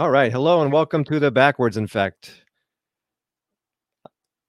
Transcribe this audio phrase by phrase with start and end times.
[0.00, 0.32] All right.
[0.32, 2.42] Hello and welcome to the Backwards Infect.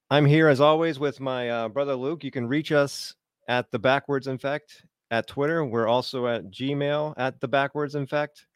[0.09, 2.23] I'm here as always with my uh, brother Luke.
[2.23, 3.13] You can reach us
[3.49, 5.65] at the Backwards Infect at Twitter.
[5.65, 8.47] We're also at Gmail at the Backwards Infect.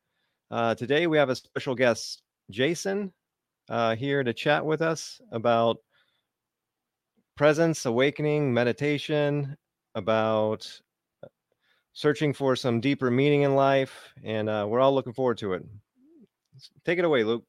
[0.50, 3.12] Uh, today we have a special guest, Jason,
[3.68, 5.76] uh, here to chat with us about
[7.36, 9.58] presence, awakening, meditation,
[9.96, 10.66] about
[11.92, 15.66] searching for some deeper meaning in life, and uh, we're all looking forward to it.
[16.86, 17.44] Take it away, Luke.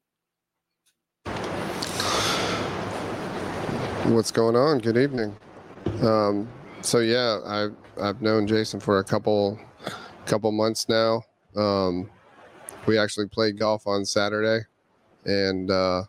[4.05, 4.79] What's going on?
[4.79, 5.37] Good evening.
[6.03, 6.49] Um,
[6.81, 9.59] so yeah, I've I've known Jason for a couple
[10.27, 11.23] couple months now.
[11.57, 12.11] Um,
[12.87, 14.65] we actually played golf on Saturday,
[15.25, 16.05] and uh,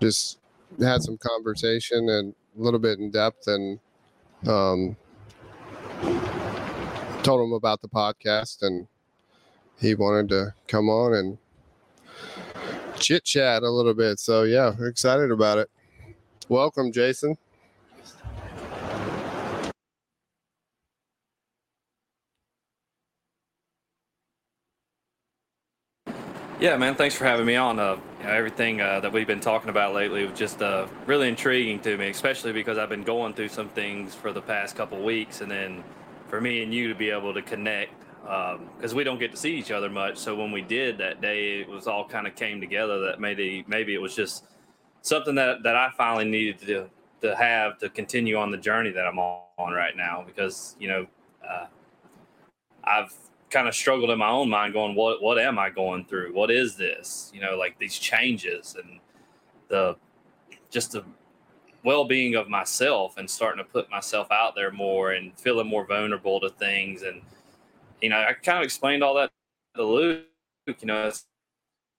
[0.00, 0.38] just
[0.80, 3.78] had some conversation and a little bit in depth, and
[4.48, 4.96] um,
[7.22, 8.88] told him about the podcast, and
[9.80, 11.38] he wanted to come on and
[13.00, 14.20] chit chat a little bit.
[14.20, 15.70] So yeah, we're excited about it.
[16.48, 17.36] Welcome, Jason.
[26.60, 26.94] Yeah, man.
[26.94, 27.78] Thanks for having me on.
[27.78, 31.28] Uh, you know, everything uh, that we've been talking about lately was just uh, really
[31.28, 35.02] intriguing to me, especially because I've been going through some things for the past couple
[35.02, 35.82] weeks, and then
[36.28, 39.36] for me and you to be able to connect because um, we don't get to
[39.36, 40.18] see each other much.
[40.18, 43.00] So when we did that day, it was all kind of came together.
[43.00, 44.44] That maybe maybe it was just
[45.02, 46.90] something that that I finally needed to
[47.22, 51.06] to have to continue on the journey that I'm on right now because you know
[51.48, 51.66] uh,
[52.84, 53.14] I've
[53.50, 56.50] kind of struggled in my own mind going what what am i going through what
[56.50, 59.00] is this you know like these changes and
[59.68, 59.96] the
[60.70, 61.04] just the
[61.82, 66.38] well-being of myself and starting to put myself out there more and feeling more vulnerable
[66.38, 67.22] to things and
[68.02, 69.30] you know i kind of explained all that
[69.76, 70.24] to luke
[70.66, 71.26] you know it's,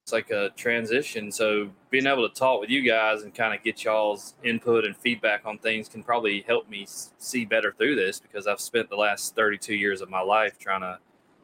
[0.06, 3.64] it's like a transition so being able to talk with you guys and kind of
[3.64, 8.20] get y'all's input and feedback on things can probably help me see better through this
[8.20, 10.98] because i've spent the last 32 years of my life trying to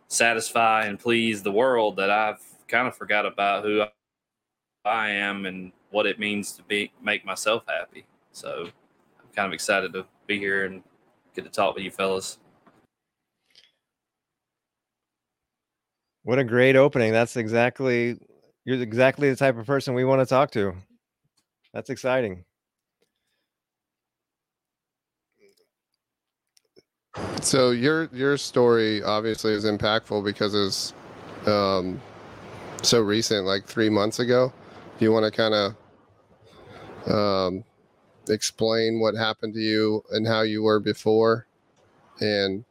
[0.08, 3.84] satisfy and please the world that I've kind of forgot about who
[4.86, 8.06] I am and what it means to be make myself happy.
[8.32, 8.68] So
[9.20, 10.84] I'm kind of excited to be here and
[11.36, 12.40] get to talk with you fellas.
[16.28, 17.14] What a great opening.
[17.14, 18.20] That's exactly
[18.66, 20.74] you're exactly the type of person we want to talk to.
[21.74, 22.44] That's exciting.
[27.42, 30.94] So your your story obviously is impactful because it's
[31.48, 32.02] um,
[32.82, 34.52] so recent, like three months ago.
[35.00, 35.76] Do you want to kind
[37.08, 37.64] of um,
[38.28, 41.48] explain what happened to you and how you were before,
[42.20, 42.66] and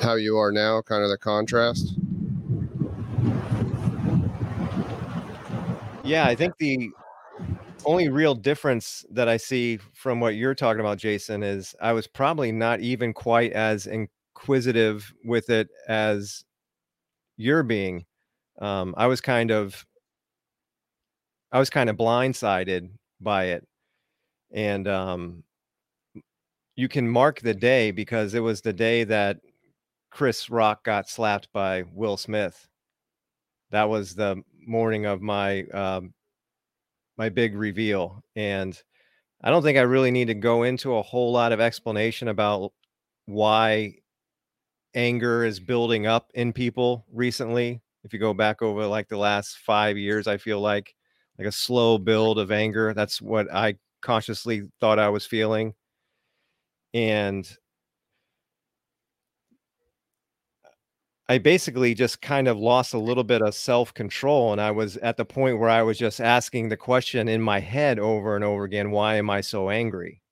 [0.00, 0.82] how you are now?
[0.82, 1.98] Kind of the contrast.
[6.08, 6.90] Yeah, I think the
[7.84, 12.06] only real difference that I see from what you're talking about, Jason, is I was
[12.06, 16.44] probably not even quite as inquisitive with it as
[17.36, 18.06] you're being.
[18.58, 19.84] Um, I was kind of,
[21.52, 22.88] I was kind of blindsided
[23.20, 23.68] by it,
[24.50, 25.44] and um,
[26.74, 29.40] you can mark the day because it was the day that
[30.10, 32.66] Chris Rock got slapped by Will Smith.
[33.72, 36.14] That was the morning of my um,
[37.16, 38.22] my big reveal.
[38.36, 38.80] And
[39.42, 42.72] I don't think I really need to go into a whole lot of explanation about
[43.26, 43.94] why
[44.94, 47.80] anger is building up in people recently.
[48.04, 50.94] If you go back over like the last five years, I feel like
[51.38, 52.94] like a slow build of anger.
[52.94, 55.74] That's what I consciously thought I was feeling.
[56.94, 57.48] And
[61.30, 64.52] I basically just kind of lost a little bit of self control.
[64.52, 67.60] And I was at the point where I was just asking the question in my
[67.60, 70.22] head over and over again why am I so angry?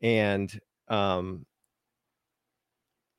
[0.00, 1.44] And um,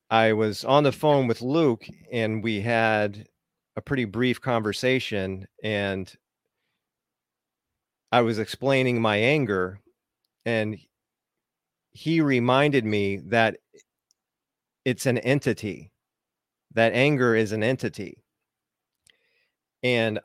[0.08, 3.28] I was on the phone with Luke and we had
[3.76, 5.46] a pretty brief conversation.
[5.62, 6.10] And
[8.12, 9.80] I was explaining my anger.
[10.46, 10.78] And
[11.92, 13.58] he reminded me that
[14.86, 15.90] it's an entity
[16.76, 18.22] that anger is an entity.
[19.82, 20.20] And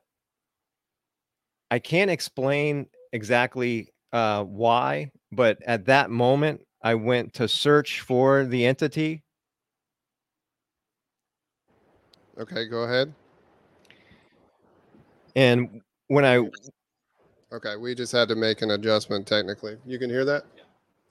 [1.71, 8.44] I can't explain exactly uh, why, but at that moment, I went to search for
[8.44, 9.24] the entity.
[12.38, 13.13] Okay, go ahead.
[15.36, 16.50] And when I.
[17.54, 19.77] Okay, we just had to make an adjustment technically.
[19.86, 20.44] You can hear that?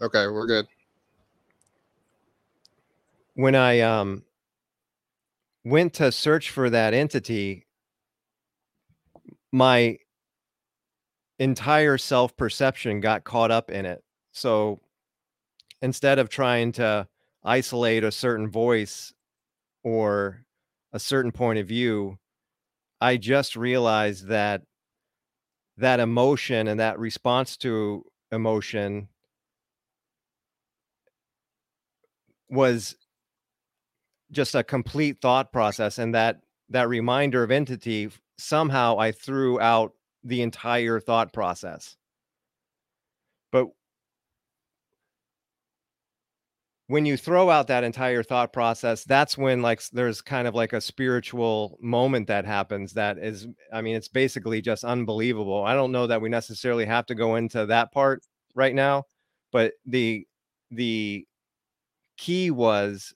[0.03, 0.67] Okay, we're good.
[3.35, 4.23] When I um
[5.65, 7.67] went to search for that entity,
[9.53, 9.99] my
[11.39, 14.03] entire self perception got caught up in it.
[14.33, 14.81] So
[15.83, 17.09] instead of trying to
[17.43, 19.13] isolate a certain voice
[19.83, 20.45] or
[20.93, 22.19] a certain point of view,
[23.01, 24.63] I just realized that
[25.79, 29.09] that emotion and that response to emotion
[32.51, 32.97] was
[34.33, 39.93] just a complete thought process and that that reminder of entity somehow I threw out
[40.25, 41.97] the entire thought process.
[43.53, 43.69] But
[46.87, 50.73] when you throw out that entire thought process, that's when like there's kind of like
[50.73, 55.65] a spiritual moment that happens that is I mean it's basically just unbelievable.
[55.65, 58.23] I don't know that we necessarily have to go into that part
[58.55, 59.05] right now,
[59.53, 60.27] but the
[60.71, 61.25] the
[62.17, 63.15] key was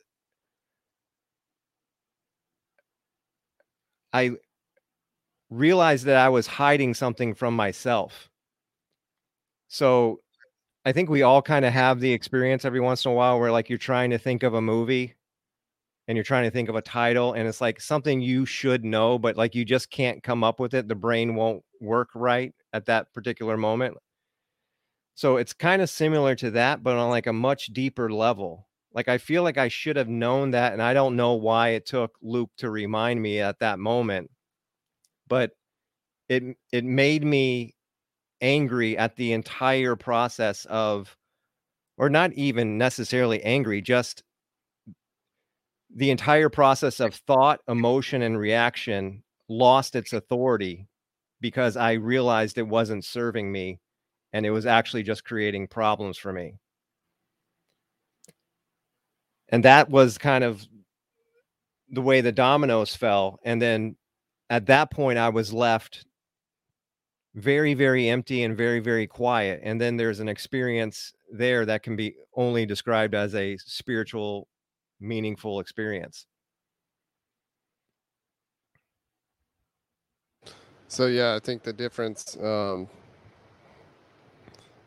[4.14, 4.36] I
[5.50, 8.28] realized that I was hiding something from myself.
[9.68, 10.20] So
[10.84, 13.52] I think we all kind of have the experience every once in a while where
[13.52, 15.14] like you're trying to think of a movie
[16.08, 19.18] and you're trying to think of a title and it's like something you should know
[19.18, 20.88] but like you just can't come up with it.
[20.88, 23.96] The brain won't work right at that particular moment.
[25.16, 29.08] So it's kind of similar to that but on like a much deeper level like
[29.08, 32.16] i feel like i should have known that and i don't know why it took
[32.22, 34.30] luke to remind me at that moment
[35.28, 35.50] but
[36.28, 36.42] it
[36.72, 37.74] it made me
[38.40, 41.16] angry at the entire process of
[41.98, 44.22] or not even necessarily angry just
[45.94, 50.86] the entire process of thought emotion and reaction lost its authority
[51.40, 53.78] because i realized it wasn't serving me
[54.32, 56.54] and it was actually just creating problems for me
[59.54, 60.66] and that was kind of
[61.88, 63.38] the way the dominoes fell.
[63.44, 63.94] And then
[64.50, 66.06] at that point I was left
[67.36, 69.60] very very empty and very very quiet.
[69.62, 74.48] And then there's an experience there that can be only described as a spiritual
[74.98, 76.26] meaningful experience.
[80.88, 82.88] So yeah, I think the difference um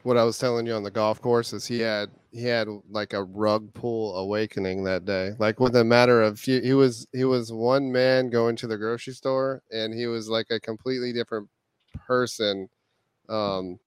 [0.08, 3.12] what I was telling you on the golf course is he had he had like
[3.12, 5.34] a rug pull awakening that day.
[5.38, 8.78] Like with a matter of few, he was he was one man going to the
[8.78, 11.50] grocery store, and he was like a completely different
[12.08, 12.70] person
[13.28, 13.80] um,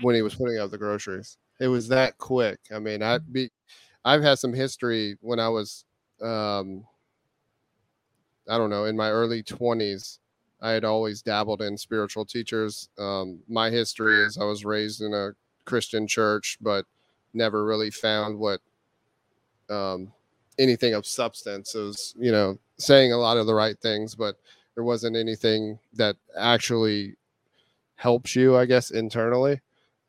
[0.00, 1.36] when he was putting out the groceries.
[1.60, 2.60] It was that quick.
[2.74, 3.50] I mean, I be
[4.06, 5.84] I've had some history when I was
[6.22, 6.84] um,
[8.48, 10.18] I don't know in my early twenties
[10.62, 12.88] I had always dabbled in spiritual teachers.
[12.98, 15.30] Um, my history is I was raised in a
[15.64, 16.84] Christian church, but
[17.32, 18.60] never really found what
[19.70, 20.12] um,
[20.58, 21.74] anything of substance.
[21.74, 24.36] It was, you know, saying a lot of the right things, but
[24.74, 27.16] there wasn't anything that actually
[27.96, 29.60] helps you, I guess, internally.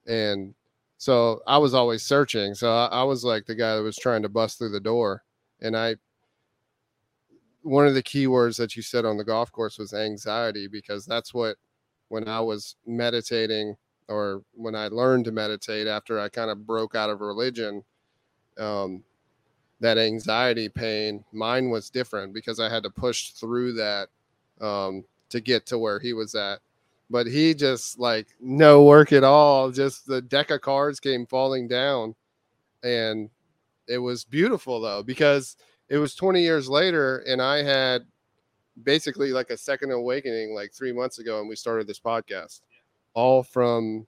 [0.07, 0.53] And
[0.97, 2.55] so I was always searching.
[2.55, 5.23] So I, I was like the guy that was trying to bust through the door.
[5.61, 5.95] And I
[7.63, 11.05] one of the key words that you said on the golf course was anxiety because
[11.05, 11.57] that's what
[12.09, 13.75] when I was meditating
[14.07, 17.83] or when I learned to meditate after I kind of broke out of religion,
[18.59, 19.03] um,
[19.79, 24.09] that anxiety pain, mine was different because I had to push through that
[24.59, 26.59] um, to get to where he was at.
[27.09, 29.69] But he just like no work at all.
[29.71, 32.15] Just the deck of cards came falling down,
[32.83, 33.29] and
[33.87, 35.57] it was beautiful though because
[35.91, 38.01] it was 20 years later and i had
[38.83, 42.61] basically like a second awakening like three months ago and we started this podcast.
[43.13, 44.07] All from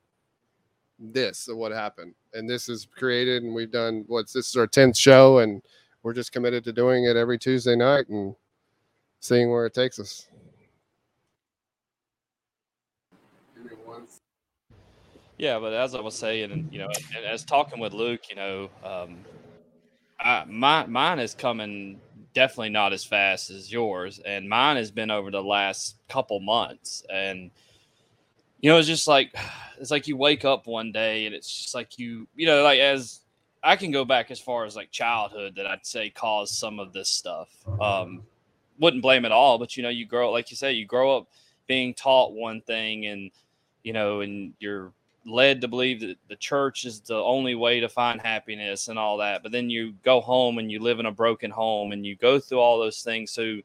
[0.99, 2.13] this of what happened.
[2.33, 5.61] And this is created and we've done what's this is our 10th show and
[6.01, 8.35] we're just committed to doing it every tuesday night and
[9.19, 10.27] seeing where it takes us.
[15.37, 16.87] Yeah but as i was saying and you know
[17.25, 19.17] as talking with luke you know um,
[20.23, 21.99] My mine is coming
[22.33, 27.05] definitely not as fast as yours, and mine has been over the last couple months.
[27.11, 27.51] And
[28.59, 29.35] you know, it's just like
[29.79, 32.79] it's like you wake up one day, and it's just like you, you know, like
[32.79, 33.21] as
[33.63, 36.93] I can go back as far as like childhood that I'd say caused some of
[36.93, 37.49] this stuff.
[37.79, 38.23] Um,
[38.79, 41.27] wouldn't blame it all, but you know, you grow like you say, you grow up
[41.67, 43.31] being taught one thing, and
[43.83, 44.91] you know, and you're
[45.25, 49.17] led to believe that the church is the only way to find happiness and all
[49.17, 49.43] that.
[49.43, 52.39] But then you go home and you live in a broken home and you go
[52.39, 53.31] through all those things.
[53.31, 53.59] So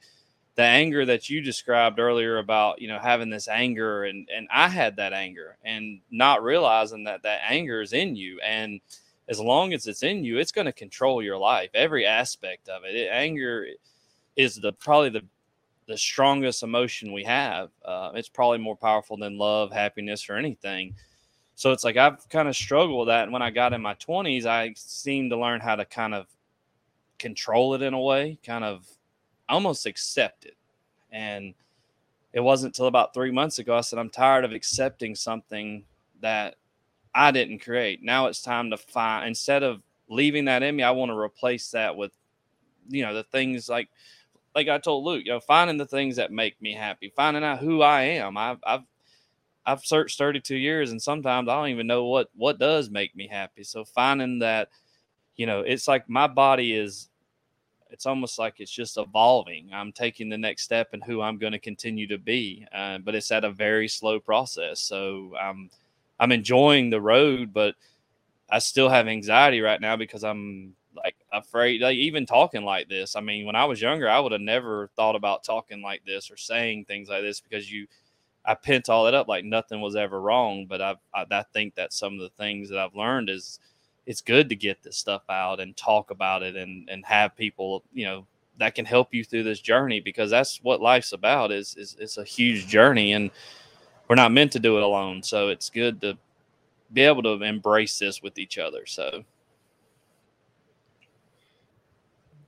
[0.54, 4.68] the anger that you described earlier about, you know, having this anger and and I
[4.68, 8.80] had that anger and not realizing that that anger is in you and
[9.28, 12.84] as long as it's in you, it's going to control your life, every aspect of
[12.84, 12.94] it.
[12.94, 13.66] it anger
[14.36, 15.24] is the probably the
[15.86, 17.70] the strongest emotion we have.
[17.82, 20.94] Uh, it's probably more powerful than love, happiness, or anything.
[21.58, 23.24] So it's like I've kind of struggled with that.
[23.24, 26.28] And when I got in my 20s, I seemed to learn how to kind of
[27.18, 28.86] control it in a way, kind of
[29.48, 30.56] almost accept it.
[31.10, 31.54] And
[32.32, 35.82] it wasn't until about three months ago I said, I'm tired of accepting something
[36.20, 36.54] that
[37.12, 38.04] I didn't create.
[38.04, 41.72] Now it's time to find, instead of leaving that in me, I want to replace
[41.72, 42.12] that with,
[42.88, 43.88] you know, the things like,
[44.54, 47.58] like I told Luke, you know, finding the things that make me happy, finding out
[47.58, 48.36] who I am.
[48.36, 48.82] I've, I've,
[49.68, 53.28] I've searched 32 years and sometimes I don't even know what, what does make me
[53.28, 53.64] happy.
[53.64, 54.70] So finding that,
[55.36, 57.10] you know, it's like my body is
[57.90, 59.70] it's almost like it's just evolving.
[59.72, 63.14] I'm taking the next step and who I'm going to continue to be, uh, but
[63.14, 64.80] it's at a very slow process.
[64.80, 65.70] So I'm
[66.18, 67.74] I'm enjoying the road, but
[68.50, 71.80] I still have anxiety right now because I'm like afraid.
[71.80, 73.16] Like even talking like this.
[73.16, 76.30] I mean, when I was younger, I would have never thought about talking like this
[76.30, 77.86] or saying things like this because you.
[78.48, 81.74] I pent all that up like nothing was ever wrong, but I, I I think
[81.74, 83.60] that some of the things that I've learned is
[84.06, 87.84] it's good to get this stuff out and talk about it and and have people
[87.92, 88.26] you know
[88.56, 92.16] that can help you through this journey because that's what life's about is is it's
[92.16, 93.30] a huge journey and
[94.08, 95.22] we're not meant to do it alone.
[95.22, 96.16] So it's good to
[96.94, 98.86] be able to embrace this with each other.
[98.86, 99.24] So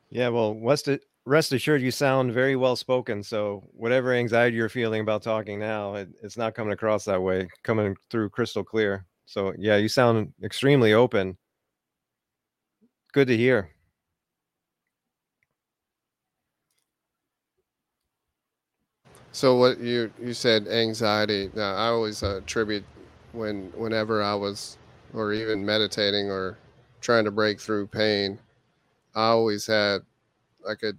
[0.09, 0.88] yeah well rest,
[1.27, 5.95] rest assured you sound very well spoken so whatever anxiety you're feeling about talking now
[5.95, 10.33] it, it's not coming across that way coming through crystal clear so yeah you sound
[10.43, 11.37] extremely open
[13.12, 13.71] Good to hear.
[19.33, 21.50] So what you you said anxiety.
[21.55, 22.85] Now I always uh, attribute
[23.33, 24.79] when whenever I was
[25.15, 26.59] or even meditating or
[27.00, 28.39] trying to break through pain,
[29.15, 30.03] I always had
[30.69, 30.99] I could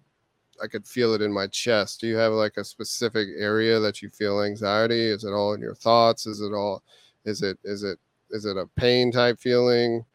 [0.62, 2.02] I could feel it in my chest.
[2.02, 5.08] Do you have like a specific area that you feel anxiety?
[5.08, 6.28] Is it all in your thoughts?
[6.28, 6.84] Is it all
[7.26, 8.00] is it is it
[8.30, 10.06] is it a pain type feeling?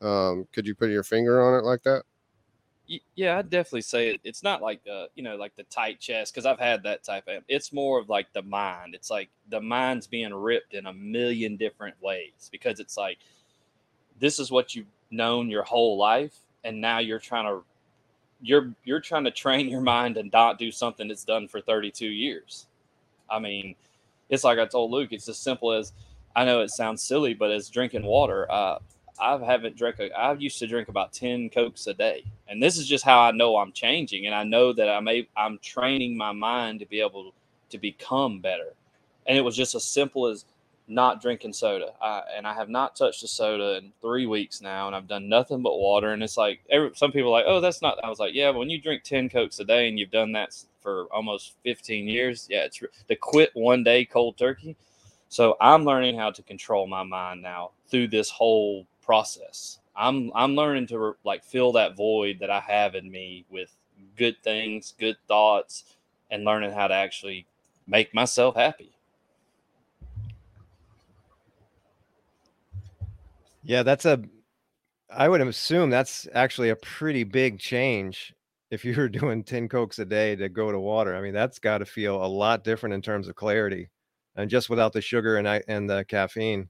[0.00, 2.04] Um, could you put your finger on it like that?
[3.16, 4.20] Yeah, I'd definitely say it.
[4.22, 7.24] It's not like the, you know, like the tight chest because I've had that type
[7.26, 7.42] of.
[7.48, 8.94] It's more of like the mind.
[8.94, 13.18] It's like the mind's being ripped in a million different ways because it's like
[14.20, 17.64] this is what you've known your whole life, and now you're trying to,
[18.40, 22.06] you're you're trying to train your mind and not do something that's done for 32
[22.06, 22.66] years.
[23.30, 23.74] I mean,
[24.28, 25.12] it's like I told Luke.
[25.12, 25.92] It's as simple as
[26.34, 28.50] I know it sounds silly, but as drinking water.
[28.50, 28.78] Uh,
[29.18, 29.98] I haven't drank.
[29.98, 33.20] A, I used to drink about ten cokes a day, and this is just how
[33.20, 36.86] I know I'm changing, and I know that I'm a, I'm training my mind to
[36.86, 37.32] be able
[37.70, 38.74] to become better.
[39.26, 40.44] And it was just as simple as
[40.88, 41.92] not drinking soda.
[42.00, 45.28] I, and I have not touched a soda in three weeks now, and I've done
[45.28, 46.12] nothing but water.
[46.12, 48.02] And it's like every, some people are like, oh, that's not.
[48.04, 50.32] I was like, yeah, but when you drink ten cokes a day and you've done
[50.32, 54.76] that for almost 15 years, yeah, it's to quit one day cold turkey.
[55.28, 59.80] So I'm learning how to control my mind now through this whole process.
[59.96, 63.74] I'm I'm learning to like fill that void that I have in me with
[64.16, 65.84] good things, good thoughts,
[66.30, 67.46] and learning how to actually
[67.86, 68.95] make myself happy.
[73.66, 74.22] Yeah, that's a
[75.10, 78.34] I would assume that's actually a pretty big change
[78.70, 81.14] if you were doing 10 cokes a day to go to water.
[81.14, 83.90] I mean, that's got to feel a lot different in terms of clarity
[84.36, 86.68] and just without the sugar and I and the caffeine.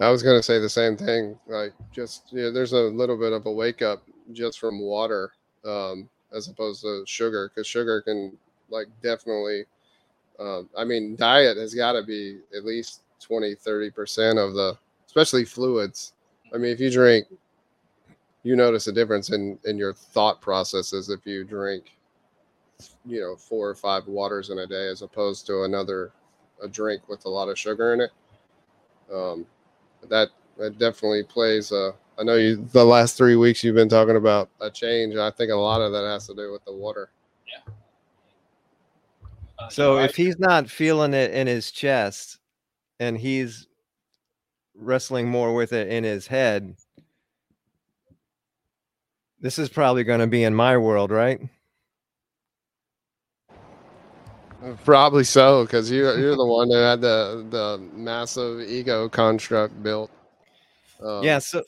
[0.00, 1.38] I was gonna say the same thing.
[1.46, 4.02] Like, just yeah, there's a little bit of a wake up
[4.32, 5.32] just from water,
[5.64, 8.36] um, as opposed to sugar, because sugar can
[8.70, 9.64] like definitely.
[10.38, 14.78] Um, I mean, diet has got to be at least 20, 30 percent of the,
[15.08, 16.12] especially fluids.
[16.54, 17.26] I mean, if you drink,
[18.44, 21.96] you notice a difference in in your thought processes if you drink,
[23.04, 26.12] you know, four or five waters in a day as opposed to another
[26.62, 28.10] a drink with a lot of sugar in it.
[29.12, 29.46] Um,
[30.08, 31.72] that that definitely plays.
[31.72, 35.16] Uh, I know you the last three weeks you've been talking about a change.
[35.16, 37.10] I think a lot of that has to do with the water.
[37.46, 37.72] Yeah.
[39.70, 42.38] So if he's not feeling it in his chest,
[43.00, 43.67] and he's
[44.78, 46.76] wrestling more with it in his head,
[49.40, 51.40] this is probably going to be in my world, right?
[54.84, 60.10] Probably so, because you you're the one that had the the massive ego construct built.
[61.00, 61.62] Um, yeah, so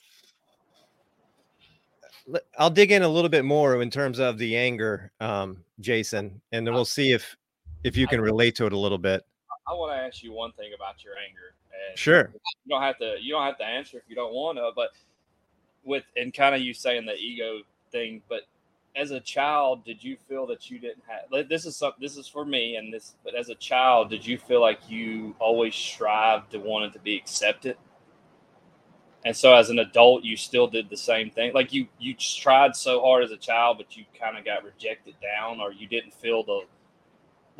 [2.59, 6.67] I'll dig in a little bit more in terms of the anger, um, Jason, and
[6.67, 7.37] then we'll see if
[7.85, 9.25] if you can relate to it a little bit.
[9.71, 11.55] I want to ask you one thing about your anger.
[11.89, 12.31] And sure.
[12.65, 13.17] You don't have to.
[13.21, 14.71] You don't have to answer if you don't want to.
[14.75, 14.91] But
[15.85, 17.61] with and kind of you saying the ego
[17.93, 18.43] thing, but
[18.97, 21.49] as a child, did you feel that you didn't have?
[21.49, 23.15] This is some, this is for me, and this.
[23.25, 27.17] But as a child, did you feel like you always strived to wanted to be
[27.17, 27.77] accepted?
[29.25, 31.53] And so, as an adult, you still did the same thing.
[31.53, 35.15] Like you, you tried so hard as a child, but you kind of got rejected
[35.21, 36.63] down, or you didn't feel the.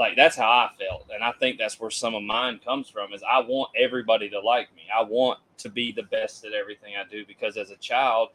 [0.01, 3.13] Like that's how I felt, and I think that's where some of mine comes from.
[3.13, 4.85] Is I want everybody to like me.
[4.93, 8.31] I want to be the best at everything I do because as a child,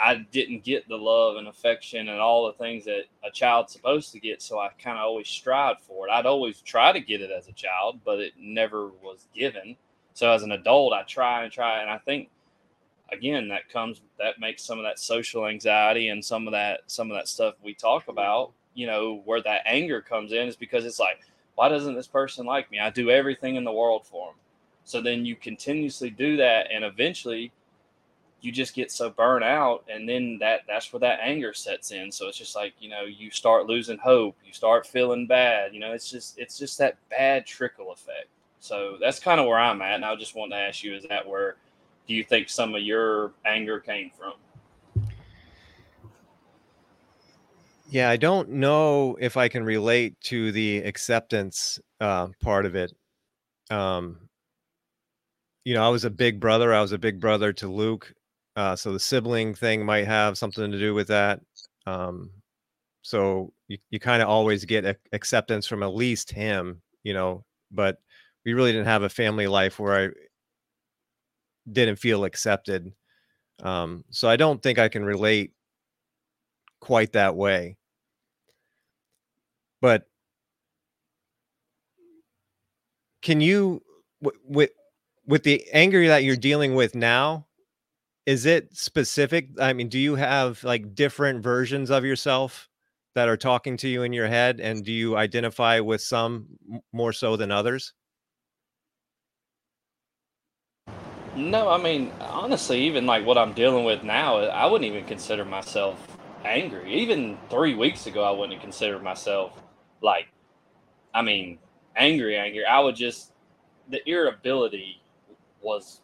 [0.00, 4.10] I didn't get the love and affection and all the things that a child's supposed
[4.12, 4.42] to get.
[4.42, 6.10] So I kind of always strived for it.
[6.10, 9.76] I'd always try to get it as a child, but it never was given.
[10.14, 11.82] So as an adult, I try and try.
[11.82, 12.30] And I think,
[13.12, 17.12] again, that comes, that makes some of that social anxiety and some of that, some
[17.12, 20.84] of that stuff we talk about, you know, where that anger comes in is because
[20.84, 21.20] it's like,
[21.54, 22.78] why doesn't this person like me?
[22.78, 24.36] I do everything in the world for them.
[24.84, 26.70] So then you continuously do that.
[26.72, 27.52] And eventually,
[28.40, 32.10] you just get so burnt out and then that that's where that anger sets in
[32.10, 35.80] so it's just like you know you start losing hope you start feeling bad you
[35.80, 39.82] know it's just it's just that bad trickle effect so that's kind of where i'm
[39.82, 41.56] at and i just want to ask you is that where
[42.06, 44.32] do you think some of your anger came from
[47.90, 52.92] yeah i don't know if i can relate to the acceptance uh, part of it
[53.70, 54.18] um
[55.64, 58.14] you know i was a big brother i was a big brother to luke
[58.56, 61.40] uh, so the sibling thing might have something to do with that.
[61.86, 62.30] Um,
[63.02, 67.44] so you, you kind of always get a- acceptance from at least him, you know,
[67.70, 67.98] but
[68.44, 70.10] we really didn't have a family life where I
[71.70, 72.92] didn't feel accepted.
[73.62, 75.52] Um, so I don't think I can relate
[76.80, 77.76] quite that way.
[79.80, 80.06] But
[83.22, 83.82] can you
[84.20, 84.70] with
[85.26, 87.46] with the anger that you're dealing with now
[88.26, 89.48] is it specific?
[89.60, 92.68] I mean, do you have like different versions of yourself
[93.14, 94.60] that are talking to you in your head?
[94.60, 96.46] And do you identify with some
[96.92, 97.92] more so than others?
[101.34, 105.44] No, I mean, honestly, even like what I'm dealing with now, I wouldn't even consider
[105.44, 106.92] myself angry.
[106.92, 109.52] Even three weeks ago, I wouldn't consider myself
[110.02, 110.28] like,
[111.14, 111.58] I mean,
[111.96, 112.64] angry, angry.
[112.64, 113.32] I would just,
[113.88, 115.02] the irritability
[115.60, 116.00] was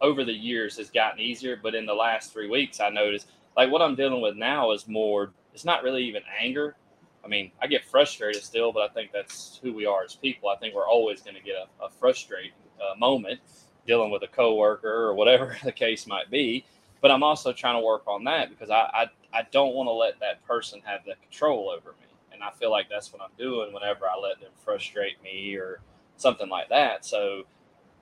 [0.00, 1.58] over the years has gotten easier.
[1.60, 4.86] But in the last three weeks, I noticed like what I'm dealing with now is
[4.86, 6.76] more, it's not really even anger.
[7.24, 10.50] I mean, I get frustrated still, but I think that's who we are as people.
[10.50, 13.40] I think we're always going to get a, a frustrating uh, moment
[13.86, 16.64] dealing with a coworker or whatever the case might be.
[17.00, 19.92] But I'm also trying to work on that because I, I, I don't want to
[19.92, 22.03] let that person have the control over me.
[22.44, 25.80] I feel like that's what I'm doing whenever I let them frustrate me or
[26.16, 27.04] something like that.
[27.04, 27.42] So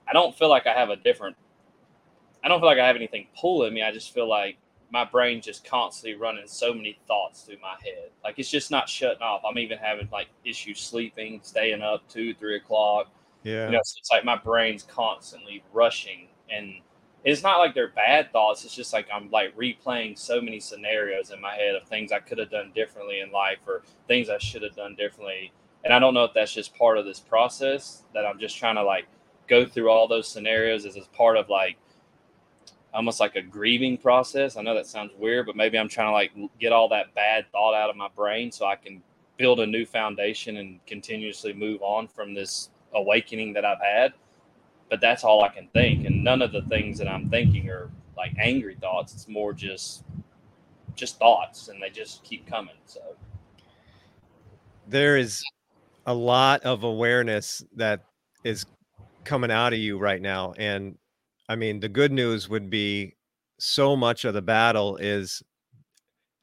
[0.07, 1.35] I don't feel like I have a different
[2.43, 3.83] I don't feel like I have anything pulling me.
[3.83, 4.57] I just feel like
[4.91, 8.09] my brain just constantly running so many thoughts through my head.
[8.23, 9.41] Like it's just not shutting off.
[9.49, 13.09] I'm even having like issues sleeping, staying up two, three o'clock.
[13.43, 13.67] Yeah.
[13.67, 16.75] You know, so it's like my brain's constantly rushing and
[17.23, 18.65] it's not like they're bad thoughts.
[18.65, 22.19] It's just like I'm like replaying so many scenarios in my head of things I
[22.19, 25.51] could have done differently in life or things I should have done differently.
[25.83, 28.75] And I don't know if that's just part of this process that I'm just trying
[28.75, 29.07] to like
[29.47, 31.77] go through all those scenarios as part of like
[32.93, 34.55] almost like a grieving process.
[34.55, 37.45] I know that sounds weird, but maybe I'm trying to like get all that bad
[37.51, 39.01] thought out of my brain so I can
[39.37, 44.13] build a new foundation and continuously move on from this awakening that I've had.
[44.93, 47.89] But that's all I can think, and none of the things that I'm thinking are
[48.15, 49.15] like angry thoughts.
[49.15, 50.03] It's more just
[50.93, 52.75] just thoughts, and they just keep coming.
[52.85, 53.01] So
[54.87, 55.43] there is
[56.05, 58.01] a lot of awareness that
[58.43, 58.67] is
[59.23, 60.95] coming out of you right now, and
[61.49, 63.15] I mean, the good news would be
[63.57, 65.41] so much of the battle is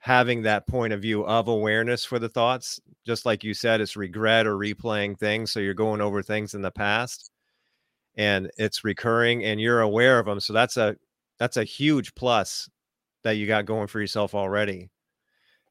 [0.00, 2.80] having that point of view of awareness for the thoughts.
[3.06, 5.52] Just like you said, it's regret or replaying things.
[5.52, 7.30] So you're going over things in the past
[8.20, 10.40] and it's recurring and you're aware of them.
[10.40, 10.94] So that's a
[11.38, 12.68] that's a huge plus
[13.24, 14.90] that you got going for yourself already.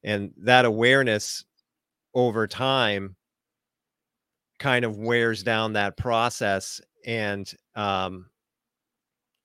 [0.04, 1.46] And that awareness
[2.16, 3.16] over time
[4.58, 8.26] kind of wears down that process and um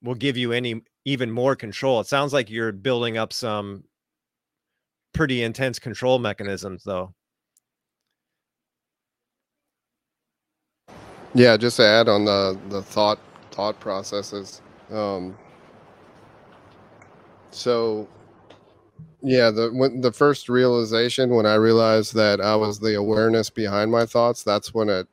[0.03, 2.01] will give you any even more control.
[2.01, 3.85] It sounds like you're building up some
[5.13, 7.15] pretty intense control mechanisms though.
[11.35, 13.19] Yeah, just to add on the the thought
[13.53, 14.63] thought processes.
[14.93, 15.37] Um,
[17.51, 18.09] so
[19.23, 23.91] yeah, the when the first realization when I realized that I was the awareness behind
[23.93, 25.09] my thoughts, that's when it,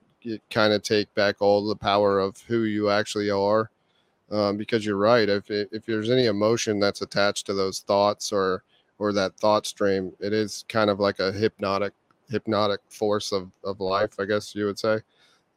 [0.51, 3.71] kind of take back all the power of who you actually are
[4.31, 5.29] um, because you're right.
[5.29, 8.63] If if there's any emotion that's attached to those thoughts or
[8.99, 11.93] or that thought stream, it is kind of like a hypnotic
[12.29, 14.99] hypnotic force of of life, I guess you would say.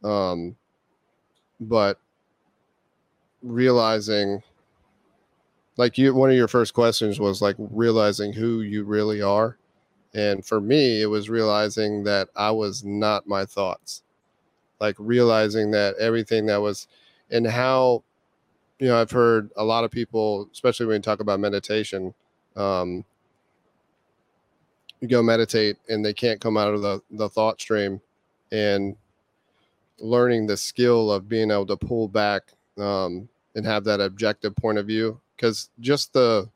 [0.05, 0.57] Um,
[1.61, 1.99] but
[3.43, 4.43] realizing
[5.77, 9.59] like you one of your first questions was like realizing who you really are.
[10.15, 14.03] And for me it was realizing that i was not my thoughts.
[14.81, 16.87] Like realizing that everything that was
[17.31, 18.05] and how
[18.79, 22.13] you know i've heard a lot of people especially when you talk about meditation
[22.57, 23.05] um
[25.05, 28.01] you go meditate and they can't come out of the the thought stream.
[28.51, 28.97] And
[29.99, 34.79] learning the skill of being able to pull back um, and have that objective point
[34.79, 36.49] of view because just the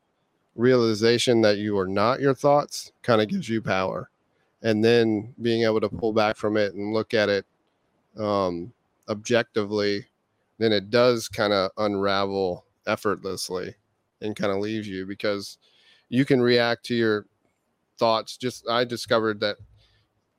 [0.56, 4.10] realization that you are not your thoughts kind of gives you power.
[4.62, 7.46] And then being able to pull back from it and look at it
[8.18, 8.72] um,
[9.08, 10.06] objectively
[10.58, 13.74] then it does kind of unravel effortlessly
[14.20, 15.58] and kind of leaves you because
[16.08, 17.26] you can react to your
[17.98, 18.36] thoughts.
[18.36, 19.56] Just i discovered that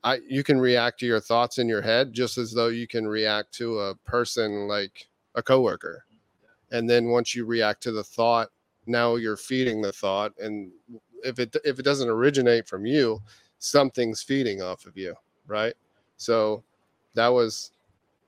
[0.03, 3.07] i you can react to your thoughts in your head just as though you can
[3.07, 6.05] react to a person like a coworker.
[6.71, 8.49] And then once you react to the thought
[8.85, 10.71] now you're feeding the thought and
[11.23, 13.19] if it if it doesn't originate from you
[13.59, 15.15] something's feeding off of you
[15.49, 15.73] right?
[16.15, 16.63] So
[17.15, 17.71] that was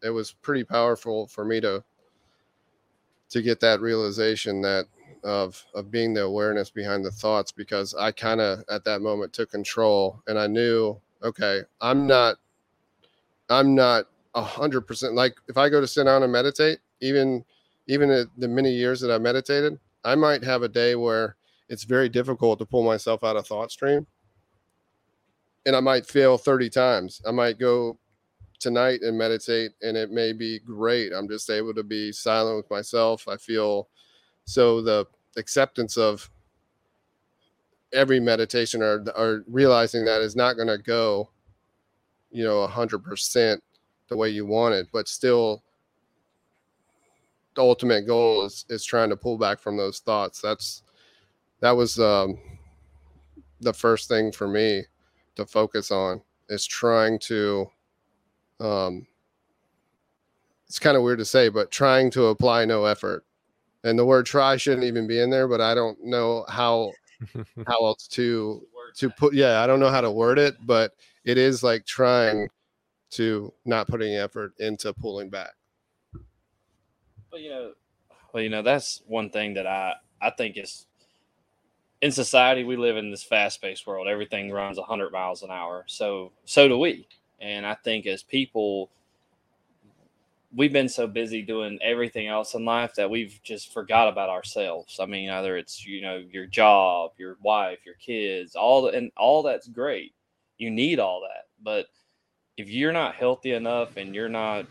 [0.03, 1.81] it was pretty powerful for me to
[3.29, 4.87] to get that realization that
[5.23, 9.31] of of being the awareness behind the thoughts because I kind of at that moment
[9.31, 11.61] took control and I knew okay.
[11.79, 12.37] I'm not
[13.49, 17.43] I'm not a hundred percent like if I go to sit down and meditate even
[17.87, 21.35] even the many years that I meditated I might have a day where
[21.69, 24.05] it's very difficult to pull myself out of thought stream.
[25.65, 27.21] And I might fail 30 times.
[27.25, 27.97] I might go
[28.59, 31.13] tonight and meditate and it may be great.
[31.13, 33.27] I'm just able to be silent with myself.
[33.27, 33.87] I feel
[34.45, 35.05] so the
[35.37, 36.29] acceptance of
[37.93, 41.29] every meditation or, or realizing that is not going to go
[42.31, 43.59] you know 100%
[44.07, 45.63] the way you want it but still
[47.55, 50.83] the ultimate goal is is trying to pull back from those thoughts that's
[51.59, 52.39] that was um
[53.59, 54.83] the first thing for me
[55.35, 57.69] to focus on is trying to
[58.59, 59.07] um,
[60.67, 63.25] it's kind of weird to say, but trying to apply no effort.
[63.83, 66.91] And the word try shouldn't even be in there, but I don't know how
[67.67, 71.37] how else to to put yeah, I don't know how to word it, but it
[71.37, 72.49] is like trying
[73.11, 75.51] to not putting effort into pulling back.
[77.31, 77.71] Well, you know,
[78.33, 80.87] well, you know, that's one thing that I I think is
[82.01, 84.07] in society we live in this fast-paced world.
[84.07, 85.83] Everything runs 100 miles an hour.
[85.87, 87.07] So so do we.
[87.39, 88.89] And I think as people,
[90.55, 94.99] we've been so busy doing everything else in life that we've just forgot about ourselves.
[94.99, 99.11] I mean, either it's you know your job, your wife, your kids, all the, and
[99.17, 100.13] all that's great.
[100.57, 101.87] You need all that, but
[102.57, 104.65] if you're not healthy enough and you're not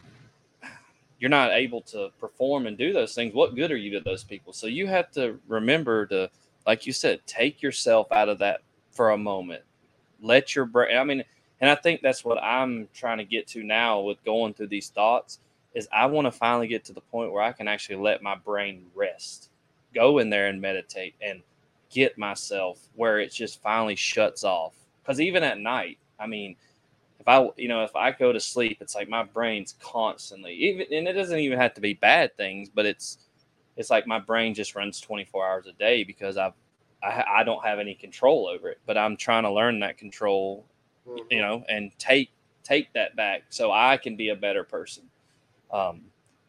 [1.19, 4.25] you're not able to perform and do those things, what good are you to those
[4.25, 4.53] people?
[4.53, 6.31] So you have to remember to,
[6.66, 8.62] like you said, take yourself out of that
[8.93, 9.62] for a moment.
[10.23, 10.97] Let your brain.
[10.97, 11.25] I mean
[11.62, 14.88] and I think that's what I'm trying to get to now with going through these
[14.88, 15.40] thoughts
[15.75, 18.35] is I want to finally get to the point where I can actually let my
[18.35, 19.51] brain rest.
[19.95, 21.43] Go in there and meditate and
[21.91, 24.75] get myself where it just finally shuts off.
[25.05, 26.57] Cuz even at night, I mean,
[27.19, 30.87] if I you know, if I go to sleep, it's like my brain's constantly even
[30.93, 33.29] and it doesn't even have to be bad things, but it's
[33.77, 36.55] it's like my brain just runs 24 hours a day because I've
[37.03, 40.67] I, I don't have any control over it, but I'm trying to learn that control
[41.07, 41.25] mm-hmm.
[41.31, 42.31] you know, and take
[42.63, 45.05] take that back so I can be a better person.
[45.73, 46.03] Um,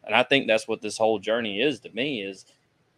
[0.04, 2.44] and I think that's what this whole journey is to me is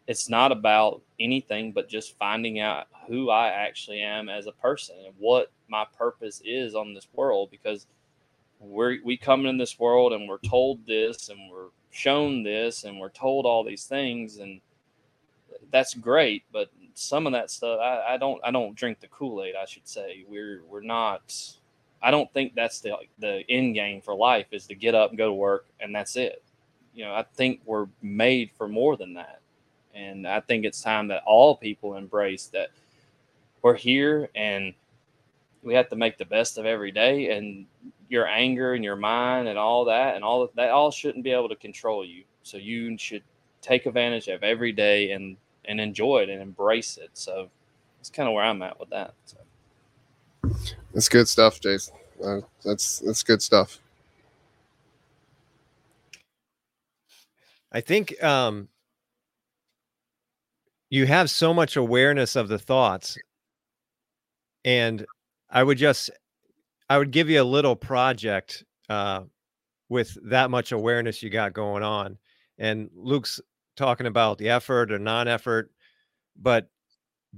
[0.06, 4.96] it's not about anything but just finding out who I actually am as a person
[5.04, 7.86] and what my purpose is on this world because
[8.60, 12.98] we're we come in this world and we're told this and we're shown this and
[12.98, 14.60] we're told all these things and
[15.70, 19.42] that's great but some of that stuff I, I don't I don't drink the Kool
[19.42, 19.54] Aid.
[19.60, 21.34] I should say we're we're not.
[22.04, 25.18] I don't think that's the the end game for life is to get up and
[25.18, 26.42] go to work and that's it.
[26.92, 29.40] You know, I think we're made for more than that,
[29.94, 32.68] and I think it's time that all people embrace that
[33.62, 34.74] we're here and
[35.62, 37.64] we have to make the best of every day and
[38.10, 41.30] your anger and your mind and all that and all that, that all shouldn't be
[41.30, 43.22] able to control you so you should
[43.62, 47.08] take advantage of every day and and enjoy it and embrace it.
[47.14, 47.48] So
[47.96, 49.14] that's kind of where I'm at with that.
[49.24, 49.38] So.
[50.94, 51.94] That's good stuff, Jason.
[52.24, 53.78] Uh, that's that's good stuff.
[57.72, 58.68] I think um,
[60.88, 63.18] you have so much awareness of the thoughts
[64.64, 65.04] and
[65.50, 66.10] I would just
[66.88, 69.22] I would give you a little project uh,
[69.88, 72.18] with that much awareness you got going on.
[72.58, 73.40] And Luke's
[73.76, 75.70] talking about the effort or non-effort,
[76.40, 76.68] but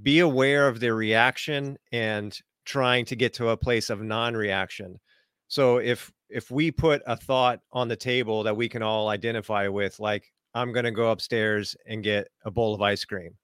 [0.01, 2.37] be aware of the reaction and
[2.67, 4.99] trying to get to a place of non-reaction.
[5.47, 9.69] So if if we put a thought on the table that we can all identify
[9.69, 13.37] with, like I'm going to go upstairs and get a bowl of ice cream.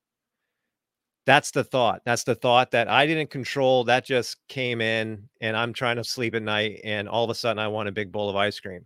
[1.25, 2.01] That's the thought.
[2.05, 3.85] That's the thought that I didn't control.
[3.85, 7.35] That just came in, and I'm trying to sleep at night, and all of a
[7.35, 8.85] sudden I want a big bowl of ice cream.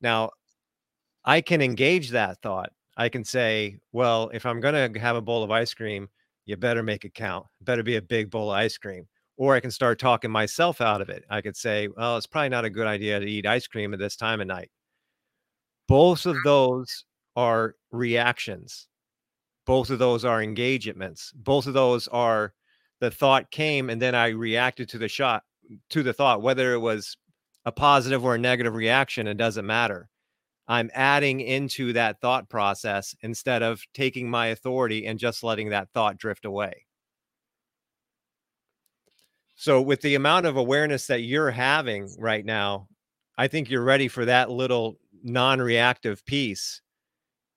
[0.00, 0.30] Now,
[1.24, 2.70] I can engage that thought.
[2.96, 6.08] I can say, well, if I'm going to have a bowl of ice cream,
[6.46, 7.46] you better make it count.
[7.62, 9.08] Better be a big bowl of ice cream.
[9.40, 11.24] Or I can start talking myself out of it.
[11.30, 13.98] I could say, well, it's probably not a good idea to eat ice cream at
[13.98, 14.70] this time of night.
[15.88, 18.86] Both of those are reactions.
[19.64, 21.32] Both of those are engagements.
[21.34, 22.52] Both of those are
[23.00, 25.42] the thought came and then I reacted to the shot
[25.88, 27.16] to the thought, whether it was
[27.64, 30.10] a positive or a negative reaction, it doesn't matter.
[30.68, 35.88] I'm adding into that thought process instead of taking my authority and just letting that
[35.94, 36.84] thought drift away.
[39.60, 42.88] So, with the amount of awareness that you're having right now,
[43.36, 46.80] I think you're ready for that little non reactive piece.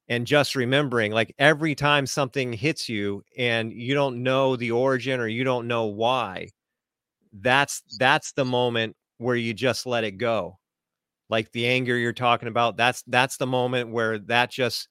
[0.09, 5.21] And just remembering, like every time something hits you and you don't know the origin
[5.21, 6.49] or you don't know why,
[7.31, 10.59] that's that's the moment where you just let it go.
[11.29, 14.89] Like the anger you're talking about, that's that's the moment where that just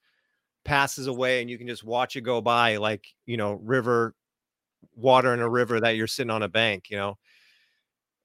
[0.65, 4.15] passes away and you can just watch it go by like, you know, river
[4.95, 7.19] water in a river that you're sitting on a bank, you know.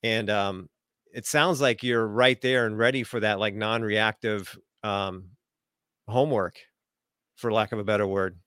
[0.04, 0.70] And um
[1.14, 5.26] it sounds like you're right there and ready for that like non-reactive um
[6.08, 6.58] homework
[7.36, 8.38] for lack of a better word.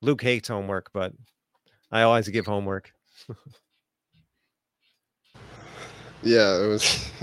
[0.00, 1.12] Luke hates homework, but
[1.90, 2.92] I always give homework.
[6.22, 7.10] yeah, it was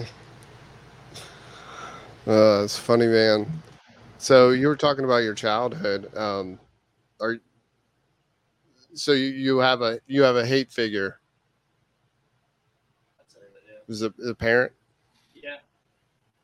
[2.28, 3.62] uh, it's funny, man.
[4.18, 6.16] So you were talking about your childhood.
[6.16, 6.60] Um,
[7.20, 7.38] are
[8.94, 11.20] so you, you have a you have a hate figure.
[13.88, 14.72] Is it a parent?
[15.34, 15.56] Yeah.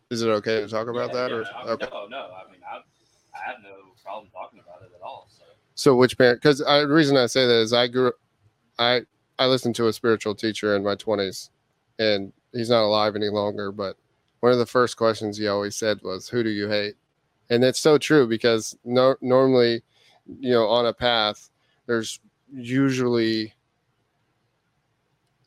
[0.10, 1.29] Is it okay to talk about yeah, that?
[1.29, 1.88] yeah, or I, okay.
[1.91, 2.17] No, no.
[2.17, 3.69] I mean, I, I have no
[4.03, 5.27] problem talking about it at all.
[5.29, 5.43] So.
[5.75, 6.41] So which parent?
[6.41, 8.12] Because the reason I say that is I grew,
[8.79, 9.01] I
[9.38, 11.51] I listened to a spiritual teacher in my twenties,
[11.99, 13.71] and he's not alive any longer.
[13.71, 13.95] But
[14.39, 16.95] one of the first questions he always said was, "Who do you hate?"
[17.51, 19.84] And it's so true because no, normally,
[20.39, 21.49] you know, on a path,
[21.86, 22.19] there's
[22.56, 23.54] usually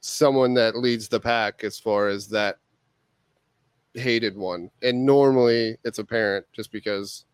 [0.00, 2.58] someone that leads the pack as far as that
[3.94, 7.24] hated one, and normally it's a parent, just because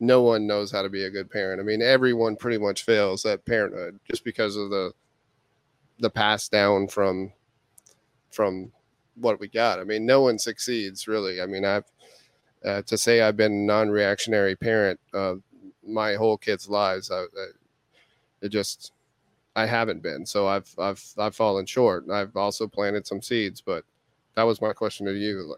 [0.00, 1.60] no one knows how to be a good parent.
[1.60, 4.92] I mean, everyone pretty much fails at parenthood just because of the
[6.00, 7.32] the pass down from
[8.30, 8.70] from
[9.16, 9.80] what we got.
[9.80, 11.40] I mean, no one succeeds really.
[11.40, 11.84] I mean, I've
[12.64, 15.34] uh, to say I've been a non-reactionary parent uh,
[15.86, 17.10] my whole kids' lives.
[17.10, 17.46] I, I,
[18.42, 18.92] it just
[19.58, 20.24] I haven't been.
[20.24, 22.08] So I've I've I've fallen short.
[22.10, 23.84] I've also planted some seeds, but
[24.36, 25.56] that was my question to you.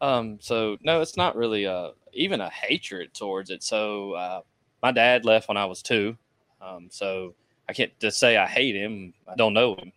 [0.00, 3.62] Um, so no, it's not really a even a hatred towards it.
[3.62, 4.40] So uh,
[4.82, 6.16] my dad left when I was two.
[6.62, 7.34] Um, so
[7.68, 9.12] I can't just say I hate him.
[9.28, 9.92] I don't know him,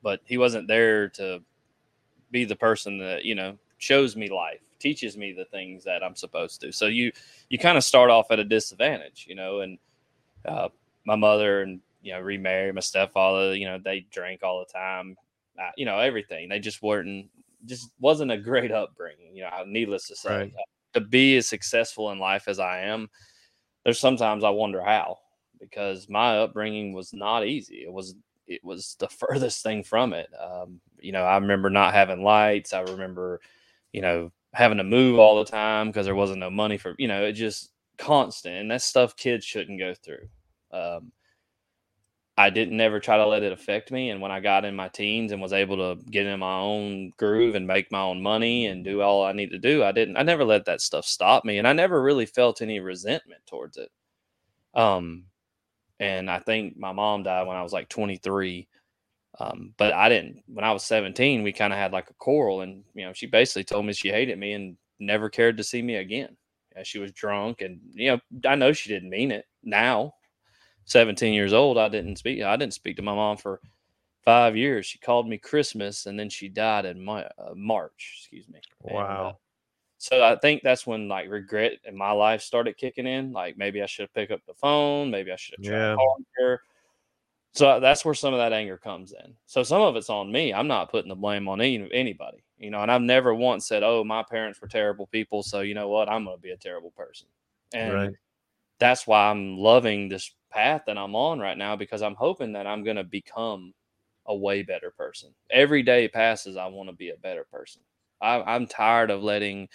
[0.00, 1.40] but he wasn't there to
[2.30, 6.14] be the person that you know shows me life, teaches me the things that I'm
[6.14, 6.70] supposed to.
[6.70, 7.10] So you
[7.48, 9.62] you kind of start off at a disadvantage, you know.
[9.62, 9.78] And
[10.44, 10.68] uh,
[11.04, 13.54] my mother and you know remarried my stepfather.
[13.54, 15.16] You know they drank all the time.
[15.60, 16.48] Uh, you know everything.
[16.48, 17.28] They just weren't
[17.64, 19.34] just wasn't a great upbringing.
[19.34, 20.38] You know, needless to say.
[20.38, 20.52] Right.
[20.94, 23.10] To be as successful in life as I am,
[23.84, 25.18] there's sometimes I wonder how
[25.60, 27.82] because my upbringing was not easy.
[27.84, 28.14] It was
[28.46, 30.28] it was the furthest thing from it.
[30.40, 32.72] Um, you know, I remember not having lights.
[32.72, 33.40] I remember,
[33.92, 37.08] you know, having to move all the time because there wasn't no money for, you
[37.08, 38.56] know, it just constant.
[38.56, 40.28] And that's stuff kids shouldn't go through.
[40.72, 41.12] Um,
[42.38, 44.10] I didn't never try to let it affect me.
[44.10, 47.10] And when I got in my teens and was able to get in my own
[47.16, 50.16] groove and make my own money and do all I need to do, I didn't,
[50.16, 51.58] I never let that stuff stop me.
[51.58, 53.90] And I never really felt any resentment towards it.
[54.72, 55.24] Um,
[56.00, 58.68] and I think my mom died when I was like 23.
[59.40, 62.60] Um, but I didn't, when I was 17, we kind of had like a quarrel
[62.60, 65.82] and, you know, she basically told me she hated me and never cared to see
[65.82, 66.36] me again.
[66.84, 70.14] She was drunk and, you know, I know she didn't mean it now,
[70.88, 72.42] 17 years old, I didn't speak.
[72.42, 73.60] I didn't speak to my mom for
[74.24, 74.86] five years.
[74.86, 78.16] She called me Christmas, and then she died in my, uh, March.
[78.18, 78.60] Excuse me.
[78.88, 79.38] And, uh, Wow.
[79.98, 83.32] so I think that's when like regret in my life started kicking in.
[83.32, 85.10] Like maybe I should have picked up the phone.
[85.10, 85.96] Maybe I should have tried Yeah.
[86.38, 86.62] harder.
[87.54, 89.34] So that's where some of that anger comes in.
[89.46, 90.54] So some of it's on me.
[90.54, 93.82] I'm not putting the blame on any, anybody, you know, and I've never once said,
[93.82, 95.42] oh, my parents were terrible people.
[95.42, 96.08] So, you know what?
[96.08, 97.26] I'm going to be a terrible person.
[97.72, 98.10] And right.
[98.78, 102.66] That's why I'm loving this path that I'm on right now because I'm hoping that
[102.66, 103.74] I'm going to become
[104.26, 105.34] a way better person.
[105.50, 107.82] Every day passes, I want to be a better person.
[108.20, 109.68] I, I'm tired of letting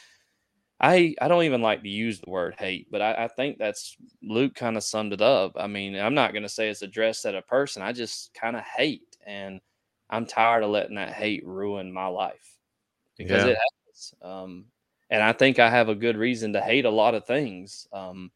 [0.84, 3.96] I I don't even like to use the word hate, but I, I think that's
[4.22, 5.54] Luke kind of summed it up.
[5.56, 7.82] I mean, I'm not going to say it's addressed at a person.
[7.82, 9.62] I just kind of hate, and
[10.10, 12.58] I'm tired of letting that hate ruin my life
[13.18, 13.52] because yeah.
[13.52, 14.14] it happens.
[14.22, 14.66] Um,
[15.10, 17.88] and I think I have a good reason to hate a lot of things.
[17.94, 18.30] Um,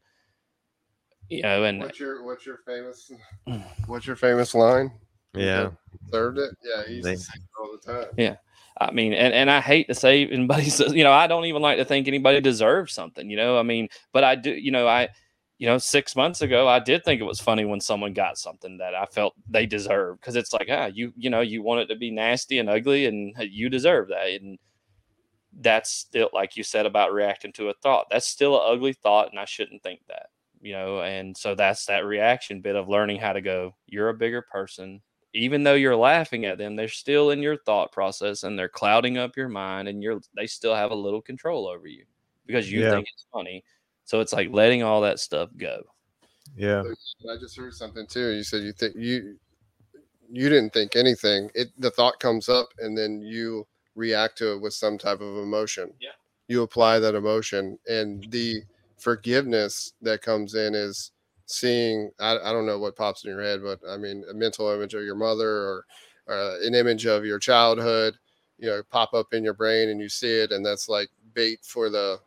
[1.28, 3.10] you know, and what's your what's your famous
[3.86, 4.92] what's your famous line?
[5.34, 5.70] Yeah,
[6.10, 6.50] served it.
[6.62, 7.16] Yeah, he's they,
[7.60, 8.06] all the time.
[8.16, 8.36] Yeah,
[8.80, 11.62] I mean, and, and I hate to say anybody says, you know, I don't even
[11.62, 13.58] like to think anybody deserves something, you know.
[13.58, 15.08] I mean, but I do, you know, I,
[15.58, 18.78] you know, six months ago, I did think it was funny when someone got something
[18.78, 21.86] that I felt they deserved because it's like, ah, you, you know, you want it
[21.86, 24.58] to be nasty and ugly, and you deserve that, and
[25.60, 28.06] that's still like you said about reacting to a thought.
[28.10, 30.26] That's still an ugly thought, and I shouldn't think that,
[30.60, 31.02] you know.
[31.02, 33.74] And so that's that reaction bit of learning how to go.
[33.86, 35.00] You're a bigger person
[35.34, 39.18] even though you're laughing at them, they're still in your thought process and they're clouding
[39.18, 42.04] up your mind and you're they still have a little control over you
[42.46, 42.90] because you yeah.
[42.90, 43.62] think it's funny.
[44.04, 45.82] So it's like letting all that stuff go.
[46.56, 46.82] Yeah.
[47.30, 48.30] I just heard something too.
[48.30, 49.36] You said you think you
[50.30, 51.50] you didn't think anything.
[51.54, 55.36] It the thought comes up and then you react to it with some type of
[55.36, 55.92] emotion.
[56.00, 56.10] Yeah.
[56.48, 58.62] You apply that emotion and the
[58.98, 61.12] forgiveness that comes in is
[61.46, 64.68] seeing I, I don't know what pops in your head but i mean a mental
[64.70, 65.84] image of your mother or,
[66.26, 68.14] or an image of your childhood
[68.58, 71.60] you know pop up in your brain and you see it and that's like bait
[71.62, 72.18] for the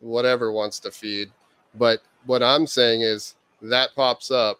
[0.00, 1.30] whatever wants to feed
[1.76, 4.58] but what i'm saying is that pops up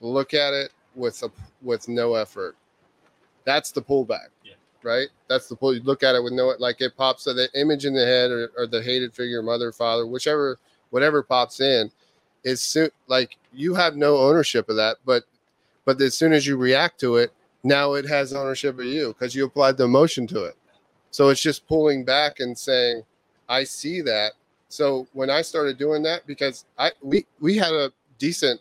[0.00, 1.30] look at it with a
[1.62, 2.56] with no effort
[3.46, 4.28] that's the pullback.
[4.86, 7.84] Right that's the pull you look at it with no like it pops the image
[7.84, 10.58] in the head or, or the hated figure mother father whichever
[10.90, 11.90] whatever pops in
[12.46, 15.24] is soon like you have no ownership of that, but
[15.84, 17.32] but as soon as you react to it,
[17.64, 20.56] now it has ownership of you because you applied the emotion to it.
[21.10, 23.02] So it's just pulling back and saying,
[23.48, 24.32] I see that.
[24.68, 28.60] So when I started doing that, because I we we had a decent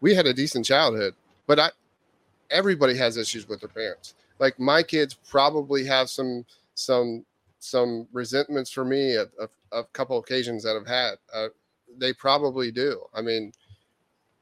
[0.00, 1.14] we had a decent childhood,
[1.46, 1.70] but I
[2.50, 4.14] everybody has issues with their parents.
[4.42, 7.24] Like my kids probably have some some
[7.60, 11.14] some resentments for me a, a, a couple occasions that I've had.
[11.32, 11.46] Uh,
[11.96, 13.04] they probably do.
[13.14, 13.52] I mean,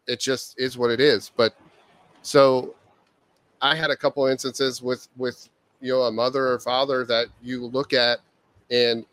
[0.06, 1.30] it just is what it is.
[1.36, 1.54] But
[2.22, 2.74] so
[3.60, 5.50] I had a couple instances with with
[5.82, 8.20] you know a mother or father that you look at
[8.70, 9.04] and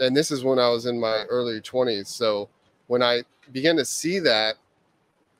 [0.00, 2.06] and this is when I was in my early 20s.
[2.06, 2.48] So
[2.86, 4.54] when I began to see that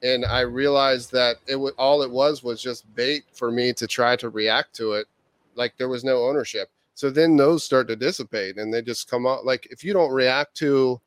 [0.03, 3.87] and I realized that it was all it was was just bait for me to
[3.87, 5.07] try to react to it
[5.55, 6.71] like there was no ownership.
[6.95, 10.13] So then those start to dissipate and they just come out like if you don't
[10.13, 11.01] react to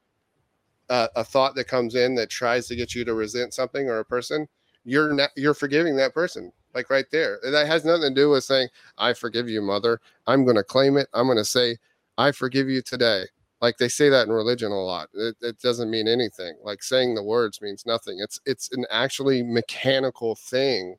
[0.89, 3.99] a, a thought that comes in that tries to get you to resent something or
[3.99, 4.47] a person,
[4.83, 7.39] you're not you're forgiving that person like right there.
[7.43, 10.01] That has nothing to do with saying, I forgive you, mother.
[10.27, 11.07] I'm going to claim it.
[11.13, 11.77] I'm going to say,
[12.17, 13.23] I forgive you today.
[13.61, 15.09] Like they say that in religion a lot.
[15.13, 16.55] It, it, doesn't mean anything.
[16.63, 18.19] Like saying the words means nothing.
[18.19, 20.97] It's it's an actually mechanical thing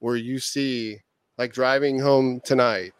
[0.00, 0.98] where you see
[1.38, 2.92] like driving home tonight,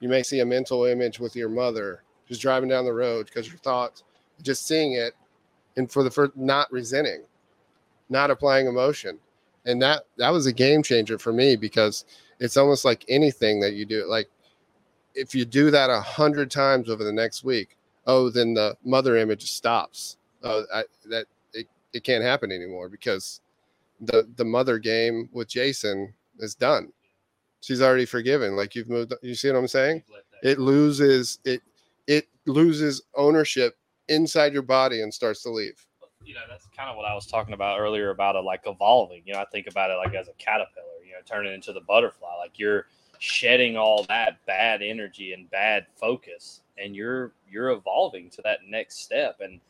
[0.00, 3.48] you may see a mental image with your mother just driving down the road because
[3.48, 4.04] your thoughts,
[4.42, 5.14] just seeing it
[5.76, 7.22] and for the first not resenting,
[8.08, 9.18] not applying emotion.
[9.64, 12.04] And that that was a game changer for me because
[12.40, 14.06] it's almost like anything that you do.
[14.06, 14.28] Like
[15.14, 19.16] if you do that a hundred times over the next week, oh, then the mother
[19.16, 20.16] image stops.
[20.42, 23.40] Oh, I, that it, it can't happen anymore because
[24.00, 26.92] the the mother game with Jason is done.
[27.60, 28.56] She's already forgiven.
[28.56, 29.14] Like you've moved.
[29.22, 30.02] You see what I'm saying?
[30.42, 31.62] It loses it.
[32.08, 33.76] It loses ownership
[34.08, 35.86] inside your body and starts to leave.
[36.24, 39.22] You know, that's kind of what I was talking about earlier about it like evolving.
[39.24, 41.80] You know, I think about it like as a caterpillar, you know, turning into the
[41.80, 42.36] butterfly.
[42.38, 42.86] Like you're
[43.18, 49.00] shedding all that bad energy and bad focus and you're you're evolving to that next
[49.00, 49.40] step.
[49.40, 49.60] And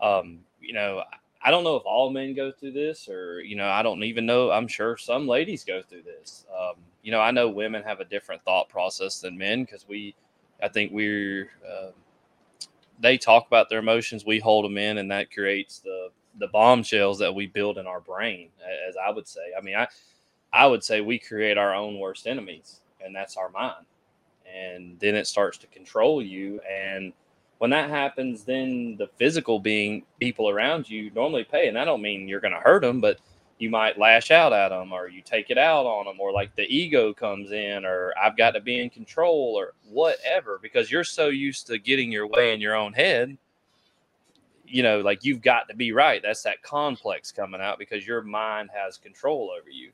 [0.00, 1.02] um, you know,
[1.44, 4.26] I don't know if all men go through this or, you know, I don't even
[4.26, 4.50] know.
[4.50, 6.46] I'm sure some ladies go through this.
[6.56, 10.14] Um, you know, I know women have a different thought process than men because we,
[10.62, 11.90] I think we're, uh,
[13.00, 17.18] they talk about their emotions, we hold them in, and that creates the the bombshells
[17.18, 18.48] that we build in our brain.
[18.88, 19.88] As I would say, I mean, I
[20.52, 23.86] I would say we create our own worst enemies, and that's our mind.
[24.54, 27.12] And then it starts to control you, and
[27.58, 32.02] when that happens, then the physical being people around you normally pay, and I don't
[32.02, 33.20] mean you're going to hurt them, but
[33.62, 36.56] you might lash out at them or you take it out on them or like
[36.56, 41.04] the ego comes in or I've got to be in control or whatever because you're
[41.04, 43.38] so used to getting your way in your own head.
[44.66, 46.20] You know, like you've got to be right.
[46.20, 49.92] That's that complex coming out because your mind has control over you.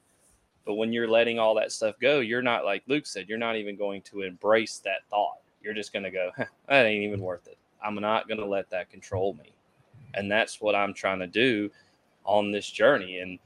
[0.68, 3.56] But when you're letting all that stuff go, you're not like Luke said, you're not
[3.56, 5.38] even going to embrace that thought.
[5.62, 6.30] You're just going to go,
[6.68, 7.56] that ain't even worth it.
[7.82, 9.54] I'm not going to let that control me.
[10.12, 11.70] And that's what I'm trying to do
[12.24, 13.20] on this journey.
[13.20, 13.38] And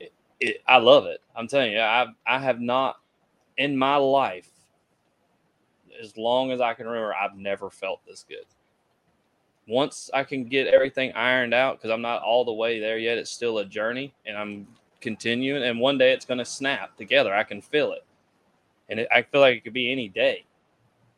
[0.00, 1.22] it, it, I love it.
[1.34, 3.00] I'm telling you, I I have not
[3.56, 4.50] in my life,
[5.98, 8.44] as long as I can remember, I've never felt this good.
[9.66, 13.16] Once I can get everything ironed out, because I'm not all the way there yet,
[13.16, 14.66] it's still a journey, and I'm
[15.00, 15.62] continuing.
[15.62, 17.34] And one day it's going to snap together.
[17.34, 18.04] I can feel it,
[18.88, 20.44] and it, I feel like it could be any day.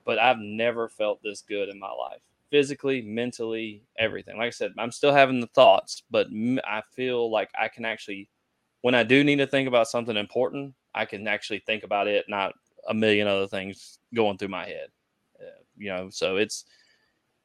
[0.05, 2.23] But I've never felt this good in my life
[2.53, 4.37] physically, mentally, everything.
[4.37, 6.27] Like I said, I'm still having the thoughts, but
[6.65, 8.29] I feel like I can actually,
[8.83, 12.27] when I do need to think about something important, I can actually think about it,
[12.29, 12.53] not
[12.89, 14.89] a million other things going through my head.
[15.41, 16.67] Uh, you know, so it's,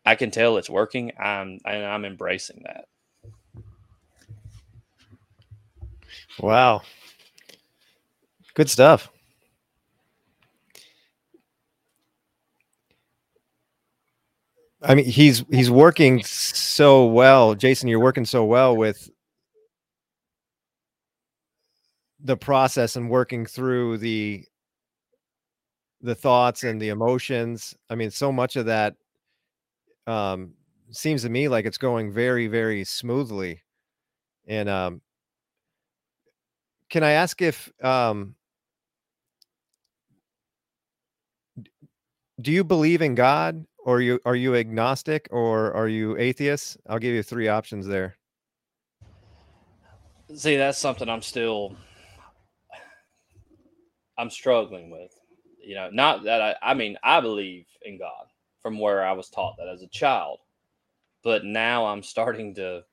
[0.06, 1.14] I can tell it's working.
[1.18, 2.90] I'm, and I'm embracing that.
[6.40, 6.82] Wow.
[8.54, 9.10] Good stuff.
[14.82, 17.90] I mean, he's he's working so well, Jason.
[17.90, 19.10] You're working so well with
[22.20, 24.46] the process and working through the
[26.02, 27.76] the thoughts and the emotions.
[27.90, 28.96] I mean, so much of that
[30.06, 30.54] um,
[30.92, 33.62] seems to me like it's going very, very smoothly.
[34.48, 35.02] And um,
[36.90, 38.36] can I ask if um,
[42.40, 46.78] do you believe in God or you are you agnostic or are you atheist?
[46.88, 48.18] I'll give you three options there.
[50.36, 51.76] See, that's something I'm still
[54.18, 55.12] I'm struggling with.
[55.60, 58.28] You know, not that I I mean, I believe in God
[58.62, 60.40] from where I was taught that as a child.
[61.24, 62.84] But now I'm starting to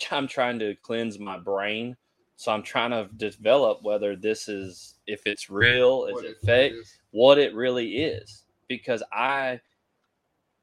[0.10, 1.96] I'm trying to cleanse my brain.
[2.40, 6.72] So I'm trying to develop whether this is if it's real, is it fake,
[7.10, 8.44] what it really is.
[8.66, 9.60] Because I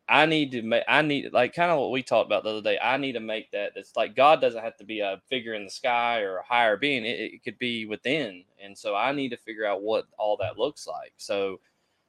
[0.10, 2.62] I need to make, I need, like, kind of what we talked about the other
[2.62, 2.80] day.
[2.82, 3.74] I need to make that.
[3.76, 6.78] It's like God doesn't have to be a figure in the sky or a higher
[6.78, 8.44] being, it, it could be within.
[8.64, 11.14] And so I need to figure out what all that looks like.
[11.18, 11.60] So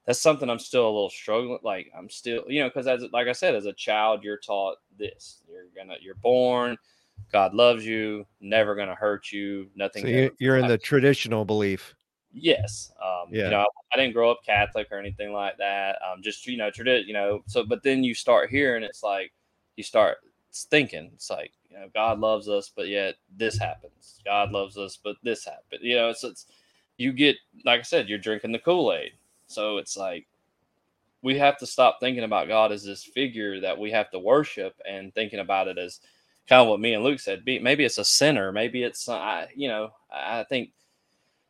[0.07, 1.59] that's something I'm still a little struggling.
[1.62, 4.79] Like, I'm still, you know, because as, like I said, as a child, you're taught
[4.99, 5.43] this.
[5.47, 6.79] You're gonna, you're born,
[7.33, 10.03] God loves you, never gonna hurt you, nothing.
[10.03, 11.95] So you're, in the traditional belief.
[12.33, 12.93] Yes.
[13.03, 13.45] Um, yeah.
[13.45, 15.99] You know, I didn't grow up Catholic or anything like that.
[16.07, 17.09] Um, just you know, tradition.
[17.09, 19.33] You know, so but then you start hearing it's like
[19.77, 20.19] you start
[20.71, 24.21] thinking it's like you know God loves us, but yet this happens.
[24.25, 25.81] God loves us, but this happened.
[25.83, 26.47] You know, it's it's
[26.97, 29.12] you get like I said, you're drinking the Kool Aid.
[29.47, 30.27] So it's like
[31.23, 34.75] we have to stop thinking about God as this figure that we have to worship
[34.89, 36.01] and thinking about it as
[36.49, 37.43] kind of what me and Luke said.
[37.45, 38.53] Maybe it's a sinner.
[38.53, 40.71] Maybe it's I, you know I think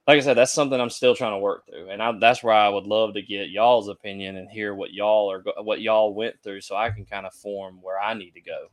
[0.08, 2.54] like I said, that's something I'm still trying to work through, and I, that's where
[2.54, 6.42] I would love to get y'all's opinion and hear what y'all are what y'all went
[6.42, 8.68] through, so I can kind of form where I need to go.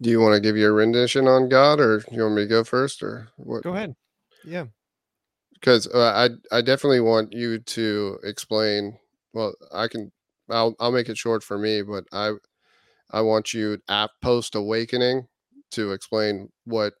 [0.00, 2.62] Do you want to give your rendition on God, or you want me to go
[2.62, 3.64] first, or what?
[3.64, 3.96] Go ahead.
[4.44, 4.66] Yeah,
[5.54, 8.96] because uh, I I definitely want you to explain.
[9.32, 10.12] Well, I can.
[10.48, 12.34] I'll I'll make it short for me, but I
[13.10, 15.26] I want you at post awakening
[15.72, 16.94] to explain what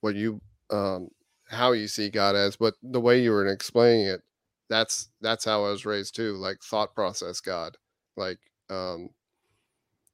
[0.00, 0.40] what you
[0.70, 1.08] um
[1.48, 4.22] how you see God as, but the way you were explaining it,
[4.68, 7.76] that's that's how I was raised too, like thought process God.
[8.16, 8.38] Like
[8.70, 9.10] um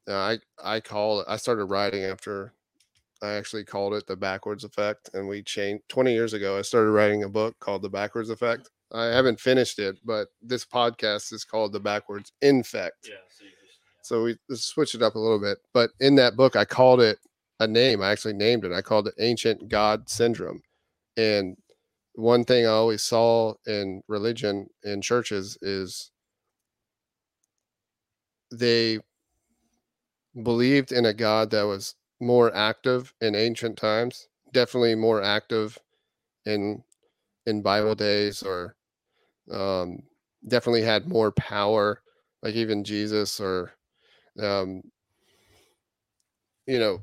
[0.09, 2.53] I I call it I started writing after
[3.23, 6.91] I actually called it the backwards effect and we changed 20 years ago I started
[6.93, 8.71] writing a book called The Backwards Effect.
[8.93, 13.09] I haven't finished it, but this podcast is called The Backwards Infect.
[13.09, 13.17] Yeah,
[14.09, 15.59] so, we switch it up a little bit.
[15.75, 17.19] But in that book I called it
[17.61, 18.03] a name.
[18.03, 18.73] I actually named it.
[18.73, 20.63] I called it Ancient God Syndrome.
[21.17, 21.57] And
[22.15, 26.11] one thing I always saw in religion in churches is
[28.53, 28.99] they
[30.43, 35.79] believed in a God that was more active in ancient times, definitely more active
[36.47, 36.83] in
[37.47, 38.77] in Bible days, or
[39.53, 40.03] um,
[40.47, 42.03] definitely had more power,
[42.43, 43.73] like even Jesus, or
[44.41, 44.83] um,
[46.67, 47.01] you know,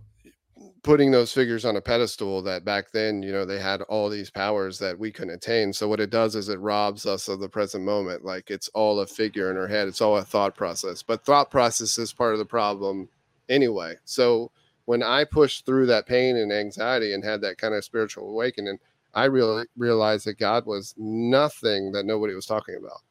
[0.84, 4.30] putting those figures on a pedestal that back then you know they had all these
[4.30, 5.74] powers that we couldn't attain.
[5.74, 9.00] So what it does is it robs us of the present moment like it's all
[9.00, 12.34] a figure in our head it's all a thought process but thought process is part
[12.34, 13.10] of the problem
[13.50, 13.96] anyway.
[14.06, 14.52] So
[14.86, 18.78] when I pushed through that pain and anxiety and had that kind of spiritual awakening,
[19.14, 23.02] I really realized that God was nothing that nobody was talking about.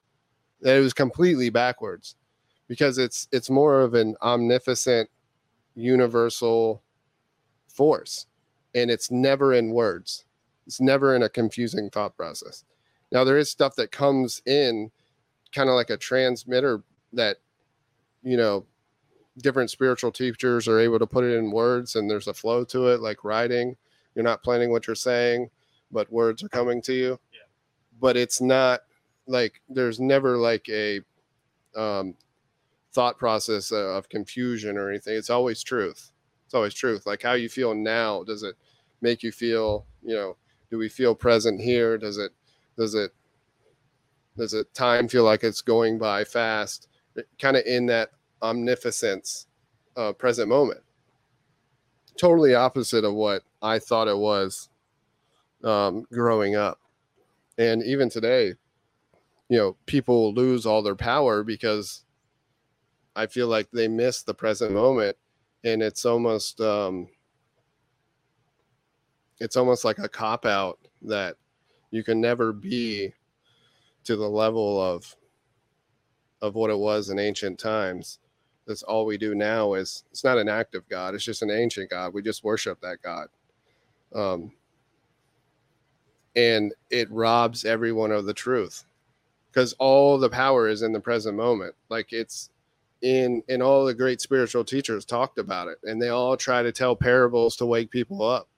[0.61, 2.15] That it was completely backwards
[2.69, 5.09] because it's it's more of an omnificent
[5.75, 6.83] universal
[7.69, 8.27] force
[8.75, 10.25] and it's never in words.
[10.67, 12.65] It's never in a confusing thought process.
[13.13, 14.91] Now there is stuff that comes in
[15.55, 17.37] kind of like a transmitter that
[18.23, 18.67] you know
[19.39, 22.89] different spiritual teachers are able to put it in words and there's a flow to
[22.89, 23.77] it like writing
[24.15, 25.49] you're not planning what you're saying
[25.93, 27.41] but words are coming to you yeah.
[28.01, 28.81] but it's not
[29.27, 31.01] like there's never like a
[31.77, 32.15] um,
[32.95, 36.13] thought process of confusion or anything it's always truth
[36.45, 38.55] it's always truth like how you feel now does it
[39.01, 40.37] make you feel you know
[40.71, 42.33] do we feel present here does it
[42.79, 43.13] does it
[44.37, 46.89] does it time feel like it's going by fast
[47.39, 48.11] kind of in that
[48.43, 49.47] omnificence
[49.97, 50.81] uh, present moment.
[52.17, 54.69] Totally opposite of what I thought it was
[55.65, 56.79] um, growing up.
[57.59, 58.55] And even today,
[59.49, 62.05] you know, people lose all their power because
[63.17, 65.17] I feel like they miss the present moment.
[65.65, 67.09] And it's almost, um,
[69.41, 71.37] it's almost like a cop out that
[71.91, 73.13] you can never be
[74.05, 75.15] to the level of
[76.43, 78.19] of what it was in ancient times.
[78.67, 81.91] That's all we do now is it's not an active god it's just an ancient
[81.91, 82.13] god.
[82.13, 83.29] We just worship that god.
[84.15, 84.53] Um,
[86.37, 88.85] and it robs everyone of the truth
[89.51, 91.75] because all the power is in the present moment.
[91.89, 92.51] Like it's
[93.03, 96.73] in in all the great spiritual teachers talked about it and they all try to
[96.73, 98.49] tell parables to wake people up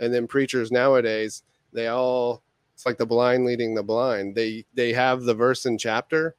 [0.00, 2.42] and then preachers nowadays they all
[2.74, 6.34] it's like the blind leading the blind they they have the verse and chapter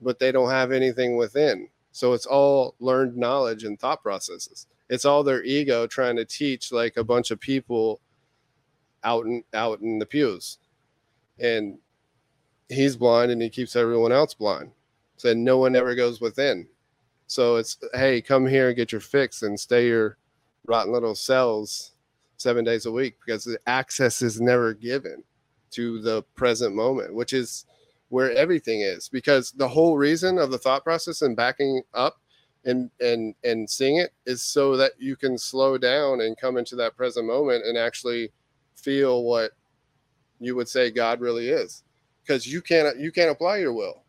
[0.00, 4.66] but they don't have anything within so it's all learned knowledge and thought processes.
[4.88, 8.00] It's all their ego trying to teach like a bunch of people
[9.04, 10.58] out in out in the pews.
[11.38, 11.78] And
[12.68, 14.72] he's blind and he keeps everyone else blind.
[15.16, 16.66] So no one ever goes within.
[17.32, 20.18] So it's hey, come here and get your fix and stay your
[20.66, 21.92] rotten little cells
[22.36, 25.24] seven days a week because the access is never given
[25.70, 27.64] to the present moment, which is
[28.10, 32.20] where everything is because the whole reason of the thought process and backing up
[32.66, 36.76] and and and seeing it is so that you can slow down and come into
[36.76, 38.30] that present moment and actually
[38.76, 39.52] feel what
[40.38, 41.82] you would say God really is
[42.22, 44.01] because you can't you can't apply your will.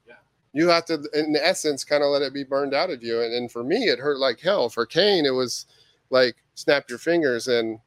[0.53, 3.33] You have to in essence kind of let it be burned out of you and,
[3.33, 5.65] and for me it hurt like hell for Cain it was
[6.09, 7.79] like snap your fingers and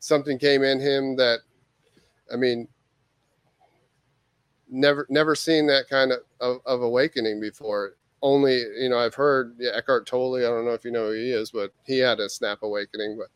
[0.00, 1.38] something came in him that
[2.32, 2.68] I mean
[4.70, 7.94] never never seen that kind of, of, of, awakening before.
[8.22, 10.36] Only you know I've heard yeah, Eckhart Tolle.
[10.36, 13.16] I don't know if you know who he is, but he had a snap awakening.
[13.18, 13.28] But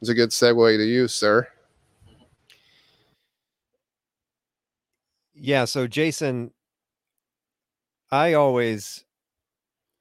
[0.00, 1.48] it's a good segue to you, sir.
[5.34, 5.64] Yeah.
[5.64, 6.52] So Jason,
[8.12, 9.06] I always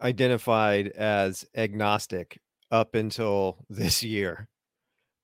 [0.01, 4.49] identified as agnostic up until this year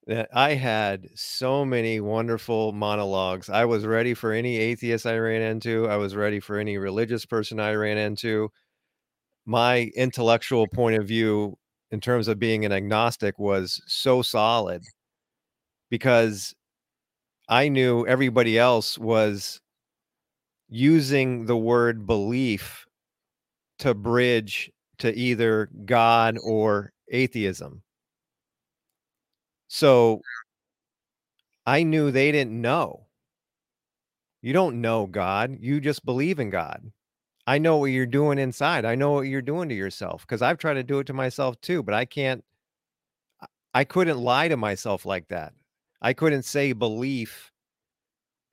[0.08, 3.50] that I had so many wonderful monologues.
[3.50, 5.88] I was ready for any atheist I ran into.
[5.88, 8.50] I was ready for any religious person I ran into.
[9.46, 11.58] My intellectual point of view
[11.92, 14.84] in terms of being an agnostic was so solid
[15.90, 16.54] because
[17.50, 19.60] I knew everybody else was
[20.70, 22.86] using the word belief
[23.80, 27.84] to bridge to either God or atheism.
[29.68, 30.22] So
[31.66, 33.08] I knew they didn't know.
[34.42, 35.58] You don't know God.
[35.60, 36.92] You just believe in God.
[37.46, 38.86] I know what you're doing inside.
[38.86, 41.60] I know what you're doing to yourself because I've tried to do it to myself
[41.62, 42.44] too, but I can't.
[43.74, 45.54] I couldn't lie to myself like that.
[46.02, 47.52] I couldn't say belief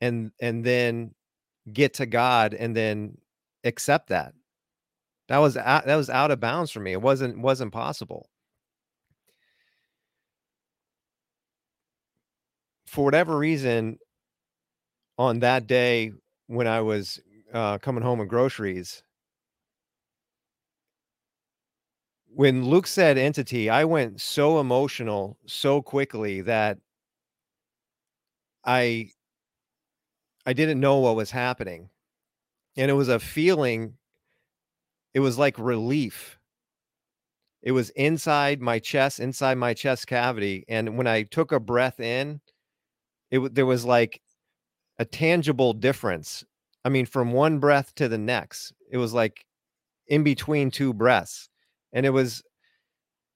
[0.01, 1.15] and and then
[1.73, 3.19] get to God and then
[3.65, 4.35] accept that.
[5.29, 6.93] That was out, that was out of bounds for me.
[6.93, 8.29] It wasn't wasn't possible.
[12.95, 13.99] for whatever reason,
[15.19, 16.13] on that day
[16.47, 17.21] when I was
[17.53, 19.03] uh, coming home with groceries,
[22.27, 26.79] when Luke said entity, I went so emotional so quickly that
[28.65, 29.11] I
[30.47, 31.91] I didn't know what was happening.
[32.77, 33.95] And it was a feeling
[35.15, 36.39] it was like relief.
[37.63, 41.99] It was inside my chest, inside my chest cavity, and when I took a breath
[41.99, 42.41] in,
[43.31, 44.21] it there was like
[44.99, 46.45] a tangible difference.
[46.85, 49.47] I mean, from one breath to the next, it was like
[50.09, 51.49] in between two breaths,
[51.93, 52.43] and it was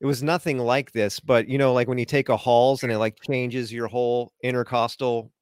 [0.01, 2.93] it was nothing like this, but you know, like when you take a Halls and
[2.93, 5.33] it like changes your whole intercostal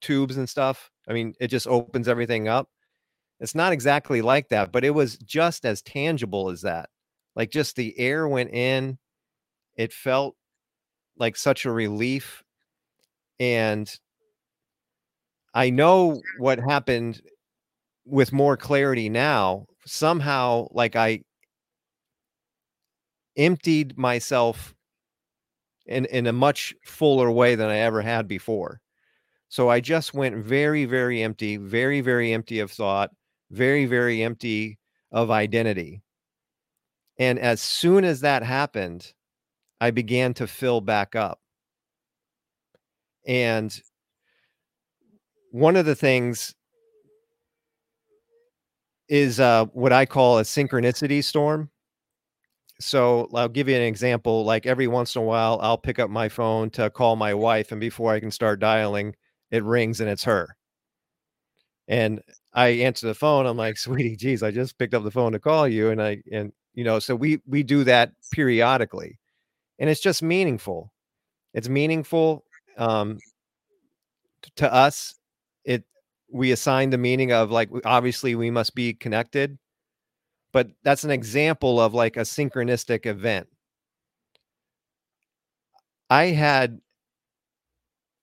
[0.00, 0.90] tubes and stuff.
[1.08, 2.68] I mean, it just opens everything up.
[3.40, 6.88] It's not exactly like that, but it was just as tangible as that.
[7.34, 8.98] Like just the air went in,
[9.76, 10.36] it felt
[11.18, 12.42] like such a relief.
[13.40, 13.94] And
[15.54, 17.20] I know what happened
[18.06, 19.66] with more clarity now.
[19.86, 21.22] Somehow, like I
[23.36, 24.74] emptied myself
[25.86, 28.80] in in a much fuller way than I ever had before.
[29.48, 33.10] So I just went very, very empty, very, very empty of thought,
[33.50, 34.78] very, very empty
[35.12, 36.02] of identity.
[37.18, 39.12] And as soon as that happened,
[39.80, 41.40] I began to fill back up.
[43.26, 43.74] And
[45.50, 46.54] one of the things
[49.08, 51.70] is uh, what I call a synchronicity storm.
[52.80, 54.44] So I'll give you an example.
[54.44, 57.72] Like every once in a while, I'll pick up my phone to call my wife,
[57.72, 59.14] and before I can start dialing,
[59.56, 60.56] it rings and it's her.
[61.88, 62.20] And
[62.52, 63.46] I answer the phone.
[63.46, 65.90] I'm like, sweetie, geez, I just picked up the phone to call you.
[65.90, 69.18] And I, and, you know, so we, we do that periodically
[69.78, 70.92] and it's just meaningful.
[71.54, 72.44] It's meaningful.
[72.78, 73.18] Um,
[74.56, 75.14] to us,
[75.64, 75.84] it,
[76.30, 79.58] we assign the meaning of like, obviously we must be connected,
[80.52, 83.48] but that's an example of like a synchronistic event.
[86.08, 86.80] I had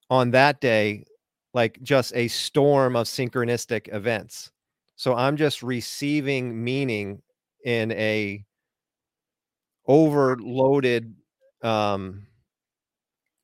[0.10, 1.06] on that day
[1.54, 4.52] like just a storm of synchronistic events.
[4.96, 7.22] So I'm just receiving meaning
[7.66, 8.44] in a
[9.88, 11.14] overloaded
[11.62, 12.26] um,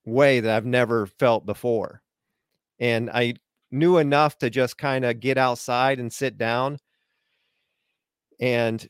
[0.05, 2.01] way that I've never felt before.
[2.80, 3.36] And I
[3.72, 6.78] knew enough to just kind of get outside and sit down.
[8.39, 8.88] And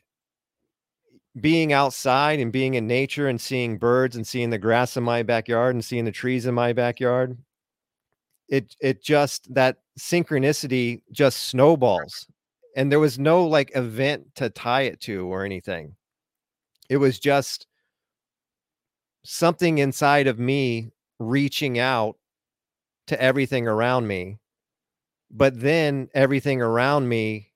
[1.40, 5.22] being outside and being in nature and seeing birds and seeing the grass in my
[5.22, 7.38] backyard and seeing the trees in my backyard
[8.50, 12.26] it it just that synchronicity just snowballs
[12.76, 15.94] and there was no like event to tie it to or anything
[16.88, 17.66] it was just
[19.24, 22.16] something inside of me reaching out
[23.06, 24.38] to everything around me
[25.30, 27.50] but then everything around me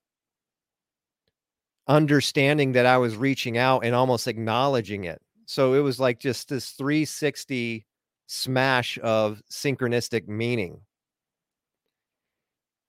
[1.87, 5.21] understanding that I was reaching out and almost acknowledging it.
[5.45, 7.85] So it was like just this 360
[8.27, 10.81] smash of synchronistic meaning.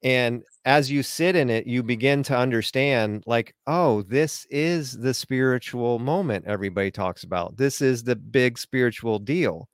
[0.03, 5.15] And as you sit in it, you begin to understand, like, oh, this is the
[5.15, 7.57] spiritual moment everybody talks about.
[7.57, 9.69] This is the big spiritual deal.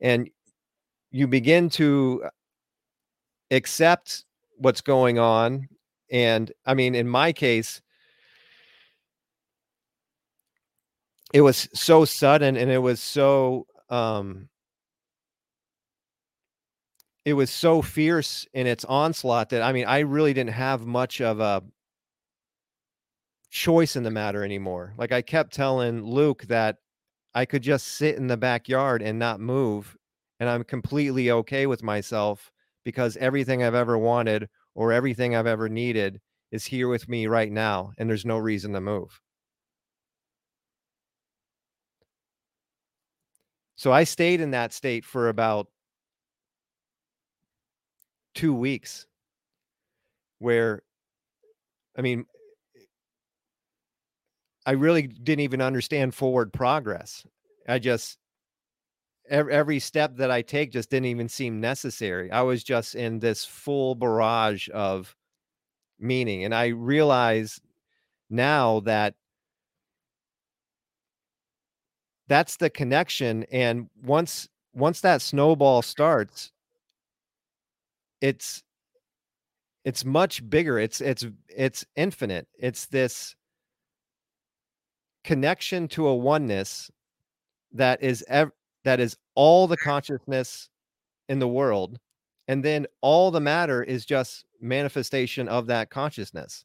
[0.00, 0.30] And
[1.10, 2.30] you begin to uh,
[3.50, 4.24] accept
[4.56, 5.68] what's going on.
[6.10, 7.82] And I mean, in my case,
[11.32, 14.48] it was so sudden and it was so um
[17.28, 21.20] it was so fierce in its onslaught that I mean, I really didn't have much
[21.20, 21.62] of a
[23.50, 24.94] choice in the matter anymore.
[24.96, 26.76] Like I kept telling Luke that
[27.34, 29.96] I could just sit in the backyard and not move
[30.40, 32.50] and I'm completely okay with myself
[32.84, 36.20] because everything I've ever wanted or everything I've ever needed
[36.50, 39.20] is here with me right now and there's no reason to move.
[43.76, 45.68] So I stayed in that state for about
[48.38, 49.04] two weeks
[50.38, 50.80] where
[51.96, 52.24] I mean
[52.76, 52.82] eh,
[54.64, 57.26] I really didn't even understand forward progress.
[57.68, 58.16] I just
[59.28, 62.30] every, every step that I take just didn't even seem necessary.
[62.30, 65.16] I was just in this full barrage of
[65.98, 67.60] meaning and I realize
[68.30, 69.14] now that
[72.28, 76.52] that's the connection and once once that snowball starts
[78.20, 78.62] it's
[79.84, 83.34] it's much bigger it's it's it's infinite it's this
[85.24, 86.90] connection to a oneness
[87.72, 88.52] that is ev-
[88.84, 90.68] that is all the consciousness
[91.28, 91.98] in the world
[92.48, 96.64] and then all the matter is just manifestation of that consciousness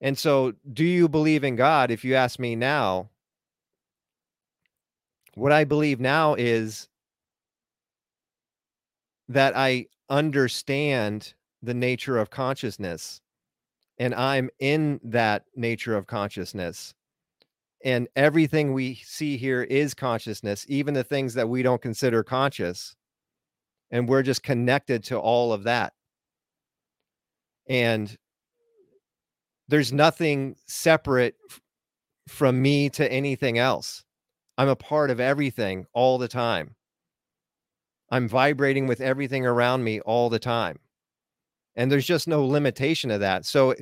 [0.00, 1.90] and so, do you believe in God?
[1.90, 3.10] If you ask me now,
[5.34, 6.88] what I believe now is
[9.28, 13.20] that I understand the nature of consciousness
[13.98, 16.94] and I'm in that nature of consciousness.
[17.84, 22.96] And everything we see here is consciousness, even the things that we don't consider conscious.
[23.90, 25.92] And we're just connected to all of that.
[27.68, 28.16] And
[29.68, 31.34] there's nothing separate
[32.26, 34.04] from me to anything else.
[34.56, 36.74] I'm a part of everything all the time.
[38.10, 40.78] I'm vibrating with everything around me all the time.
[41.76, 43.44] And there's just no limitation to that.
[43.44, 43.74] So,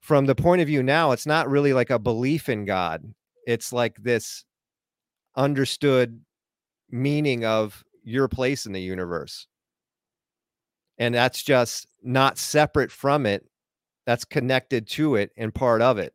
[0.00, 3.04] from the point of view now, it's not really like a belief in God.
[3.46, 4.44] It's like this
[5.36, 6.20] understood
[6.90, 9.46] meaning of your place in the universe.
[10.98, 13.46] And that's just not separate from it,
[14.06, 16.14] that's connected to it and part of it.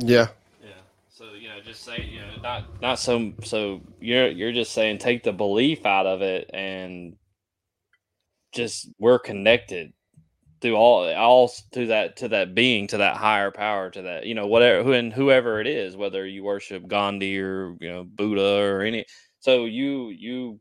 [0.00, 0.28] Yeah.
[0.62, 0.70] Yeah.
[1.08, 4.98] So you know, just say you know, not not so so you're you're just saying
[4.98, 7.16] take the belief out of it and
[8.52, 9.92] just we're connected
[10.60, 14.34] through all all to that to that being to that higher power to that you
[14.34, 18.62] know whatever who and whoever it is whether you worship Gandhi or you know Buddha
[18.62, 19.06] or any
[19.38, 20.60] so you you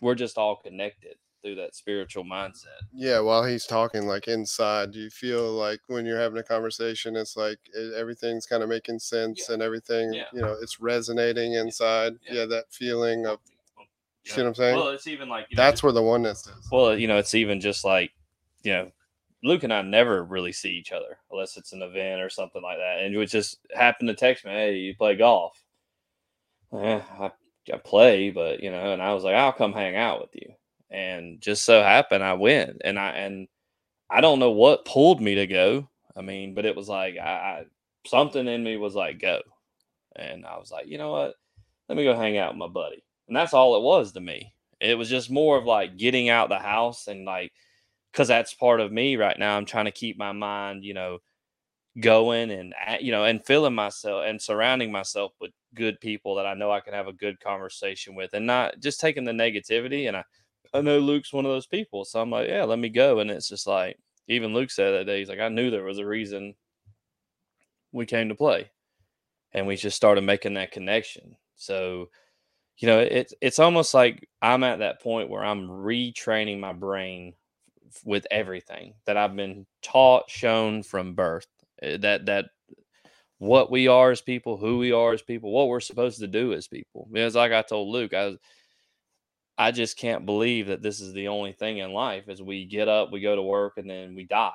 [0.00, 1.16] we're just all connected
[1.46, 2.80] through that spiritual mindset.
[2.92, 7.14] Yeah, while he's talking, like inside, do you feel like when you're having a conversation,
[7.14, 9.54] it's like it, everything's kind of making sense Yeah.
[9.54, 10.24] and everything, Yeah.
[10.32, 12.14] you know, it's resonating inside.
[12.26, 12.34] Yeah.
[12.34, 13.38] Yeah, that feeling of,
[14.24, 14.76] You see what I'm saying?
[14.76, 16.68] Well, it's even like you know, that's where the oneness is.
[16.72, 18.10] Well, you know, it's even just like,
[18.64, 18.90] you know,
[19.44, 22.78] Luke and I never really see each other unless it's an event or something like
[22.78, 23.02] that.
[23.04, 25.62] And it would just happen to text me, hey, you play golf?
[26.72, 27.30] Eh, I,
[27.72, 30.52] I play, but, you know, and I was like, I'll come hang out with you.
[30.90, 32.82] And just so happened I went.
[32.84, 33.48] And I, and
[34.10, 35.88] I don't know what pulled me to go.
[36.16, 37.64] I mean, but it was like, I, I
[38.06, 39.40] something in me was like, go.
[40.16, 41.34] And I was like, you know what?
[41.88, 43.04] Let me go hang out with my buddy.
[43.28, 44.54] And that's all it was to me.
[44.80, 47.52] It was just more of like getting out the house and like,
[48.12, 49.56] because that's part of me right now.
[49.56, 51.18] I'm trying to keep my mind, you know,
[52.00, 56.54] going and you know, and filling myself and surrounding myself with good people that I
[56.54, 60.08] know I can have a good conversation with, and not just taking the negativity.
[60.08, 60.24] And I,
[60.76, 63.20] I know Luke's one of those people, so I'm like, yeah, let me go.
[63.20, 63.98] And it's just like,
[64.28, 66.54] even Luke said that day, he's like, I knew there was a reason
[67.92, 68.70] we came to play,
[69.52, 71.36] and we just started making that connection.
[71.56, 72.08] So
[72.78, 77.34] you know it's it's almost like i'm at that point where i'm retraining my brain
[78.04, 81.46] with everything that i've been taught shown from birth
[81.82, 82.46] eh, that that
[83.38, 86.52] what we are as people who we are as people what we're supposed to do
[86.52, 88.38] as people because like i told luke i was
[89.58, 92.88] i just can't believe that this is the only thing in life is we get
[92.88, 94.52] up we go to work and then we die.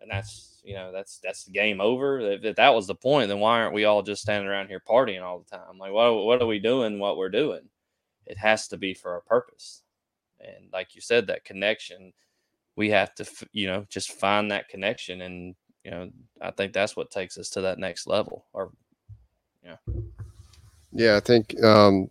[0.00, 2.20] And that's you know that's that's the game over.
[2.20, 4.80] If, if that was the point then why aren't we all just standing around here
[4.88, 5.78] partying all the time?
[5.78, 7.62] Like what, what are we doing what we're doing?
[8.26, 9.82] It has to be for a purpose.
[10.40, 12.12] And like you said that connection
[12.76, 15.22] we have to you know just find that connection.
[15.22, 16.10] And you know
[16.42, 18.70] i think that's what takes us to that next level or
[19.64, 19.76] yeah.
[20.92, 22.10] Yeah, I think um,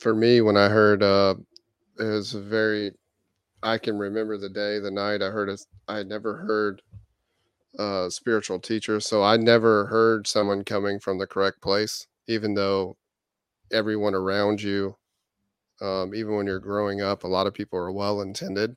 [0.00, 1.34] for me, when I heard uh,
[1.98, 2.92] it was a very,
[3.62, 5.60] I can remember the day, the night I heard it.
[5.88, 6.82] I had never heard
[7.78, 12.96] a spiritual teacher, so I never heard someone coming from the correct place, even though
[13.72, 14.96] everyone around you,
[15.80, 18.76] um, even when you're growing up, a lot of people are well intended.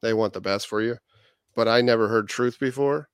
[0.00, 0.96] They want the best for you,
[1.54, 3.08] but I never heard truth before.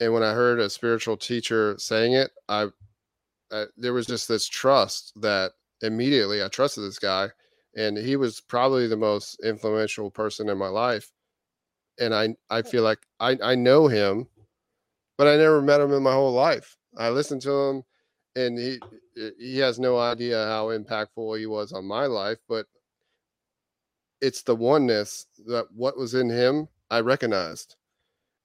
[0.00, 2.68] And when I heard a spiritual teacher saying it, I
[3.50, 5.52] uh, there was just this trust that
[5.82, 7.30] immediately I trusted this guy,
[7.76, 11.10] and he was probably the most influential person in my life.
[11.98, 14.28] And I I feel like I I know him,
[15.18, 16.76] but I never met him in my whole life.
[16.96, 17.82] I listened to him,
[18.34, 18.80] and he
[19.38, 22.38] he has no idea how impactful he was on my life.
[22.48, 22.66] But
[24.20, 27.76] it's the oneness that what was in him I recognized,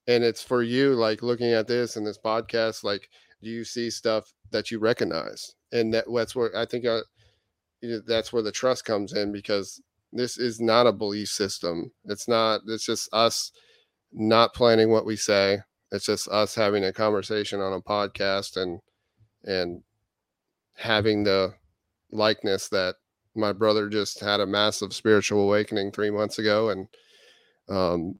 [0.07, 3.09] and it's for you like looking at this and this podcast like
[3.41, 7.01] do you see stuff that you recognize and that that's where i think uh,
[8.05, 9.81] that's where the trust comes in because
[10.13, 11.91] this is not a belief system.
[12.05, 13.51] It's not it's just us
[14.11, 15.59] not planning what we say.
[15.91, 18.79] It's just us having a conversation on a podcast and
[19.43, 19.83] and
[20.75, 21.53] having the
[22.11, 22.95] likeness that
[23.35, 26.87] my brother just had a massive spiritual awakening three months ago and
[27.69, 28.19] um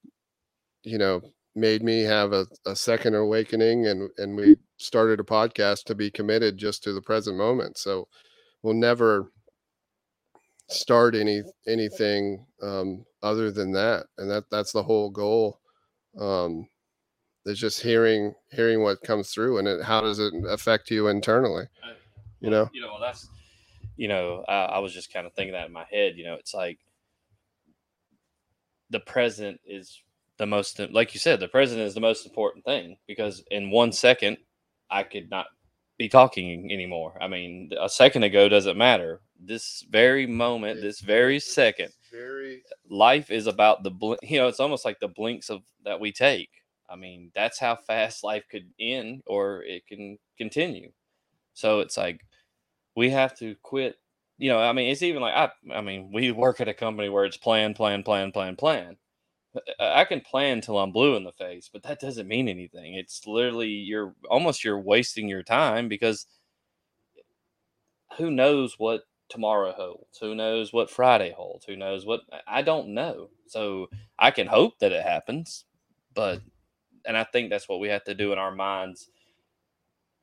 [0.84, 1.22] you know
[1.56, 6.10] made me have a, a second awakening and and we started a podcast to be
[6.10, 7.78] committed just to the present moment.
[7.78, 8.08] So
[8.64, 9.32] we'll never
[10.72, 15.60] start any anything um other than that and that that's the whole goal
[16.20, 16.68] um
[17.46, 21.66] is just hearing hearing what comes through and it, how does it affect you internally
[22.40, 22.70] you know?
[22.74, 23.28] you know that's
[23.98, 26.36] you know I, I was just kind of thinking that in my head you know
[26.36, 26.80] it's like
[28.90, 30.02] the present is
[30.38, 33.92] the most like you said the present is the most important thing because in one
[33.92, 34.38] second
[34.90, 35.48] i could not
[36.02, 37.16] be talking anymore.
[37.22, 43.32] I mean a second ago doesn't matter this very moment this very second very life
[43.32, 46.50] is about the bl- you know it's almost like the blinks of that we take.
[46.90, 50.92] I mean that's how fast life could end or it can continue.
[51.54, 52.22] So it's like
[52.96, 53.96] we have to quit
[54.38, 57.10] you know i mean it's even like i i mean we work at a company
[57.10, 58.98] where it's plan plan plan plan plan.
[59.80, 62.96] I can plan till I'm blue in the face, but that doesn't mean anything.
[62.96, 66.26] It's literally you're almost you're wasting your time because
[68.18, 70.18] who knows what tomorrow holds?
[70.20, 71.66] Who knows what Friday holds?
[71.66, 73.30] Who knows what I don't know.
[73.48, 73.88] So
[74.20, 75.66] I can hope that it happens,
[76.14, 76.42] but
[77.06, 79.10] and I think that's what we have to do in our minds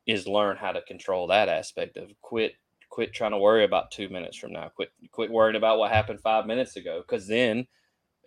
[0.07, 2.55] is learn how to control that aspect of quit
[2.91, 4.71] quit trying to worry about 2 minutes from now.
[4.75, 7.67] Quit quit worrying about what happened 5 minutes ago cuz then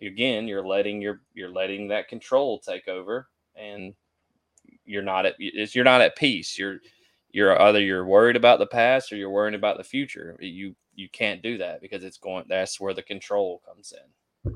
[0.00, 3.94] again you're letting your you're letting that control take over and
[4.84, 6.58] you're not at you're not at peace.
[6.58, 6.80] You're
[7.32, 10.36] you're either you're worried about the past or you're worrying about the future.
[10.40, 14.54] You you can't do that because it's going that's where the control comes in.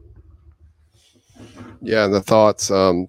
[1.81, 3.09] Yeah, and the thoughts, um,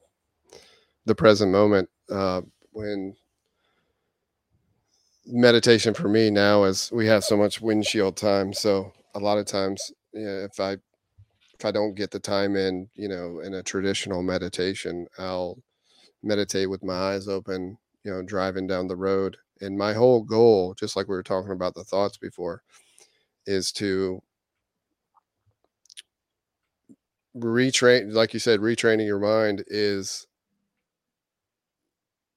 [1.06, 2.42] the present moment, uh,
[2.72, 3.16] when
[5.26, 8.54] meditation for me now is we have so much windshield time.
[8.54, 10.74] So a lot of times, yeah, if I
[11.60, 15.62] if I don't get the time in, you know, in a traditional meditation, I'll
[16.24, 20.74] meditate with my eyes open, you know, driving down the road and my whole goal,
[20.74, 22.64] just like we were talking about the thoughts before,
[23.46, 24.22] is to
[27.36, 30.28] retrain, like you said, retraining your mind is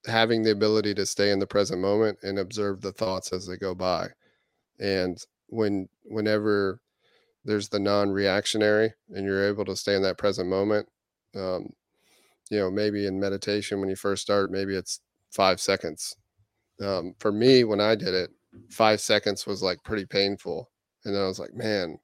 [0.06, 3.56] having the ability to stay in the present moment and observe the thoughts as they
[3.56, 4.08] go by.
[4.78, 5.18] And
[5.48, 6.80] when, whenever
[7.44, 10.88] there's the non-reactionary and you're able to stay in that present moment,
[11.36, 11.70] um,
[12.50, 15.00] you know, maybe in meditation when you first start, maybe it's
[15.30, 16.16] five seconds
[16.80, 18.30] um, for me when I did it,
[18.70, 20.70] five seconds was like pretty painful,
[21.04, 21.98] and then I was like, man,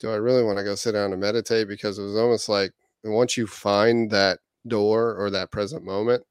[0.00, 1.68] do I really want to go sit down and meditate?
[1.68, 2.72] Because it was almost like
[3.04, 6.24] once you find that door or that present moment,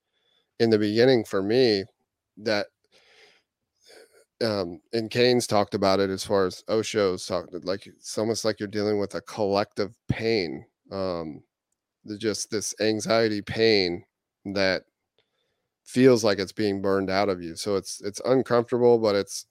[0.59, 1.83] in the beginning for me,
[2.38, 2.67] that
[4.43, 8.59] um and Keynes talked about it as far as Osho's talked like it's almost like
[8.59, 10.65] you're dealing with a collective pain.
[10.91, 11.41] Um
[12.19, 14.03] just this anxiety pain
[14.45, 14.83] that
[15.86, 17.55] feels like it's being burned out of you.
[17.55, 19.45] So it's it's uncomfortable, but it's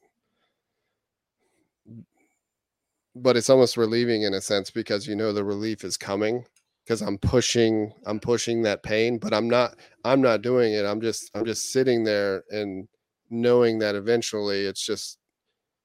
[3.14, 6.44] but it's almost relieving in a sense because you know the relief is coming
[6.84, 10.84] because I'm pushing I'm pushing that pain, but I'm not I'm not doing it.
[10.84, 12.88] I'm just I'm just sitting there and
[13.30, 15.18] knowing that eventually it's just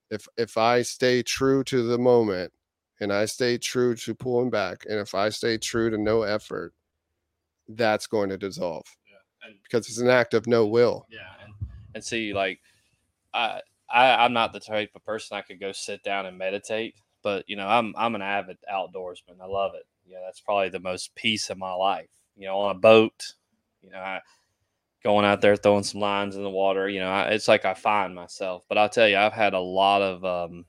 [0.10, 2.52] if if I stay true to the moment
[3.00, 6.74] and I stay true to pulling back and if I stay true to no effort,
[7.68, 8.86] that's going to dissolve
[9.44, 11.06] and because it's an act of no will.
[11.10, 11.54] Yeah, and,
[11.96, 12.60] and see, like,
[13.34, 16.96] I, I I'm not the type of person I could go sit down and meditate,
[17.24, 19.42] but you know, I'm I'm an avid outdoorsman.
[19.42, 19.86] I love it.
[20.06, 22.10] Yeah, that's probably the most peace of my life.
[22.36, 23.34] You know, on a boat,
[23.82, 24.22] you know, I
[25.04, 26.90] going out there throwing some lines in the water.
[26.90, 28.66] You know, I, it's like I find myself.
[28.68, 30.66] But I'll tell you, I've had a lot of um,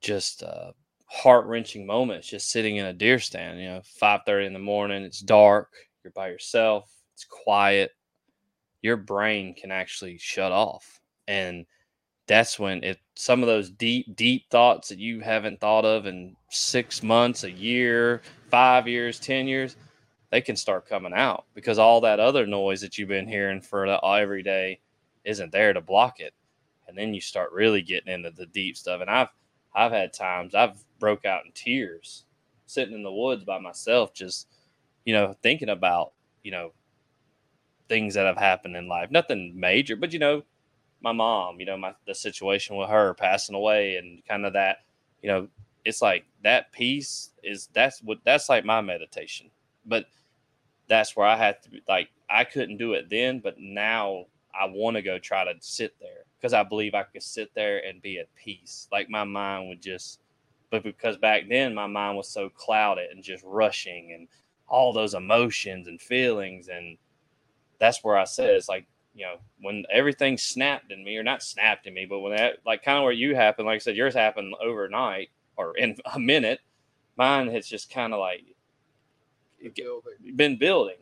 [0.00, 0.72] just uh,
[1.06, 3.60] heart wrenching moments just sitting in a deer stand.
[3.60, 5.70] You know, five thirty in the morning, it's dark,
[6.02, 7.92] you're by yourself it's quiet,
[8.80, 11.00] your brain can actually shut off.
[11.28, 11.66] And
[12.26, 16.34] that's when it some of those deep, deep thoughts that you haven't thought of in
[16.48, 19.76] six months, a year, five years, ten years,
[20.30, 23.86] they can start coming out because all that other noise that you've been hearing for
[23.86, 24.80] the, every day
[25.24, 26.32] isn't there to block it.
[26.88, 29.02] And then you start really getting into the deep stuff.
[29.02, 29.28] And I've
[29.74, 32.24] I've had times I've broke out in tears
[32.64, 34.46] sitting in the woods by myself, just
[35.04, 36.12] you know, thinking about,
[36.42, 36.72] you know,
[37.90, 39.10] things that have happened in life.
[39.10, 40.44] Nothing major, but you know,
[41.02, 44.78] my mom, you know, my the situation with her passing away and kind of that,
[45.22, 45.48] you know,
[45.84, 49.50] it's like that piece is that's what that's like my meditation.
[49.84, 50.06] But
[50.88, 54.94] that's where I had to like I couldn't do it then, but now I want
[54.96, 58.20] to go try to sit there because I believe I could sit there and be
[58.20, 58.86] at peace.
[58.92, 60.20] Like my mind would just
[60.70, 64.28] but because back then my mind was so clouded and just rushing and
[64.68, 66.96] all those emotions and feelings and
[67.80, 71.42] that's where I said it's like you know when everything snapped in me or not
[71.42, 73.96] snapped in me, but when that like kind of where you happened, like I said,
[73.96, 76.60] yours happened overnight or in a minute.
[77.16, 78.44] Mine has just kind of like
[79.60, 80.36] been building.
[80.36, 80.96] been building,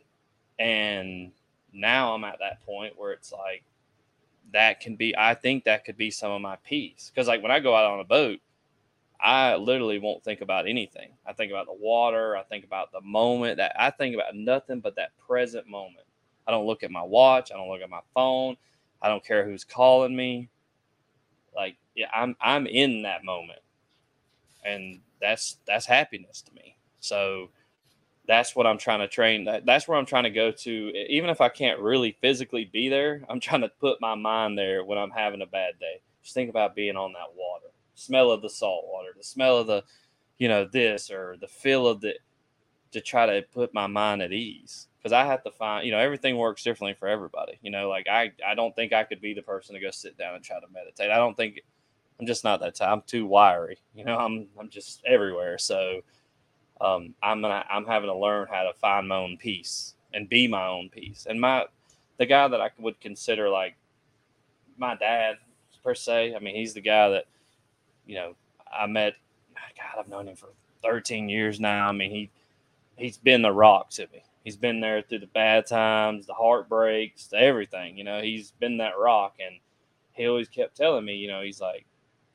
[0.58, 1.32] and
[1.72, 3.62] now I'm at that point where it's like
[4.52, 5.14] that can be.
[5.16, 7.92] I think that could be some of my peace because like when I go out
[7.92, 8.40] on a boat.
[9.20, 11.10] I literally won't think about anything.
[11.26, 12.36] I think about the water.
[12.36, 16.06] I think about the moment that I think about nothing but that present moment.
[16.48, 17.52] I don't look at my watch.
[17.52, 18.56] I don't look at my phone.
[19.02, 20.48] I don't care who's calling me.
[21.54, 23.60] Like, yeah, I'm I'm in that moment,
[24.64, 26.76] and that's that's happiness to me.
[27.00, 27.50] So
[28.26, 29.44] that's what I'm trying to train.
[29.44, 30.92] That, that's where I'm trying to go to.
[31.08, 34.84] Even if I can't really physically be there, I'm trying to put my mind there
[34.84, 36.00] when I'm having a bad day.
[36.22, 39.66] Just think about being on that water, smell of the salt water, the smell of
[39.66, 39.82] the,
[40.36, 42.14] you know, this or the feel of the,
[42.92, 44.88] to try to put my mind at ease.
[45.08, 47.58] Because I have to find, you know, everything works differently for everybody.
[47.62, 50.18] You know, like I, I don't think I could be the person to go sit
[50.18, 51.10] down and try to meditate.
[51.10, 51.62] I don't think
[52.20, 52.90] I'm just not that type.
[52.90, 53.78] I'm too wiry.
[53.94, 55.56] You know, I'm I'm just everywhere.
[55.56, 56.02] So
[56.82, 60.46] um, I'm gonna I'm having to learn how to find my own peace and be
[60.46, 61.26] my own peace.
[61.26, 61.64] And my
[62.18, 63.76] the guy that I would consider like
[64.76, 65.36] my dad
[65.82, 66.34] per se.
[66.34, 67.24] I mean, he's the guy that
[68.04, 68.34] you know
[68.70, 69.14] I met.
[69.54, 70.50] God, I've known him for
[70.82, 71.88] 13 years now.
[71.88, 72.30] I mean, he
[72.98, 74.22] he's been the rock to me.
[74.48, 77.98] He's been there through the bad times, the heartbreaks, the everything.
[77.98, 79.56] You know, he's been that rock, and
[80.14, 81.84] he always kept telling me, you know, he's like,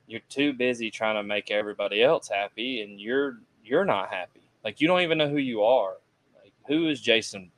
[0.05, 4.41] you're too busy trying to make everybody else happy and you're you're not happy.
[4.63, 5.95] Like you don't even know who you are.
[6.39, 7.51] Like who is jason?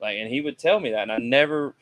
[0.00, 1.74] Like and he would tell me that and i never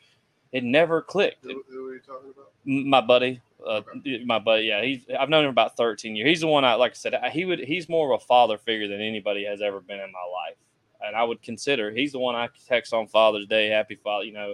[0.51, 1.43] it never clicked.
[1.43, 2.49] Who, who are you talking about?
[2.65, 3.81] my buddy uh,
[4.25, 6.27] my buddy yeah he's i've known him about 13 years.
[6.29, 8.87] He's the one i like i said he would he's more of a father figure
[8.87, 10.57] than anybody has ever been in my life
[11.05, 14.33] and i would consider he's the one i text on father's day happy father you
[14.33, 14.53] know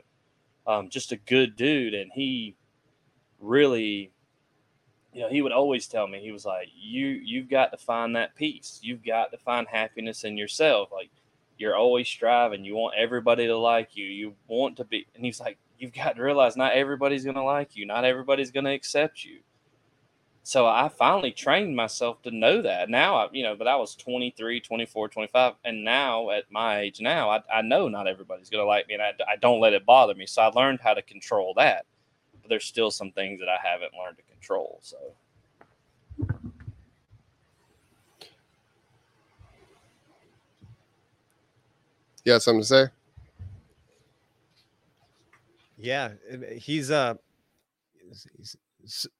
[0.67, 2.55] um, just a good dude and he
[3.39, 4.11] really
[5.13, 8.15] you know, he would always tell me, he was like, You you've got to find
[8.15, 8.79] that peace.
[8.81, 10.89] You've got to find happiness in yourself.
[10.91, 11.09] Like
[11.57, 12.63] you're always striving.
[12.63, 14.05] You want everybody to like you.
[14.05, 17.75] You want to be and he's like, You've got to realize not everybody's gonna like
[17.75, 19.39] you, not everybody's gonna accept you.
[20.49, 22.89] So I finally trained myself to know that.
[22.89, 25.53] Now I, you know, but I was 23, 24, 25.
[25.63, 28.95] And now at my age now, I, I know not everybody's going to like me
[28.95, 30.25] and I, I don't let it bother me.
[30.25, 31.85] So I learned how to control that.
[32.41, 34.79] But there's still some things that I haven't learned to control.
[34.81, 34.97] So.
[42.23, 42.87] You got something to say?
[45.77, 46.13] Yeah,
[46.57, 47.13] he's uh,
[48.35, 48.57] he's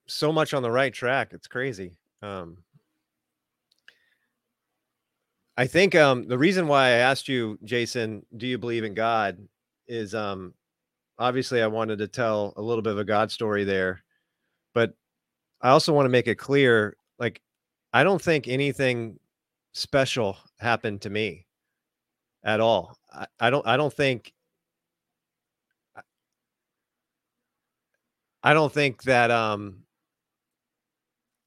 [0.07, 1.29] so much on the right track.
[1.31, 1.97] It's crazy.
[2.21, 2.57] Um,
[5.57, 9.37] I think um, the reason why I asked you, Jason, do you believe in God,
[9.87, 10.53] is um,
[11.17, 14.03] obviously I wanted to tell a little bit of a God story there,
[14.73, 14.93] but
[15.61, 17.41] I also want to make it clear like
[17.91, 19.19] I don't think anything
[19.73, 21.45] special happened to me
[22.43, 22.97] at all.
[23.13, 24.33] I, I don't I don't think
[28.43, 29.83] I don't think that um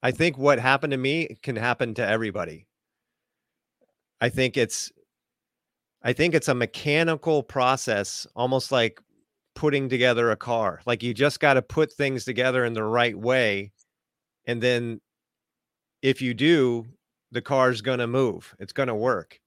[0.01, 2.67] I think what happened to me can happen to everybody.
[4.19, 4.91] I think it's
[6.03, 9.01] I think it's a mechanical process almost like
[9.55, 10.81] putting together a car.
[10.85, 13.71] Like you just got to put things together in the right way
[14.45, 14.99] and then
[16.01, 16.85] if you do
[17.31, 19.39] the car's going to move it's going to work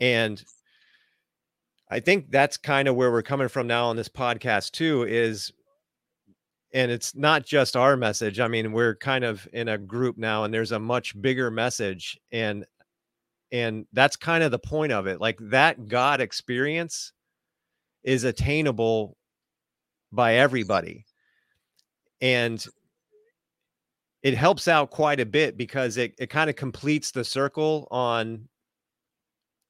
[0.00, 0.44] and
[1.90, 5.52] i think that's kind of where we're coming from now on this podcast too is
[6.72, 10.44] and it's not just our message i mean we're kind of in a group now
[10.44, 12.64] and there's a much bigger message and
[13.52, 17.12] and that's kind of the point of it like that god experience
[18.04, 19.16] is attainable
[20.12, 21.04] by everybody
[22.20, 22.66] and
[24.22, 28.46] it helps out quite a bit because it, it kind of completes the circle on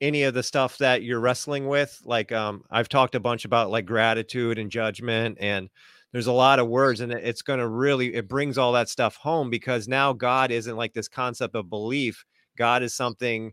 [0.00, 3.70] any of the stuff that you're wrestling with like um i've talked a bunch about
[3.70, 5.68] like gratitude and judgment and
[6.12, 9.16] there's a lot of words and it's going to really it brings all that stuff
[9.16, 12.24] home because now god isn't like this concept of belief.
[12.56, 13.52] God is something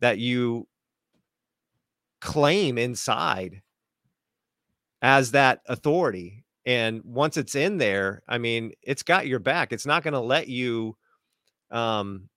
[0.00, 0.66] that you
[2.20, 3.62] claim inside
[5.00, 9.72] as that authority and once it's in there i mean it's got your back.
[9.72, 10.96] It's not going to let you
[11.70, 12.28] um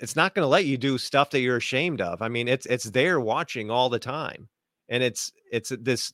[0.00, 2.22] it's not going to let you do stuff that you're ashamed of.
[2.22, 4.48] I mean it's it's there watching all the time
[4.88, 6.12] and it's it's this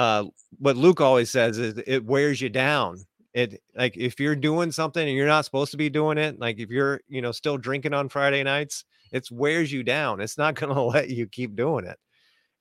[0.00, 0.24] uh
[0.58, 2.96] what luke always says is it wears you down
[3.34, 6.58] it like if you're doing something and you're not supposed to be doing it like
[6.58, 10.54] if you're you know still drinking on friday nights it wears you down it's not
[10.60, 11.98] going to let you keep doing it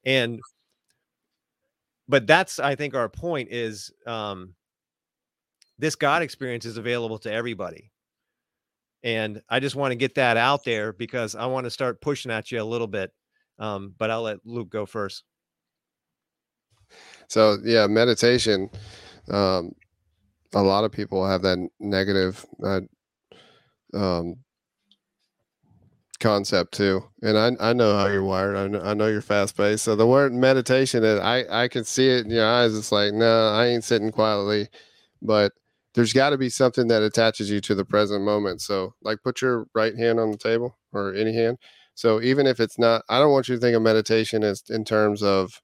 [0.06, 0.40] and
[2.10, 4.56] but that's I think our point is um,
[5.78, 7.92] this God experience is available to everybody.
[9.04, 12.32] And I just want to get that out there because I want to start pushing
[12.32, 13.14] at you a little bit.
[13.60, 15.24] Um, but I'll let Luke go first.
[17.30, 18.70] So yeah, meditation.
[19.30, 19.74] Um,
[20.54, 22.82] a lot of people have that negative uh,
[23.94, 24.38] um,
[26.20, 27.04] concept too.
[27.22, 28.56] And I, I know how you're wired.
[28.56, 29.84] I know, I know you're fast paced.
[29.84, 32.76] So the word meditation, I, I can see it in your eyes.
[32.76, 34.68] It's like, no, I ain't sitting quietly.
[35.22, 35.54] But
[35.94, 38.62] there's got to be something that attaches you to the present moment.
[38.62, 41.58] So, like, put your right hand on the table or any hand.
[41.96, 44.86] So, even if it's not, I don't want you to think of meditation as in
[44.86, 45.62] terms of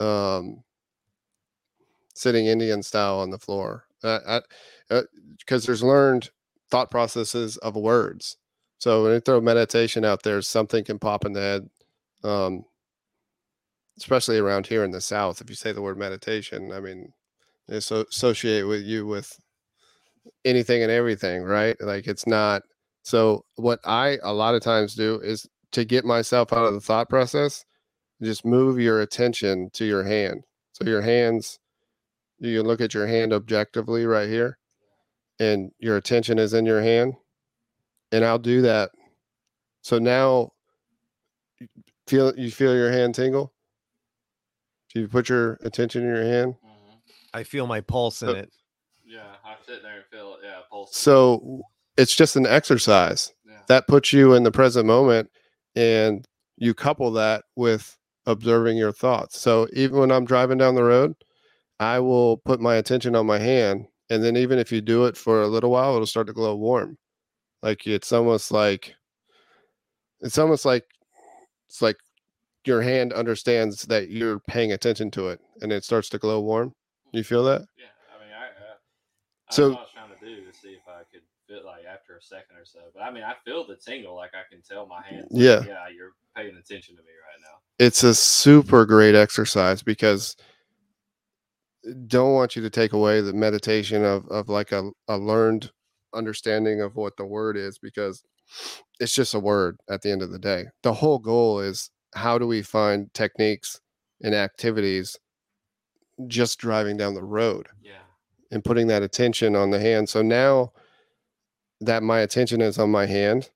[0.00, 0.62] um,
[2.18, 3.84] sitting Indian style on the floor.
[4.02, 4.42] Because
[4.90, 5.02] uh, uh,
[5.48, 6.30] there's learned
[6.70, 8.36] thought processes of words.
[8.78, 11.70] So, when you throw meditation out there, something can pop in the head.
[12.24, 12.64] Um,
[13.96, 17.12] especially around here in the South, if you say the word meditation, I mean,
[17.80, 19.38] so associate with you with
[20.44, 21.76] anything and everything, right?
[21.80, 22.62] Like it's not.
[23.02, 26.80] So what I a lot of times do is to get myself out of the
[26.80, 27.64] thought process,
[28.22, 30.44] just move your attention to your hand.
[30.72, 31.58] So your hands,
[32.38, 34.58] you can look at your hand objectively right here,
[35.38, 37.14] and your attention is in your hand.
[38.12, 38.90] And I'll do that.
[39.82, 40.52] So now
[42.06, 43.52] feel you feel your hand tingle?
[44.92, 46.54] Do you put your attention in your hand?
[46.54, 46.96] Mm-hmm.
[47.34, 48.50] I feel my pulse in it.
[49.06, 50.40] Yeah, I sit there and feel it.
[50.44, 50.96] Yeah, pulse.
[50.96, 51.62] So
[51.96, 53.58] it's just an exercise yeah.
[53.68, 55.30] that puts you in the present moment,
[55.76, 56.26] and
[56.56, 59.38] you couple that with observing your thoughts.
[59.40, 61.14] So even when I'm driving down the road,
[61.80, 65.16] I will put my attention on my hand, and then even if you do it
[65.16, 66.98] for a little while, it'll start to glow warm.
[67.62, 68.94] Like it's almost like
[70.20, 70.84] it's almost like
[71.68, 71.96] it's like
[72.64, 76.74] your hand understands that you're paying attention to it and it starts to glow warm
[77.12, 77.62] you feel that?
[77.76, 78.76] Yeah, I mean, I, uh,
[79.48, 82.22] I so, was trying to do to see if I could feel like after a
[82.22, 82.80] second or so.
[82.94, 85.28] But I mean, I feel the tingle, like I can tell my hands.
[85.30, 87.58] Like, yeah, yeah, you're paying attention to me right now.
[87.78, 90.36] It's a super great exercise because
[92.06, 95.70] don't want you to take away the meditation of of like a, a learned
[96.14, 98.22] understanding of what the word is because
[99.00, 100.66] it's just a word at the end of the day.
[100.82, 103.80] The whole goal is how do we find techniques
[104.22, 105.18] and activities
[106.26, 107.68] just driving down the road.
[107.80, 107.92] Yeah.
[108.50, 110.08] And putting that attention on the hand.
[110.08, 110.72] So now
[111.80, 113.50] that my attention is on my hand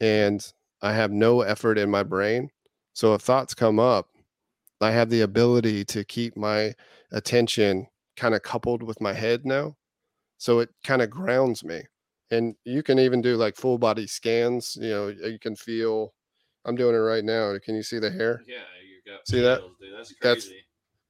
[0.00, 2.50] and I have no effort in my brain.
[2.94, 4.08] So if thoughts come up,
[4.80, 6.74] I have the ability to keep my
[7.12, 9.76] attention kind of coupled with my head now.
[10.38, 11.82] So it kind of grounds me.
[12.30, 14.76] And you can even do like full body scans.
[14.80, 16.12] You know, you can feel.
[16.64, 17.54] I'm doing it right now.
[17.64, 18.42] Can you see the hair?
[18.46, 18.56] Yeah,
[18.86, 19.26] you got.
[19.26, 19.60] See that?
[19.80, 19.96] Dude.
[19.96, 20.20] That's crazy.
[20.20, 20.48] That's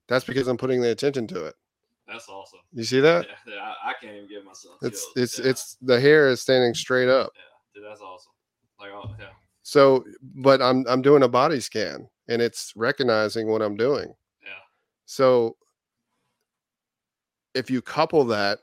[0.09, 1.55] that's because I'm putting the attention to it.
[2.07, 2.61] That's awesome.
[2.73, 3.27] You see that?
[3.27, 4.77] Yeah, yeah I, I, can't even give myself.
[4.81, 5.13] It's chills.
[5.17, 5.51] it's yeah.
[5.51, 7.31] it's the hair is standing straight up.
[7.35, 8.33] Yeah, dude, that's awesome.
[8.81, 9.27] Like, oh yeah.
[9.63, 14.15] So, but I'm I'm doing a body scan and it's recognizing what I'm doing.
[14.43, 14.51] Yeah.
[15.07, 15.57] So,
[17.55, 18.61] if you couple that,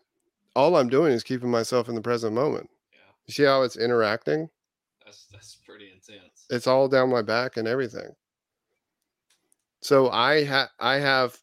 [0.56, 2.70] all I'm doing is keeping myself in the present moment.
[2.92, 3.00] Yeah.
[3.28, 4.50] You see how it's interacting?
[5.04, 6.46] That's that's pretty intense.
[6.50, 8.10] It's all down my back and everything.
[9.82, 11.38] So I have I have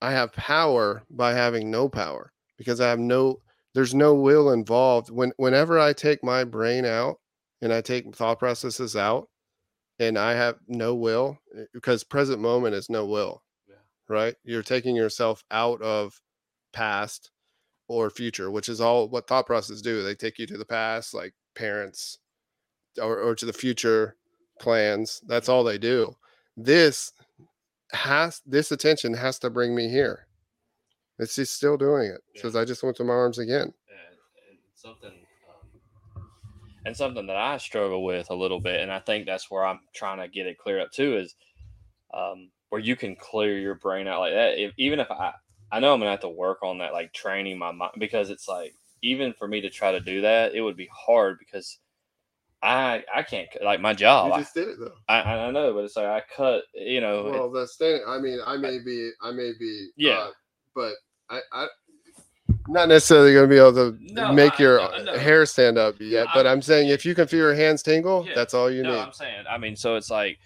[0.00, 3.40] I have power by having no power because I have no
[3.74, 5.10] there's no will involved.
[5.10, 7.18] When whenever I take my brain out
[7.60, 9.28] and I take thought processes out
[9.98, 13.42] and I have no will eh, because present moment is no will.
[13.68, 13.74] Yeah.
[14.08, 14.34] Right?
[14.44, 16.20] You're taking yourself out of
[16.72, 17.30] past
[17.88, 20.02] or future, which is all what thought processes do.
[20.02, 22.18] They take you to the past, like parents,
[23.00, 24.16] or, or to the future
[24.60, 25.20] plans.
[25.26, 26.14] That's all they do.
[26.56, 27.12] This
[27.92, 30.26] has this attention has to bring me here.
[31.18, 32.20] It's just still doing it.
[32.34, 32.42] Yeah.
[32.42, 33.62] Says I just went to my arms again.
[33.62, 33.72] And,
[34.50, 35.12] and something
[36.88, 39.80] and something that I struggle with a little bit, and I think that's where I'm
[39.94, 41.34] trying to get it cleared up too, is
[42.14, 44.58] um, where you can clear your brain out like that.
[44.58, 45.34] If, even if I,
[45.70, 48.48] I know I'm gonna have to work on that, like training my mind, because it's
[48.48, 51.78] like even for me to try to do that, it would be hard because
[52.62, 54.32] I I can't like my job.
[54.32, 54.94] You just did it though.
[55.10, 56.62] I I know, but it's like I cut.
[56.74, 57.24] You know.
[57.24, 58.02] Well, the standing.
[58.08, 59.10] I mean, I may be.
[59.22, 59.90] I may be.
[59.96, 60.18] Yeah.
[60.18, 60.30] Uh,
[60.74, 60.94] but
[61.28, 61.40] I.
[61.52, 61.66] I
[62.68, 65.18] not necessarily going to be able to no, make I, your no, no.
[65.18, 68.34] hair stand up yet, but I'm, saying if you can feel your hands tingle, yeah,
[68.34, 68.90] that's all you need.
[68.90, 70.38] I'm saying, I mean, so it's like,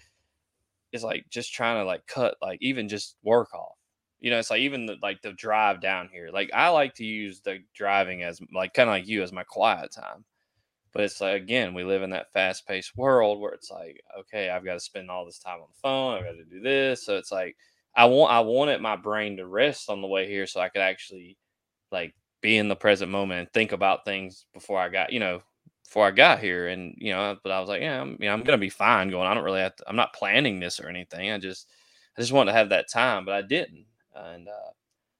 [0.91, 3.75] it's like just trying to like cut, like even just work off.
[4.19, 6.29] You know, it's like even the, like the drive down here.
[6.31, 9.43] Like I like to use the driving as like kind of like you as my
[9.43, 10.23] quiet time.
[10.93, 14.49] But it's like again, we live in that fast paced world where it's like, okay,
[14.49, 16.13] I've got to spend all this time on the phone.
[16.15, 17.03] I've got to do this.
[17.03, 17.57] So it's like
[17.95, 20.81] I want I wanted my brain to rest on the way here so I could
[20.81, 21.37] actually
[21.93, 25.41] like be in the present moment and think about things before I got, you know,
[25.85, 26.67] before I got here.
[26.67, 29.09] And, you know, but I was like, yeah, I'm, you know, I'm gonna be fine
[29.09, 29.27] going.
[29.27, 31.31] I don't really have to, I'm not planning this or anything.
[31.31, 31.69] I just
[32.17, 33.85] I just wanted to have that time, but I didn't.
[34.15, 34.71] And uh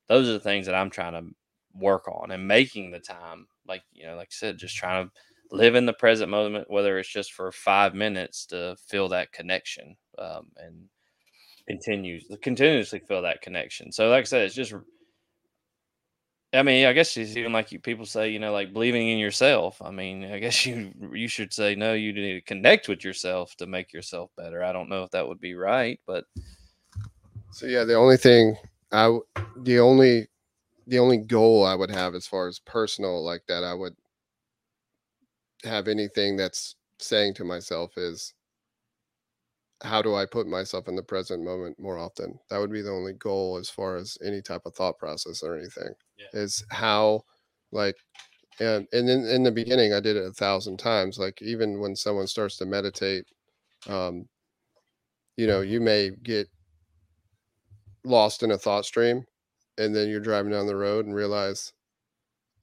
[0.10, 1.34] those are the things that I'm trying to
[1.74, 5.12] work on and making the time, like, you know, like I said, just trying to
[5.52, 9.96] live in the present moment, whether it's just for five minutes to feel that connection
[10.20, 10.90] um, and
[11.68, 13.92] continues continuously feel that connection.
[13.92, 14.74] So, like I said, it's just
[16.54, 19.18] I mean, I guess it's even like you, people say, you know, like believing in
[19.18, 19.82] yourself.
[19.82, 21.94] I mean, I guess you you should say no.
[21.94, 24.64] You need to connect with yourself to make yourself better.
[24.64, 26.26] I don't know if that would be right, but
[27.52, 28.56] So yeah, the only thing
[28.92, 29.18] I
[29.58, 30.28] the only
[30.88, 33.96] the only goal I would have as far as personal like that I would
[35.64, 38.34] have anything that's saying to myself is
[39.84, 42.40] how do I put myself in the present moment more often?
[42.50, 45.58] That would be the only goal as far as any type of thought process or
[45.58, 45.94] anything.
[46.18, 46.40] Yeah.
[46.40, 47.24] Is how
[47.72, 47.96] like
[48.60, 51.18] and and in, in the beginning I did it a thousand times.
[51.18, 53.26] Like even when someone starts to meditate,
[53.88, 54.28] um,
[55.38, 56.48] you know, you may get
[58.06, 59.26] lost in a thought stream
[59.78, 61.74] and then you're driving down the road and realize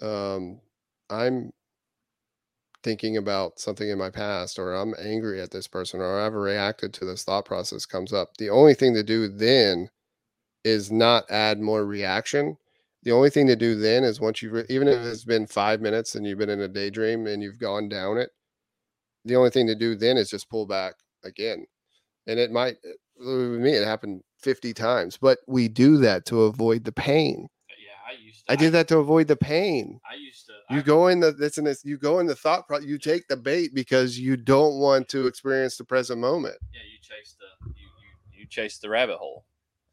[0.02, 0.60] um,
[1.10, 1.52] I'm
[2.82, 6.92] thinking about something in my past or I'm angry at this person or I've reacted
[6.94, 8.36] to this thought process comes up.
[8.38, 9.90] The only thing to do then
[10.64, 12.56] is not add more reaction.
[13.02, 15.80] The only thing to do then is once you've, re- even if it's been five
[15.80, 18.30] minutes and you've been in a daydream and you've gone down it,
[19.24, 20.94] the only thing to do then is just pull back
[21.24, 21.66] again.
[22.26, 26.42] And it might, eh, with me, it happened 50 times, but we do that to
[26.42, 27.48] avoid the pain.
[28.10, 28.44] I used.
[28.48, 30.00] I did that to avoid the pain.
[30.10, 30.74] I used to.
[30.74, 31.84] You go in the this and this.
[31.84, 32.66] You go in the thought.
[32.66, 36.56] Pro- you take the bait because you don't want to experience the present moment.
[36.72, 37.86] yeah, you chase the you
[38.34, 39.44] you, you chase the rabbit hole.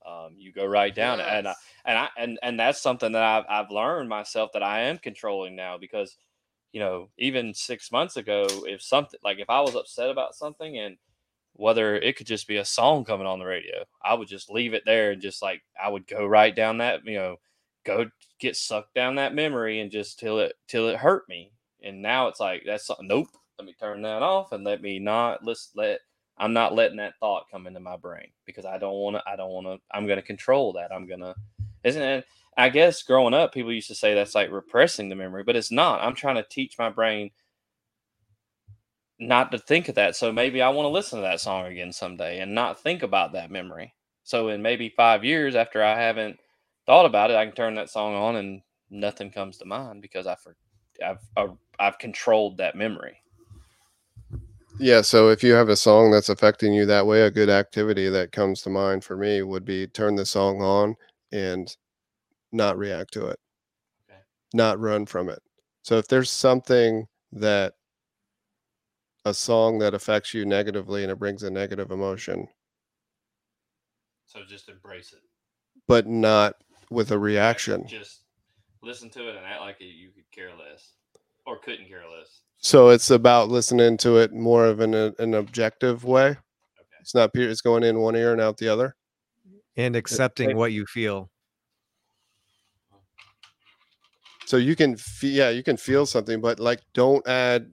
[0.06, 1.54] Um, you go right down it, and I,
[1.86, 5.56] and I and and that's something that I've I've learned myself that I am controlling
[5.56, 6.16] now because
[6.72, 10.78] you know even six months ago if something like if I was upset about something
[10.78, 10.98] and
[11.54, 14.74] whether it could just be a song coming on the radio, I would just leave
[14.74, 17.38] it there and just like I would go right down that you know
[17.88, 18.06] go
[18.40, 21.52] get sucked down that memory and just till it till it hurt me.
[21.84, 22.90] And now it's like that's.
[23.02, 23.30] Nope.
[23.58, 26.02] Let me turn that off and let me not let's let
[26.38, 29.24] I'm not letting that thought come into my brain because I don't want to.
[29.28, 29.78] I don't want to.
[29.92, 30.92] I'm going to control that.
[30.94, 31.34] I'm going to.
[31.84, 32.26] Isn't it?
[32.56, 35.72] I guess growing up, people used to say that's like repressing the memory, but it's
[35.72, 36.02] not.
[36.02, 37.32] I'm trying to teach my brain
[39.20, 40.16] not to think of that.
[40.16, 43.34] So maybe I want to listen to that song again someday and not think about
[43.34, 43.94] that memory.
[44.24, 46.40] So in maybe five years after I haven't
[46.88, 50.26] thought about it, I can turn that song on and nothing comes to mind because
[50.26, 50.56] I for,
[51.06, 53.22] I've I've, I've controlled that memory.
[54.80, 55.02] Yeah.
[55.02, 58.32] So if you have a song that's affecting you that way, a good activity that
[58.32, 60.96] comes to mind for me would be turn the song on
[61.32, 61.76] and
[62.52, 63.40] not react to it,
[64.10, 64.20] Okay.
[64.54, 65.40] not run from it.
[65.84, 67.74] So if there's something that
[69.26, 72.48] a song that affects you negatively and it brings a negative emotion,
[74.28, 75.20] So just embrace it.
[75.88, 76.56] but not
[76.90, 77.88] with a reaction.
[77.88, 78.22] Just
[78.82, 80.94] listen to it and act like you could care less
[81.46, 82.42] or couldn't care less.
[82.60, 86.30] So it's about listening to it more of an an objective way.
[86.30, 86.38] Okay.
[87.02, 87.32] It's not.
[87.36, 88.96] It's going in one ear and out the other.
[89.76, 91.30] and accepting what you feel.
[94.46, 97.70] So you can feel, yeah, you can feel something, but like don't add,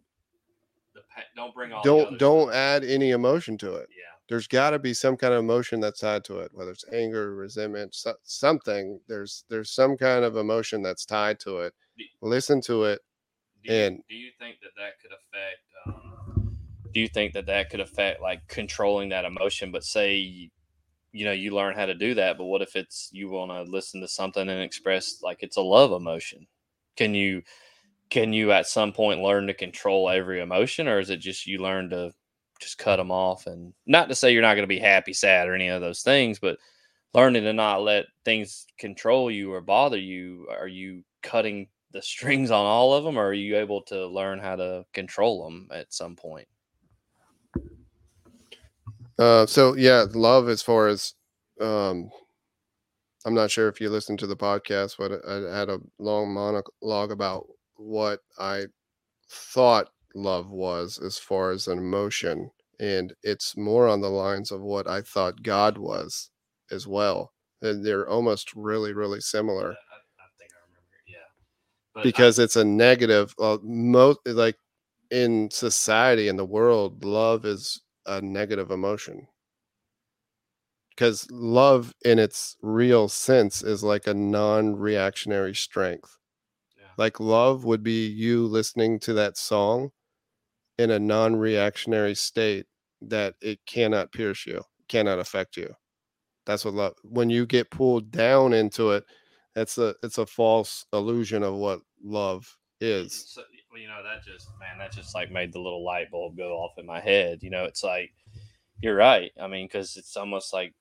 [0.94, 1.82] The pa- don't bring all.
[1.82, 2.54] don't other don't stuff.
[2.54, 3.88] add any emotion to it.
[3.90, 4.13] Yeah.
[4.28, 7.34] There's got to be some kind of emotion that's tied to it, whether it's anger,
[7.34, 8.98] resentment, so, something.
[9.06, 11.74] There's there's some kind of emotion that's tied to it.
[11.96, 13.00] The- Listen to it.
[13.62, 15.60] Do you, And- do you think that that could affect?
[15.86, 16.56] Um,
[16.92, 19.70] do you think that that could affect like controlling that emotion?
[19.72, 20.48] But say, you,
[21.12, 22.38] you know, you learn how to do that.
[22.38, 25.62] But what if it's you want to listen to something and express like it's a
[25.62, 26.46] love emotion?
[26.96, 27.42] Can you
[28.10, 31.58] can you at some point learn to control every emotion, or is it just you
[31.58, 32.12] learn to
[32.60, 33.46] just cut them off?
[33.46, 36.02] And not to say you're not going to be happy, sad, or any of those
[36.02, 36.58] things, but
[37.14, 40.48] learning to not let things control you or bother you.
[40.50, 44.38] Are you cutting the strings on all of them, or are you able to learn
[44.38, 46.48] how to control them at some point?
[49.18, 51.14] Uh, so yeah, love as far as
[51.60, 52.10] um,
[53.24, 57.12] I'm not sure if you listened to the podcast, but I had a long monologue
[57.12, 58.66] about what I
[59.30, 62.50] thought love was as far as an emotion,
[62.80, 66.30] and it's more on the lines of what I thought God was
[66.70, 67.32] as well.
[67.62, 70.88] And they're almost really, really similar I, I think I remember.
[71.08, 71.18] Yeah,
[71.94, 73.34] but I- because it's a negative.
[73.38, 74.56] Uh, most like
[75.10, 79.28] in society in the world, love is a negative emotion
[80.90, 86.18] because love in its real sense is like a non-reactionary strength
[86.78, 86.86] Yeah.
[86.98, 89.92] like love would be you listening to that song
[90.78, 92.66] in a non-reactionary state
[93.00, 95.72] that it cannot pierce you cannot affect you
[96.46, 99.04] that's what love when you get pulled down into it
[99.54, 104.24] that's a it's a false illusion of what love is So, well, you know, that
[104.24, 107.42] just man, that just like made the little light bulb go off in my head.
[107.42, 108.12] You know, it's like
[108.82, 109.32] you're right.
[109.40, 110.74] I mean, because it's almost like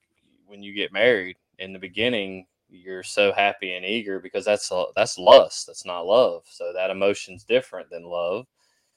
[0.46, 4.84] when you get married in the beginning, you're so happy and eager because that's uh,
[4.96, 8.46] that's lust that's not love so that emotion's different than love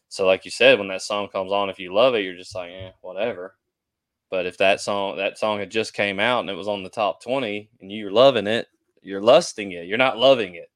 [0.09, 2.55] so like you said when that song comes on if you love it you're just
[2.55, 3.55] like eh, whatever
[4.29, 6.89] but if that song that song had just came out and it was on the
[6.89, 8.67] top 20 and you're loving it
[9.01, 10.69] you're lusting it you're not loving it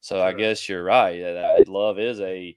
[0.00, 2.56] so i guess you're right that love is a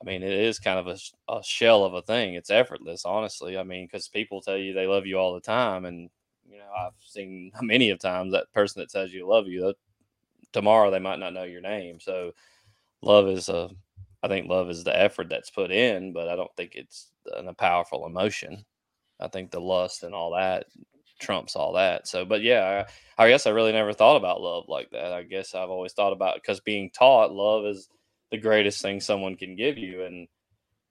[0.00, 2.34] I mean, it is kind of a, a shell of a thing.
[2.34, 3.58] It's effortless, honestly.
[3.58, 6.08] I mean, because people tell you they love you all the time, and
[6.48, 9.74] you know, I've seen many of times that person that tells you love you,
[10.52, 11.98] tomorrow they might not know your name.
[12.00, 12.32] So,
[13.02, 13.70] love is a,
[14.22, 17.54] I think love is the effort that's put in, but I don't think it's a
[17.54, 18.64] powerful emotion.
[19.20, 20.66] I think the lust and all that
[21.20, 22.06] trumps all that.
[22.06, 22.84] So, but yeah,
[23.18, 25.12] I, I guess I really never thought about love like that.
[25.12, 27.88] I guess I've always thought about because being taught love is
[28.30, 30.28] the greatest thing someone can give you and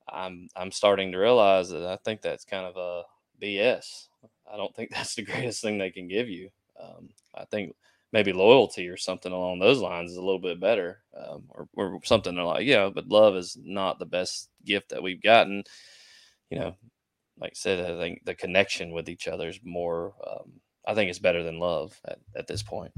[0.09, 3.03] i'm i'm starting to realize that i think that's kind of a
[3.41, 4.07] bs
[4.51, 6.49] i don't think that's the greatest thing they can give you
[6.81, 7.75] um, i think
[8.13, 11.99] maybe loyalty or something along those lines is a little bit better um, or, or
[12.03, 15.63] something like yeah but love is not the best gift that we've gotten
[16.49, 16.75] you know
[17.39, 20.53] like i said i think the connection with each other is more um,
[20.87, 22.93] i think it's better than love at, at this point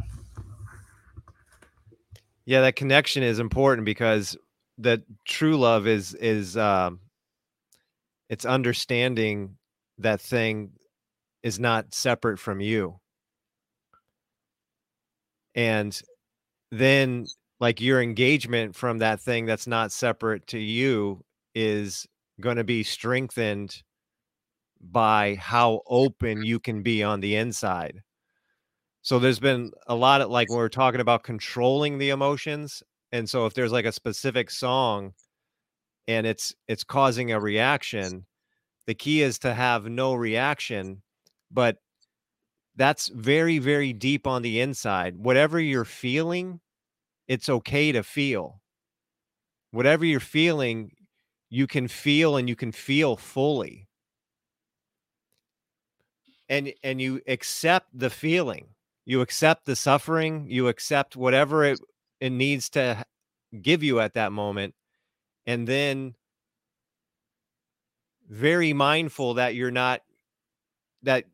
[2.49, 4.35] yeah, that connection is important because
[4.79, 6.99] the true love is is um
[8.27, 9.57] it's understanding
[9.99, 10.71] that thing
[11.43, 12.98] is not separate from you.
[15.55, 15.99] And
[16.71, 17.25] then
[17.59, 21.23] like your engagement from that thing that's not separate to you
[21.55, 22.07] is
[22.39, 23.81] going to be strengthened
[24.79, 28.01] by how open you can be on the inside
[29.01, 32.83] so there's been a lot of like when we're talking about controlling the emotions.
[33.11, 35.13] And so if there's like a specific song
[36.07, 38.25] and it's it's causing a reaction,
[38.87, 41.01] the key is to have no reaction,
[41.49, 41.77] but
[42.79, 45.17] that's very very deep on the inside.
[45.17, 46.61] Whatever you're feeling,
[47.27, 48.61] it's okay to feel.
[49.69, 50.93] Whatever you're feeling,
[51.51, 53.87] you can feel and you can feel fully.
[56.49, 58.69] And and you accept the feeling
[59.09, 61.79] you accept the suffering you accept whatever it
[62.19, 63.03] it needs to
[63.59, 64.75] give you at that moment
[65.47, 66.13] and then
[68.29, 70.01] very mindful that you're not
[71.01, 71.25] that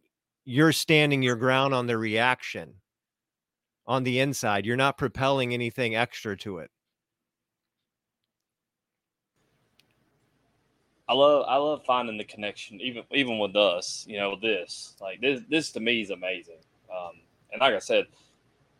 [0.45, 2.73] you're standing your ground on the reaction
[3.87, 6.71] on the inside you're not propelling anything extra to it
[11.07, 15.21] I love I love finding the connection even even with us you know this like
[15.21, 16.57] this this to me is amazing
[16.95, 18.05] um, and like I said,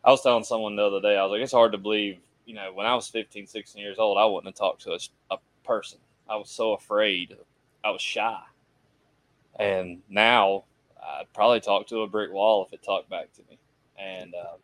[0.04, 2.54] I was telling someone the other day, I was like, it's hard to believe, you
[2.54, 5.00] know, when I was 15, 16 years old, I wouldn't have talked to a,
[5.32, 6.00] a person.
[6.30, 7.36] I was so afraid.
[7.84, 8.42] I was shy.
[9.60, 10.66] And now
[11.02, 13.58] I'd probably talk to a brick wall if it talked back to me.
[13.98, 14.58] And, uh,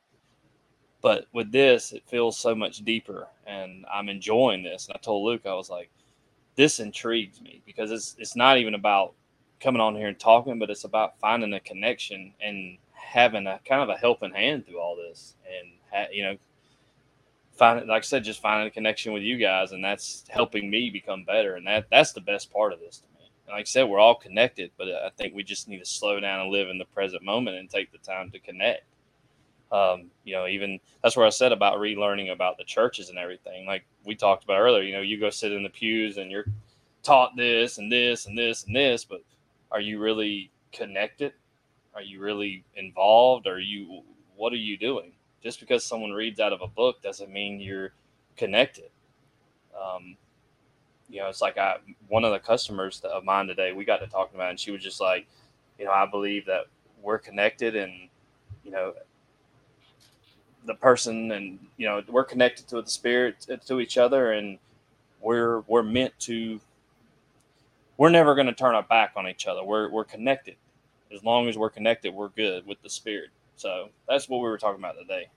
[1.01, 4.87] but with this, it feels so much deeper and I'm enjoying this.
[4.87, 5.89] And I told Luke, I was like,
[6.55, 9.13] this intrigues me because it's, it's not even about
[9.61, 13.81] coming on here and talking, but it's about finding a connection and having a kind
[13.81, 16.37] of a helping hand through all this, and you know,
[17.53, 20.89] finding like I said, just finding a connection with you guys, and that's helping me
[20.89, 23.03] become better, and that that's the best part of this
[23.47, 26.41] like I said, we're all connected, but I think we just need to slow down
[26.41, 28.83] and live in the present moment and take the time to connect.
[29.71, 33.65] Um, you know, even that's where I said about relearning about the churches and everything.
[33.65, 36.45] Like we talked about earlier, you know, you go sit in the pews and you're
[37.03, 39.23] taught this and this and this and this, but
[39.71, 41.33] are you really connected
[41.93, 43.47] are you really involved?
[43.47, 44.03] Are you
[44.35, 45.11] what are you doing?
[45.43, 47.93] Just because someone reads out of a book doesn't mean you're
[48.37, 48.89] connected.
[49.79, 50.17] Um,
[51.11, 51.77] you know, it's like I
[52.07, 53.73] one of the customers of mine today.
[53.73, 55.27] We got to talking about, it and she was just like,
[55.79, 56.65] you know, I believe that
[57.03, 58.09] we're connected, and
[58.63, 58.93] you know,
[60.65, 64.57] the person, and you know, we're connected to the spirit to each other, and
[65.21, 66.59] we're we're meant to.
[67.97, 69.63] We're never going to turn our back on each other.
[69.63, 70.55] We're we're connected,
[71.13, 73.29] as long as we're connected, we're good with the spirit.
[73.57, 75.27] So that's what we were talking about today.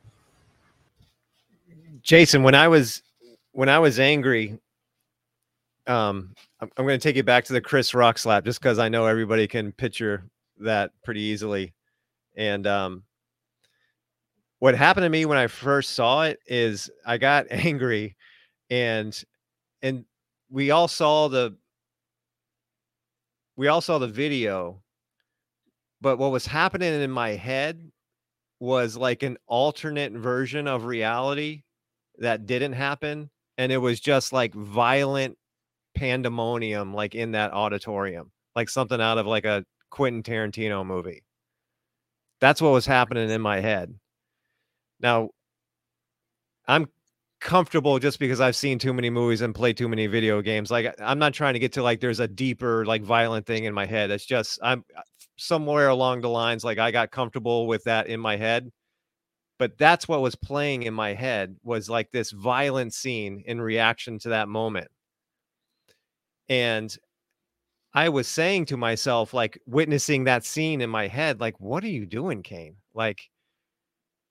[2.02, 3.02] Jason, when I was
[3.52, 4.58] when I was angry,
[5.86, 8.78] um, I'm, I'm going to take you back to the Chris Rock slap just because
[8.78, 10.24] I know everybody can picture
[10.58, 11.74] that pretty easily.
[12.36, 13.04] And um,
[14.58, 18.16] what happened to me when I first saw it is I got angry,
[18.70, 19.16] and
[19.82, 20.04] and
[20.50, 21.56] we all saw the
[23.56, 24.82] we all saw the video
[26.04, 27.90] but what was happening in my head
[28.60, 31.62] was like an alternate version of reality
[32.18, 33.30] that didn't happen.
[33.56, 35.38] And it was just like violent
[35.94, 41.22] pandemonium, like in that auditorium, like something out of like a Quentin Tarantino movie.
[42.40, 43.94] That's what was happening in my head.
[45.00, 45.30] Now,
[46.66, 46.88] I'm
[47.40, 50.70] comfortable just because I've seen too many movies and played too many video games.
[50.70, 53.74] Like I'm not trying to get to like there's a deeper like violent thing in
[53.74, 54.10] my head.
[54.10, 55.02] It's just I'm uh,
[55.36, 58.70] somewhere along the lines like I got comfortable with that in my head.
[59.58, 64.18] But that's what was playing in my head was like this violent scene in reaction
[64.20, 64.88] to that moment.
[66.48, 66.96] And
[67.94, 71.88] I was saying to myself, like witnessing that scene in my head, like, what are
[71.88, 72.76] you doing, Kane?
[72.92, 73.30] Like,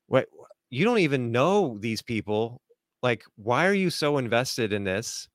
[0.08, 0.28] what
[0.70, 2.62] you don't even know these people.
[3.02, 5.28] Like, why are you so invested in this?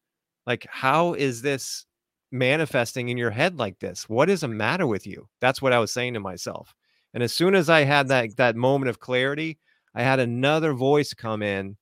[0.46, 1.86] Like, how is this
[2.32, 4.08] manifesting in your head like this?
[4.08, 5.28] What is the matter with you?
[5.40, 6.74] That's what I was saying to myself.
[7.14, 9.58] And as soon as I had that that moment of clarity,
[9.94, 11.76] I had another voice come in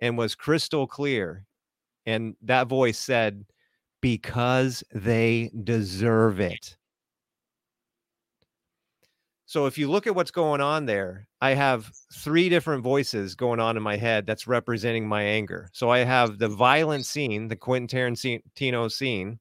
[0.00, 1.46] and was crystal clear.
[2.06, 3.44] And that voice said,
[4.04, 6.76] because they deserve it.
[9.46, 13.60] So if you look at what's going on there, I have three different voices going
[13.60, 15.70] on in my head that's representing my anger.
[15.72, 19.38] So I have the violent scene, the Quentin Tarantino scene.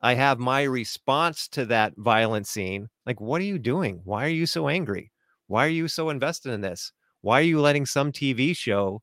[0.00, 2.88] I have my response to that violent scene.
[3.06, 4.02] Like, what are you doing?
[4.04, 5.10] Why are you so angry?
[5.48, 6.92] Why are you so invested in this?
[7.22, 9.02] Why are you letting some TV show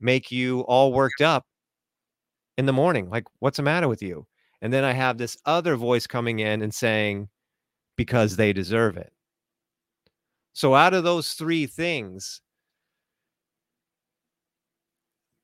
[0.00, 1.44] make you all worked up
[2.60, 3.08] in the morning.
[3.08, 4.26] Like, what's the matter with you?
[4.60, 7.28] And then I have this other voice coming in and saying,
[7.96, 9.12] because they deserve it.
[10.52, 12.42] So, out of those three things,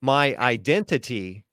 [0.02, 1.46] my identity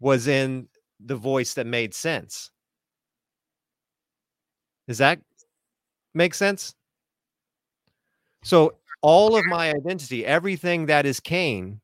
[0.00, 0.68] was in
[0.98, 2.50] the voice that made sense.
[4.88, 5.20] Does that
[6.12, 6.74] make sense?
[8.42, 11.80] So, all of my identity, everything that is Cain,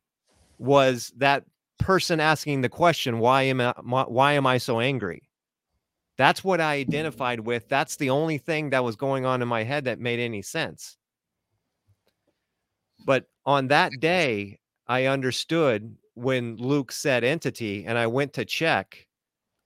[0.59, 1.45] was that
[1.81, 5.23] person asking the question, why am I, why am I so angry?
[6.16, 6.81] That's what I mm.
[6.81, 7.69] identified with.
[7.69, 10.97] That's the only thing that was going on in my head that made any sense.
[13.07, 19.07] But on that day, I understood when Luke said entity and I went to check.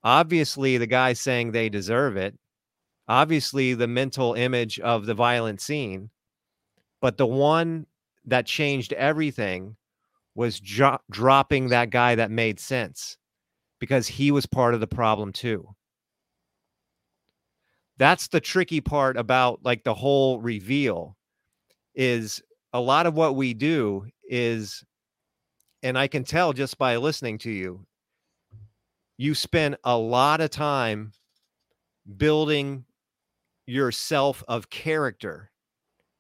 [0.05, 2.39] Obviously, the guy saying they deserve it.
[3.09, 6.11] Obviously, the mental image of the violent scene.
[7.01, 7.87] But the one
[8.27, 9.77] that changed everything
[10.35, 13.17] was jo- dropping that guy that made sense
[13.81, 15.69] because he was part of the problem too.
[17.97, 21.17] That's the tricky part about like the whole reveal
[21.95, 22.43] is
[22.73, 24.83] a lot of what we do is
[25.83, 27.87] and I can tell just by listening to you
[29.17, 31.13] you spend a lot of time
[32.17, 32.85] building
[33.67, 35.51] yourself of character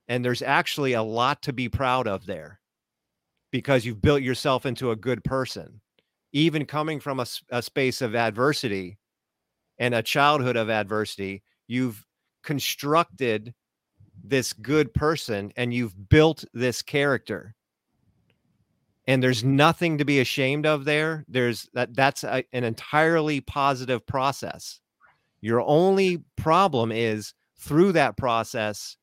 [0.06, 2.60] and there's actually a lot to be proud of there
[3.54, 5.80] because you've built yourself into a good person.
[6.32, 8.98] Even coming from a, a space of adversity
[9.78, 12.04] and a childhood of adversity, you've
[12.42, 13.54] constructed
[14.24, 17.54] this good person and you've built this character.
[19.06, 21.24] And there's nothing to be ashamed of there.
[21.28, 24.80] There's that that's a, an entirely positive process.
[25.42, 28.96] Your only problem is through that process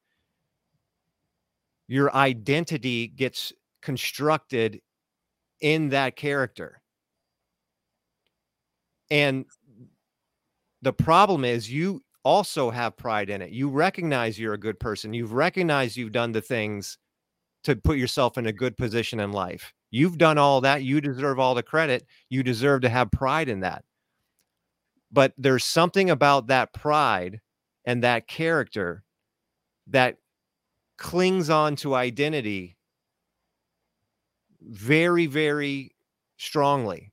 [1.91, 3.51] your identity gets
[3.81, 4.81] constructed
[5.59, 6.81] in that character.
[9.09, 9.45] And
[10.81, 13.51] the problem is you also have pride in it.
[13.51, 15.13] You recognize you're a good person.
[15.13, 16.97] You've recognized you've done the things
[17.63, 19.73] to put yourself in a good position in life.
[19.91, 20.83] You've done all that.
[20.83, 22.05] You deserve all the credit.
[22.29, 23.83] You deserve to have pride in that.
[25.11, 27.41] But there's something about that pride
[27.85, 29.03] and that character
[29.87, 30.17] that
[30.97, 32.77] clings on to identity
[34.61, 35.95] very, very
[36.37, 37.11] strongly.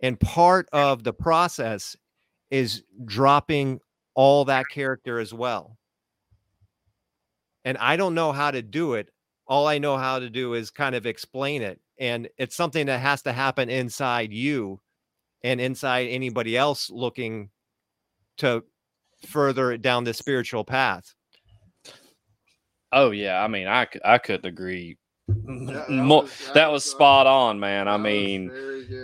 [0.00, 1.96] And part of the process
[2.50, 3.80] is dropping
[4.14, 5.78] all that character as well.
[7.64, 9.10] And I don't know how to do it.
[9.46, 11.80] All I know how to do is kind of explain it.
[11.98, 14.80] And it's something that has to happen inside you
[15.42, 17.50] and inside anybody else looking
[18.38, 18.64] to
[19.26, 21.14] further down the spiritual path.
[22.92, 24.96] Oh yeah, I mean, I I couldn't agree
[25.28, 27.88] that, More, was, that, that was, was uh, spot on, man.
[27.88, 28.50] I mean,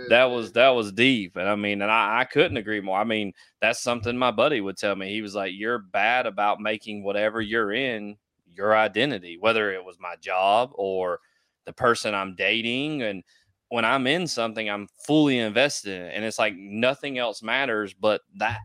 [0.09, 2.97] that was that was deep, and I mean, and I, I couldn't agree more.
[2.97, 5.09] I mean, that's something my buddy would tell me.
[5.09, 8.15] He was like, "You're bad about making whatever you're in
[8.47, 11.19] your identity, whether it was my job or
[11.65, 13.23] the person I'm dating." And
[13.69, 17.93] when I'm in something, I'm fully invested in it, and it's like nothing else matters
[17.93, 18.59] but that,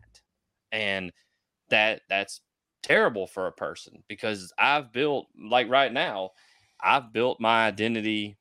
[0.71, 1.11] and
[1.69, 2.39] that that's
[2.83, 6.31] terrible for a person because I've built like right now
[6.81, 8.37] I've built my identity,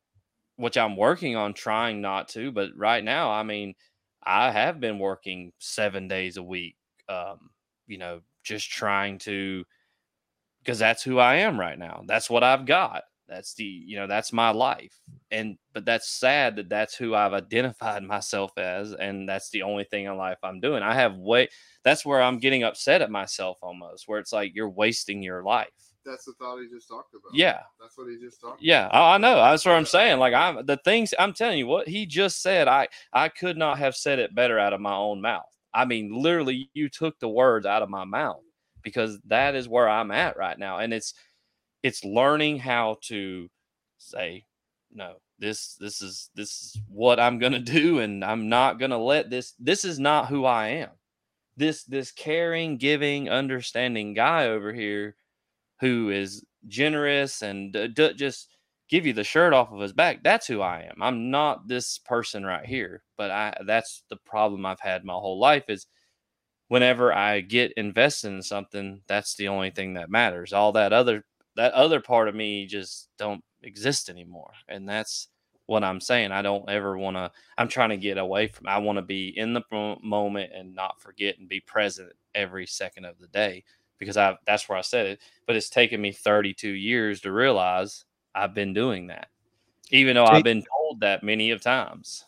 [0.56, 3.74] which I'm working on trying not to, but right now, I mean,
[4.22, 6.76] I have been working seven days a week,
[7.08, 7.50] um,
[7.86, 9.64] you know, just trying to
[10.62, 12.02] because that's who I am right now.
[12.06, 13.04] That's what I've got.
[13.28, 14.94] That's the, you know, that's my life.
[15.30, 18.92] And, but that's sad that that's who I've identified myself as.
[18.92, 20.82] And that's the only thing in life I'm doing.
[20.82, 21.48] I have way,
[21.84, 25.68] that's where I'm getting upset at myself almost, where it's like you're wasting your life.
[26.08, 27.34] That's the thought he just talked about.
[27.34, 27.60] Yeah.
[27.78, 29.36] That's what he just talked Yeah, I, I know.
[29.36, 30.18] That's what I'm saying.
[30.18, 33.78] Like I'm the things I'm telling you, what he just said, I I could not
[33.78, 35.44] have said it better out of my own mouth.
[35.74, 38.40] I mean, literally, you took the words out of my mouth
[38.82, 41.12] because that is where I'm at right now, and it's
[41.82, 43.50] it's learning how to
[43.98, 44.46] say
[44.90, 45.16] no.
[45.38, 49.52] This this is this is what I'm gonna do, and I'm not gonna let this.
[49.58, 50.90] This is not who I am.
[51.58, 55.16] This this caring, giving, understanding guy over here
[55.80, 58.48] who is generous and d- just
[58.88, 60.22] give you the shirt off of his back.
[60.22, 61.02] That's who I am.
[61.02, 65.38] I'm not this person right here, but I that's the problem I've had my whole
[65.38, 65.86] life is
[66.68, 70.52] whenever I get invested in something, that's the only thing that matters.
[70.52, 71.24] All that other
[71.56, 74.52] that other part of me just don't exist anymore.
[74.68, 75.28] And that's
[75.66, 76.32] what I'm saying.
[76.32, 79.34] I don't ever want to I'm trying to get away from I want to be
[79.36, 79.62] in the
[80.02, 83.64] moment and not forget and be present every second of the day
[83.98, 85.20] because I that's where I said it.
[85.46, 88.04] But it's taken me 32 years to realize
[88.34, 89.28] I've been doing that,
[89.90, 92.24] even though I've been told that many of times.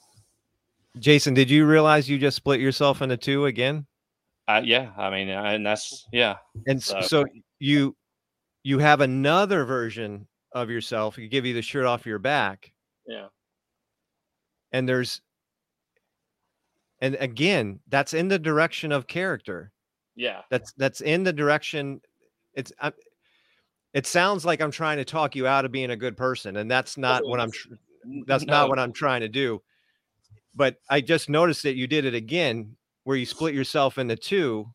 [0.99, 3.87] Jason, did you realize you just split yourself into two again?
[4.49, 6.37] Uh, yeah, I mean, and that's yeah.
[6.67, 7.25] And so, so
[7.61, 7.97] you
[8.65, 11.17] you have another version of yourself.
[11.17, 12.73] You give you the shirt off your back.
[13.07, 13.27] Yeah.
[14.73, 15.21] And there's
[17.01, 19.73] and again, that's in the direction of character.
[20.21, 20.43] Yeah.
[20.51, 22.03] That's that's in the direction.
[22.53, 22.93] It's I,
[23.95, 26.71] it sounds like I'm trying to talk you out of being a good person, and
[26.71, 27.51] that's not what I'm.
[27.51, 27.69] Tr-
[28.27, 28.53] that's no.
[28.53, 29.63] not what I'm trying to do.
[30.55, 34.71] But I just noticed that you did it again, where you split yourself into two,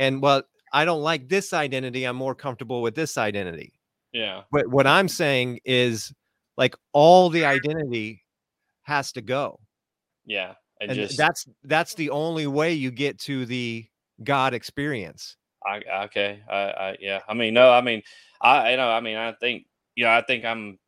[0.00, 2.04] and well, I don't like this identity.
[2.04, 3.72] I'm more comfortable with this identity.
[4.12, 4.42] Yeah.
[4.50, 6.12] But what I'm saying is,
[6.56, 8.24] like, all the identity
[8.82, 9.60] has to go.
[10.24, 10.54] Yeah.
[10.80, 11.16] And, and just...
[11.16, 13.86] that's that's the only way you get to the
[14.22, 15.36] God experience.
[15.64, 16.40] I okay.
[16.48, 17.20] I, I yeah.
[17.28, 17.72] I mean, no.
[17.72, 18.02] I mean,
[18.40, 18.88] I you know.
[18.88, 20.10] I mean, I think you know.
[20.10, 20.78] I think I'm.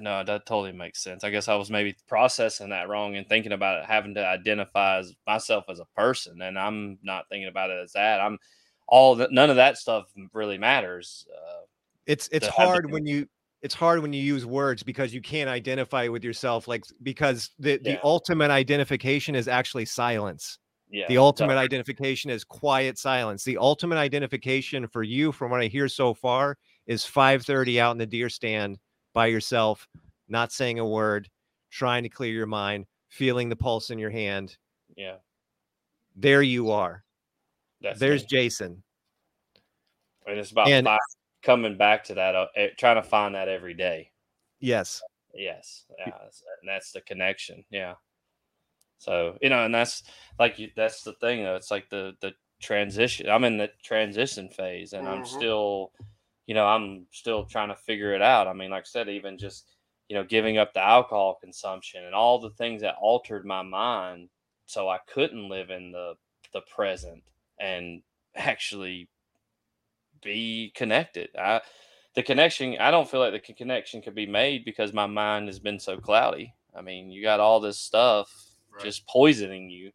[0.00, 1.24] No, that totally makes sense.
[1.24, 4.98] I guess I was maybe processing that wrong and thinking about it, having to identify
[4.98, 8.20] as myself as a person, and I'm not thinking about it as that.
[8.20, 8.38] I'm
[8.86, 9.32] all that.
[9.32, 11.26] None of that stuff really matters.
[11.34, 11.62] Uh,
[12.06, 13.26] it's it's hard when you
[13.62, 17.78] it's hard when you use words because you can't identify with yourself like because the
[17.78, 20.58] the ultimate identification is actually silence
[20.90, 23.44] yeah, the ultimate identification is quiet silence.
[23.44, 26.56] The ultimate identification for you, from what I hear so far,
[26.86, 28.78] is 5:30 out in the deer stand
[29.12, 29.88] by yourself,
[30.28, 31.28] not saying a word,
[31.70, 34.56] trying to clear your mind, feeling the pulse in your hand.
[34.96, 35.16] Yeah.
[36.16, 37.04] There you are.
[37.80, 38.28] That's There's me.
[38.30, 38.82] Jason.
[40.26, 40.98] And it's about and, five,
[41.42, 44.10] coming back to that, uh, eh, trying to find that every day.
[44.60, 45.02] Yes.
[45.34, 45.84] Yes.
[45.98, 46.04] Yeah.
[46.06, 47.64] And that's the connection.
[47.70, 47.94] Yeah.
[49.00, 50.02] So you know, and that's
[50.38, 51.56] like that's the thing though.
[51.56, 53.28] It's like the the transition.
[53.30, 55.20] I'm in the transition phase, and mm-hmm.
[55.20, 55.92] I'm still,
[56.46, 58.46] you know, I'm still trying to figure it out.
[58.46, 59.74] I mean, like I said, even just
[60.08, 64.28] you know, giving up the alcohol consumption and all the things that altered my mind,
[64.66, 66.14] so I couldn't live in the
[66.52, 67.22] the present
[67.58, 68.02] and
[68.36, 69.08] actually
[70.22, 71.30] be connected.
[71.38, 71.62] I
[72.14, 72.76] the connection.
[72.78, 75.96] I don't feel like the connection could be made because my mind has been so
[75.96, 76.52] cloudy.
[76.76, 78.84] I mean, you got all this stuff right.
[78.84, 79.92] just poisoning you.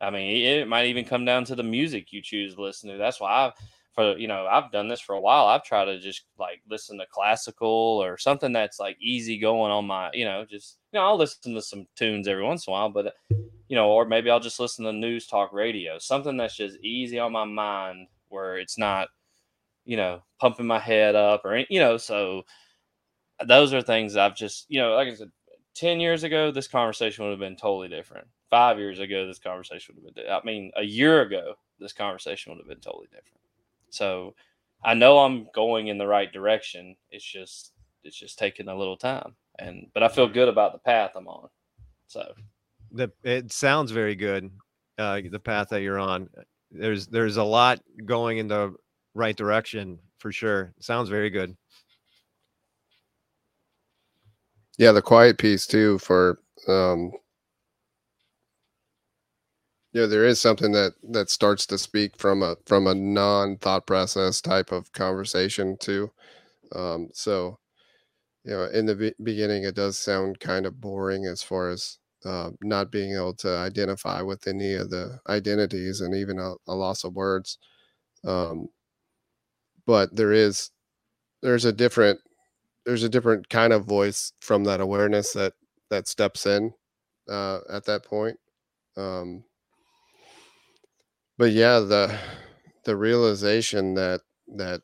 [0.00, 2.98] I mean, it might even come down to the music you choose to listen to.
[2.98, 3.52] That's why I,
[3.94, 5.46] for you know, I've done this for a while.
[5.46, 9.86] I've tried to just like listen to classical or something that's like easy going on
[9.86, 12.74] my, you know, just you know, I'll listen to some tunes every once in a
[12.74, 13.14] while, but
[13.68, 17.18] you know, or maybe I'll just listen to news talk radio, something that's just easy
[17.18, 19.08] on my mind where it's not,
[19.84, 22.44] you know, pumping my head up or you know, so
[23.40, 25.30] uh, those are things I've just, you know, like I said,
[25.78, 28.26] 10 years ago, this conversation would have been totally different.
[28.50, 32.50] Five years ago, this conversation would have been, I mean, a year ago, this conversation
[32.52, 33.38] would have been totally different.
[33.90, 34.34] So
[34.84, 36.96] I know I'm going in the right direction.
[37.12, 37.72] It's just,
[38.02, 39.36] it's just taking a little time.
[39.60, 41.48] And, but I feel good about the path I'm on.
[42.08, 42.32] So
[42.90, 44.50] the, it sounds very good.
[44.98, 46.28] Uh, the path that you're on,
[46.72, 48.74] there's, there's a lot going in the
[49.14, 50.74] right direction for sure.
[50.80, 51.56] sounds very good.
[54.78, 57.12] Yeah, the quiet piece too for um
[59.92, 63.86] yeah, there is something that that starts to speak from a from a non thought
[63.86, 66.10] process type of conversation too.
[66.74, 67.58] Um, so,
[68.44, 71.98] you know, in the be- beginning, it does sound kind of boring as far as
[72.26, 76.74] uh, not being able to identify with any of the identities and even a, a
[76.74, 77.58] loss of words.
[78.26, 78.68] Um,
[79.86, 80.70] but there is
[81.42, 82.20] there's a different
[82.88, 85.52] there's a different kind of voice from that awareness that
[85.90, 86.72] that steps in
[87.28, 88.38] uh, at that point.
[88.96, 89.44] Um,
[91.36, 92.18] but yeah, the
[92.86, 94.22] the realization that
[94.56, 94.80] that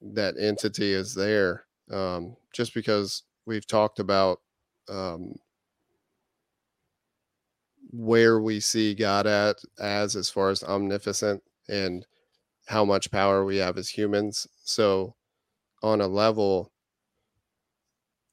[0.00, 4.38] that entity is there, um, just because we've talked about
[4.88, 5.34] um,
[7.90, 12.06] where we see God at as as far as omnificent and
[12.68, 14.46] how much power we have as humans.
[14.62, 15.16] So
[15.82, 16.70] on a level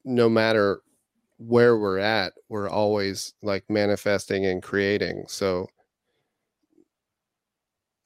[0.05, 0.81] no matter
[1.37, 5.25] where we're at, we're always like manifesting and creating.
[5.27, 5.67] So,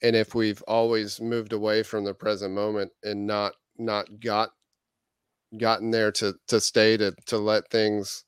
[0.01, 4.51] and if we've always moved away from the present moment and not not got
[5.57, 8.23] gotten there to to stay to to let things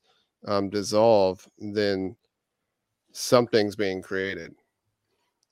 [0.48, 2.16] um, dissolve, then
[3.14, 4.54] something's being created.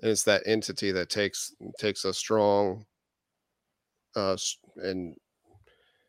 [0.01, 2.85] And it's that entity that takes takes a strong
[4.15, 4.37] uh
[4.77, 5.15] and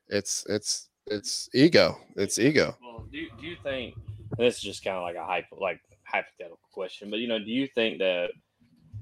[0.08, 1.98] it's it's it's ego.
[2.16, 2.76] It's ego.
[2.80, 3.96] Well, do, do you think
[4.38, 7.50] this is just kind of like a hypo, like hypothetical question, but you know, do
[7.50, 8.30] you think that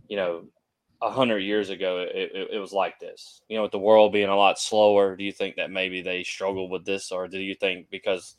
[0.09, 0.45] you know
[1.01, 3.43] a hundred years ago it, it, it, was like this?
[3.49, 6.25] You know, with the world being a lot slower, do you think that maybe they
[6.25, 8.37] struggled with this, or do you think because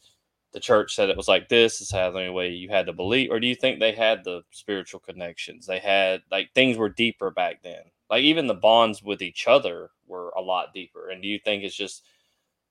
[0.51, 2.93] the church said it was like this is how the only way you had to
[2.93, 5.67] believe, or do you think they had the spiritual connections?
[5.67, 7.83] They had like things were deeper back then.
[8.09, 11.09] Like even the bonds with each other were a lot deeper.
[11.09, 12.03] And do you think it's just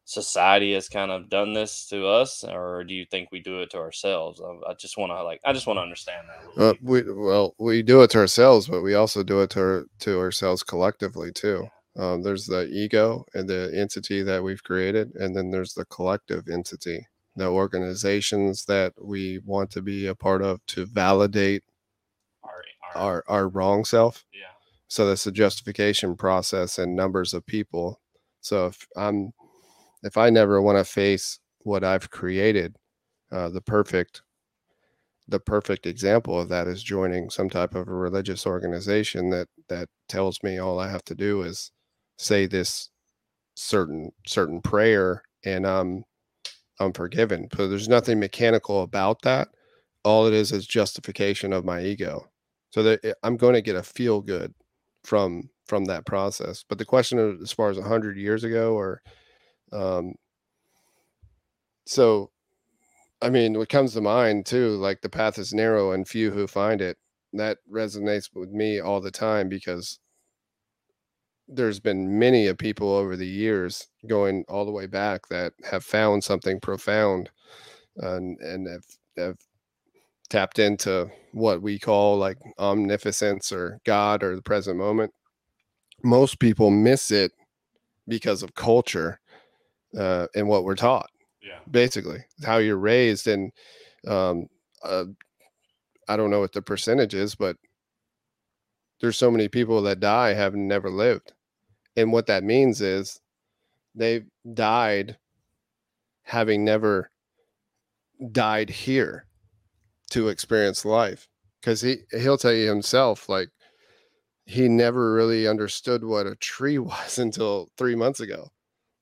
[0.08, 3.68] society has kind of done this to us, or do you think we do it
[3.70, 4.40] to ourselves?
[4.40, 6.26] I, I just want to like, I just want to understand
[6.56, 6.62] that.
[6.62, 9.84] Uh, we well, we do it to ourselves, but we also do it to our,
[10.00, 11.68] to ourselves collectively too.
[11.98, 16.48] Um, there's the ego and the entity that we've created, and then there's the collective
[16.48, 17.06] entity,
[17.36, 21.64] the organizations that we want to be a part of to validate
[22.42, 22.62] our
[22.94, 24.24] our, our, our wrong self.
[24.32, 24.46] Yeah.
[24.86, 28.00] So that's the justification process and numbers of people.
[28.40, 29.34] So if I'm
[30.02, 32.76] if I never want to face what I've created,
[33.32, 34.22] uh, the perfect
[35.28, 39.88] the perfect example of that is joining some type of a religious organization that that
[40.08, 41.70] tells me all I have to do is
[42.16, 42.90] say this
[43.56, 46.04] certain certain prayer and I'm
[46.80, 47.48] I'm forgiven.
[47.50, 49.48] But there's nothing mechanical about that.
[50.04, 52.30] All it is is justification of my ego.
[52.70, 54.54] So that eh, I'm going to get a feel good
[55.04, 56.64] from from that process.
[56.68, 59.02] But the question as far as 100 years ago or
[59.72, 60.14] um,
[61.86, 62.30] so,
[63.22, 66.46] I mean, what comes to mind too, like the path is narrow and few who
[66.46, 66.98] find it.
[67.32, 69.98] That resonates with me all the time because
[71.48, 75.84] there's been many of people over the years going all the way back that have
[75.84, 77.30] found something profound
[77.96, 78.84] and and have,
[79.16, 79.36] have
[80.28, 85.12] tapped into what we call like omnipotence or God or the present moment.
[86.02, 87.32] Most people miss it
[88.06, 89.20] because of culture
[89.96, 91.10] uh, and what we're taught.
[91.42, 93.52] Yeah, basically how you're raised, and
[94.06, 94.46] um,
[94.82, 95.04] uh,
[96.08, 97.56] I don't know what the percentage is, but
[99.00, 101.32] there's so many people that die have never lived,
[101.96, 103.20] and what that means is
[103.94, 105.16] they've died
[106.22, 107.10] having never
[108.32, 109.26] died here
[110.10, 111.28] to experience life
[111.60, 113.48] because he he'll tell you himself like
[114.46, 118.48] he never really understood what a tree was until three months ago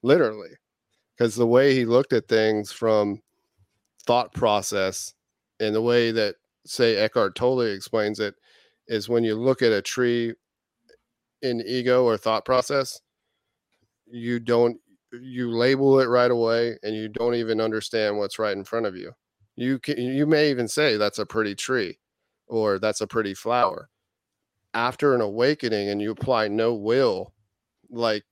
[0.03, 0.51] literally
[1.17, 3.21] because the way he looked at things from
[4.07, 5.15] thought process
[5.61, 6.37] and the way that
[6.67, 8.35] say Eckhart Tolle explains it
[8.89, 10.35] is when you look at a tree
[11.43, 13.01] in ego or thought process,
[14.07, 14.79] you don't
[15.13, 18.97] you label it right away and you don't even understand what's right in front of
[18.97, 19.13] you.
[19.57, 21.99] You can you may even say that's a pretty tree
[22.47, 23.89] or that's a pretty flower.
[24.75, 27.33] After an awakening and you apply no will,
[27.89, 28.25] like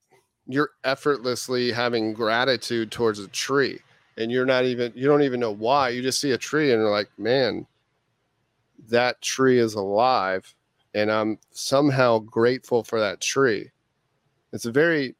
[0.47, 3.79] you're effortlessly having gratitude towards a tree
[4.19, 6.81] and you're not even you don't even know why you just see a tree and
[6.81, 7.67] you're like man
[8.89, 10.55] that tree is alive
[10.95, 13.71] and i'm somehow grateful for that tree.
[14.53, 15.17] It's a very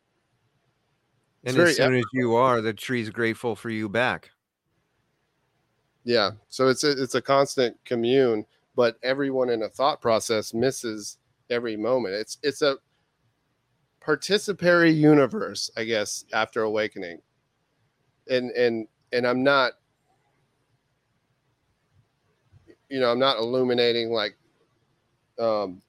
[1.45, 4.31] and as soon as you are the tree's grateful for you back.
[6.05, 8.45] Yeah so it's a, it's a constant commune
[8.77, 11.19] but everyone in a thought process misses
[11.51, 12.15] every moment.
[12.15, 12.77] It's it's a
[14.05, 17.21] participatory universe, I guess, after awakening.
[18.29, 19.73] And and and I'm not
[22.89, 24.37] you know, I'm not illuminating like
[25.39, 25.83] um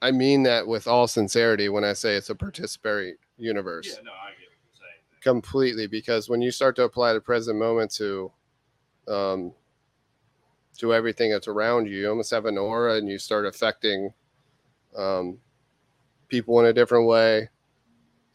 [0.00, 3.88] I mean that with all sincerity when I say it's a participatory universe.
[3.88, 5.20] Yeah, no, I get what you're saying.
[5.20, 8.30] Completely, because when you start to apply the present moment to
[9.08, 9.52] um
[10.78, 14.12] to everything that's around you, you almost have an aura and you start affecting
[14.96, 15.38] um
[16.28, 17.48] people in a different way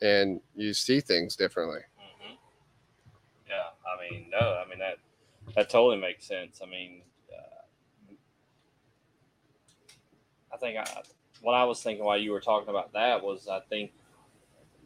[0.02, 1.80] and you see things differently.
[1.80, 2.34] Mm-hmm.
[3.48, 4.98] Yeah, I mean, no, I mean that
[5.56, 6.60] that totally makes sense.
[6.62, 7.02] I mean,
[7.32, 8.14] uh,
[10.54, 11.02] I think I,
[11.42, 13.92] what I was thinking while you were talking about that was I think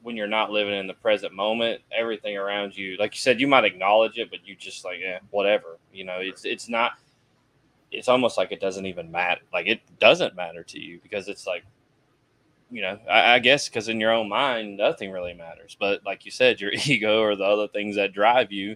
[0.03, 3.47] when you're not living in the present moment, everything around you, like you said, you
[3.47, 5.79] might acknowledge it, but you just like, yeah, whatever.
[5.91, 6.93] You know, it's it's not.
[7.89, 9.41] It's almost like it doesn't even matter.
[9.53, 11.63] Like it doesn't matter to you because it's like
[12.69, 15.75] you know, I, I guess because in your own mind, nothing really matters.
[15.79, 18.75] But like you said, your ego or the other things that drive you.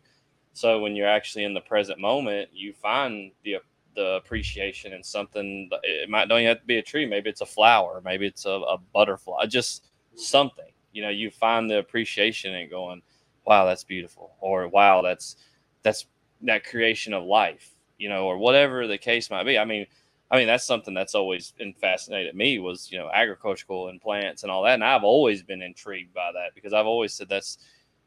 [0.54, 3.58] So when you're actually in the present moment, you find the
[3.96, 5.70] the appreciation in something.
[5.84, 7.06] It might don't even have to be a tree.
[7.06, 8.02] Maybe it's a flower.
[8.04, 9.46] Maybe it's a, a butterfly.
[9.48, 9.86] Just
[10.16, 10.72] something.
[10.94, 13.02] You know, you find the appreciation in going,
[13.46, 15.38] "Wow, that's beautiful," or "Wow, that's
[15.84, 16.06] that's
[16.44, 19.58] that creation of life." You know, or whatever the case might be.
[19.58, 19.86] I mean,
[20.32, 24.52] I mean, that's something that's always fascinated me was, you know, agricultural and plants and
[24.52, 24.76] all that.
[24.76, 27.58] And I've always been intrigued by that because I've always said that's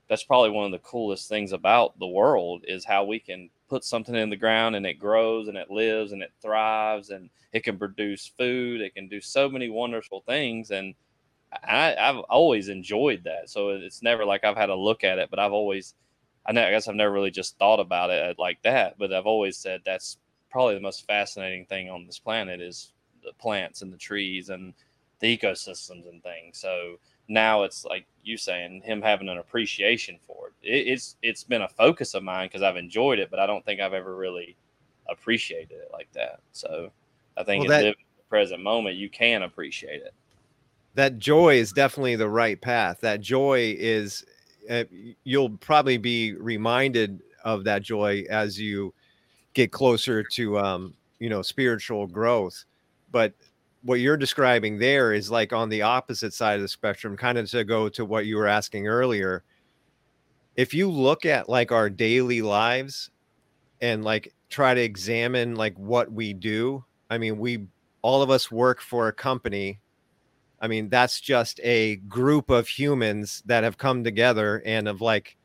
[0.09, 3.85] that's probably one of the coolest things about the world is how we can put
[3.85, 7.63] something in the ground and it grows and it lives and it thrives and it
[7.65, 8.81] can produce food.
[8.81, 10.71] It can do so many wonderful things.
[10.71, 10.95] And
[11.63, 13.51] I, have always enjoyed that.
[13.51, 15.95] So it's never like I've had a look at it, but I've always,
[16.47, 18.99] I, know, I guess I've never really just thought about it uh, like that.
[18.99, 20.19] But I've always said that's
[20.55, 22.93] probably the most fascinating thing on this planet is
[23.25, 24.73] the plants and the trees and
[25.19, 26.59] the ecosystems and things.
[26.59, 26.95] So
[27.27, 30.69] now it's like you saying him having an appreciation for it.
[30.69, 33.65] it it's it's been a focus of mine because I've enjoyed it, but I don't
[33.65, 34.55] think I've ever really
[35.11, 36.39] appreciated it like that.
[36.53, 36.93] So
[37.37, 37.95] I think well, in the
[38.29, 40.15] present moment, you can appreciate it.
[40.95, 43.01] That joy is definitely the right path.
[43.01, 44.25] That joy is,
[44.71, 44.85] uh,
[45.25, 48.95] you'll probably be reminded of that joy as you
[49.55, 52.65] get closer to um, you know spiritual growth
[53.11, 53.33] but
[53.83, 57.49] what you're describing there is like on the opposite side of the spectrum kind of
[57.51, 59.45] to go to what you were asking earlier.
[60.57, 63.11] If you look at like our daily lives
[63.83, 67.67] and like try to examine like what we do i mean we
[68.05, 69.81] all of us work for a company.
[70.61, 75.39] I mean that's just a group of humans that have come together and have like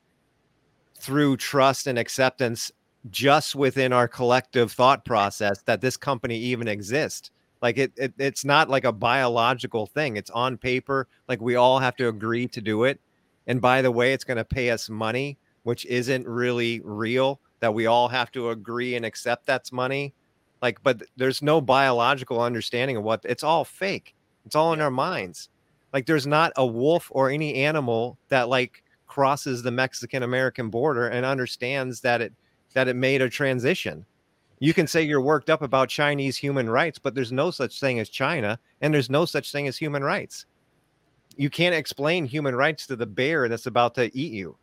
[1.00, 2.70] through trust and acceptance
[3.10, 7.32] just within our collective thought process that this company even exists.
[7.62, 10.18] Like it, it, it's not like a biological thing.
[10.18, 11.08] It's on paper.
[11.28, 13.00] Like we all have to agree to do it.
[13.48, 17.74] And by the way it's going to pay us money which isn't really real that
[17.74, 20.14] we all have to agree and accept that's money.
[20.62, 24.16] Like but there's no biological understanding of what it's all fake.
[24.46, 25.50] It's all in our minds.
[25.94, 31.08] Like there's not a wolf or any animal that like crosses the mexican american border
[31.08, 32.32] and understands that it
[32.74, 34.06] that it made a transition.
[34.60, 38.00] You can say you're worked up about Chinese human rights, but there's no such thing
[38.00, 40.46] as China, and there's no such thing as human rights.
[41.38, 44.58] You can't explain human rights to the bear that's about to eat you.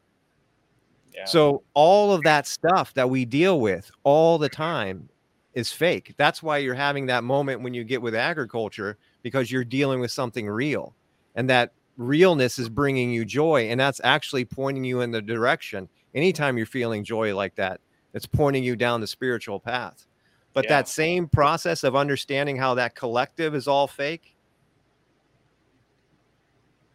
[1.14, 1.24] Yeah.
[1.24, 5.08] So all of that stuff that we deal with all the time
[5.54, 6.14] is fake.
[6.18, 10.10] That's why you're having that moment when you get with agriculture because you're dealing with
[10.10, 10.94] something real.
[11.34, 15.88] And that realness is bringing you joy and that's actually pointing you in the direction.
[16.14, 17.80] Anytime you're feeling joy like that,
[18.14, 20.06] it's pointing you down the spiritual path.
[20.52, 20.70] But yeah.
[20.70, 24.36] that same process of understanding how that collective is all fake,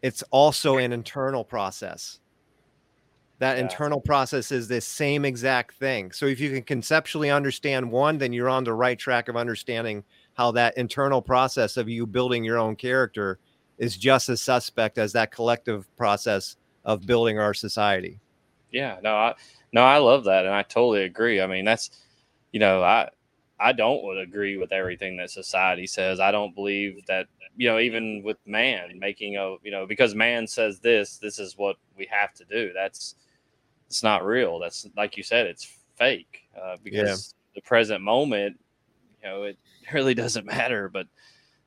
[0.01, 2.19] it's also an internal process.
[3.37, 3.63] That yeah.
[3.63, 6.11] internal process is the same exact thing.
[6.11, 10.03] So if you can conceptually understand one, then you're on the right track of understanding
[10.33, 13.39] how that internal process of you building your own character
[13.77, 16.55] is just as suspect as that collective process
[16.85, 18.20] of building our society.
[18.71, 19.35] Yeah, no, I
[19.73, 21.41] no, I love that, and I totally agree.
[21.41, 21.89] I mean, that's
[22.51, 23.09] you know, I
[23.59, 26.19] I don't would agree with everything that society says.
[26.19, 27.27] I don't believe that
[27.57, 31.57] you know, even with man making a you know, because man says this, this is
[31.57, 32.71] what we have to do.
[32.73, 33.15] That's
[33.87, 34.59] it's not real.
[34.59, 35.65] That's like you said, it's
[35.95, 36.47] fake.
[36.59, 37.55] Uh, because yeah.
[37.55, 38.57] the present moment,
[39.21, 39.57] you know, it
[39.93, 40.89] really doesn't matter.
[40.89, 41.07] But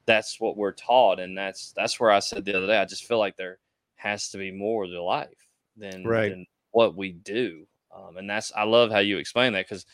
[0.06, 2.78] that's what we're taught, and that's that's where I said the other day.
[2.78, 3.59] I just feel like there
[3.97, 5.28] has to be more to life
[5.76, 6.31] than, right.
[6.31, 7.66] than what we do.
[7.94, 9.86] Um, and that's I love how you explain that because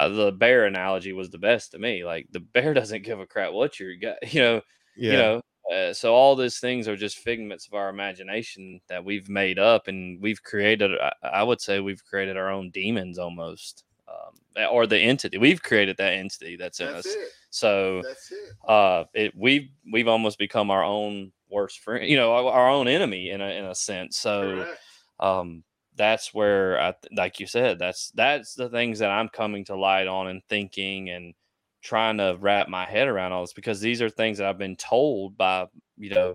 [0.00, 2.04] uh, the bear analogy was the best to me.
[2.04, 4.60] Like the bear doesn't give a crap what you got, you know,
[4.96, 5.10] yeah.
[5.10, 5.42] you know.
[5.72, 9.88] Uh, so all these things are just figments of our imagination that we've made up,
[9.88, 10.92] and we've created.
[11.22, 15.38] I would say we've created our own demons almost, um, or the entity.
[15.38, 17.14] We've created that entity that's in that's us.
[17.14, 17.28] It.
[17.50, 18.70] So, it.
[18.70, 22.08] Uh, it we've we've almost become our own worst friend.
[22.08, 24.18] You know, our, our own enemy in a in a sense.
[24.18, 24.72] So,
[25.18, 25.64] um,
[25.96, 30.06] that's where I, like you said that's that's the things that i'm coming to light
[30.08, 31.34] on and thinking and
[31.82, 34.76] trying to wrap my head around all this because these are things that i've been
[34.76, 35.66] told by
[35.96, 36.34] you know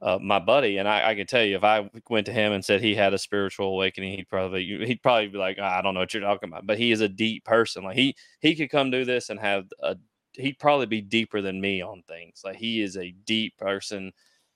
[0.00, 2.64] uh, my buddy, and I, I can tell you, if I went to him and
[2.64, 6.00] said he had a spiritual awakening, he'd probably he'd probably be like, I don't know
[6.00, 6.66] what you're talking about.
[6.66, 7.82] But he is a deep person.
[7.84, 9.96] Like he he could come do this and have a
[10.34, 12.42] he'd probably be deeper than me on things.
[12.44, 14.12] Like he is a deep person.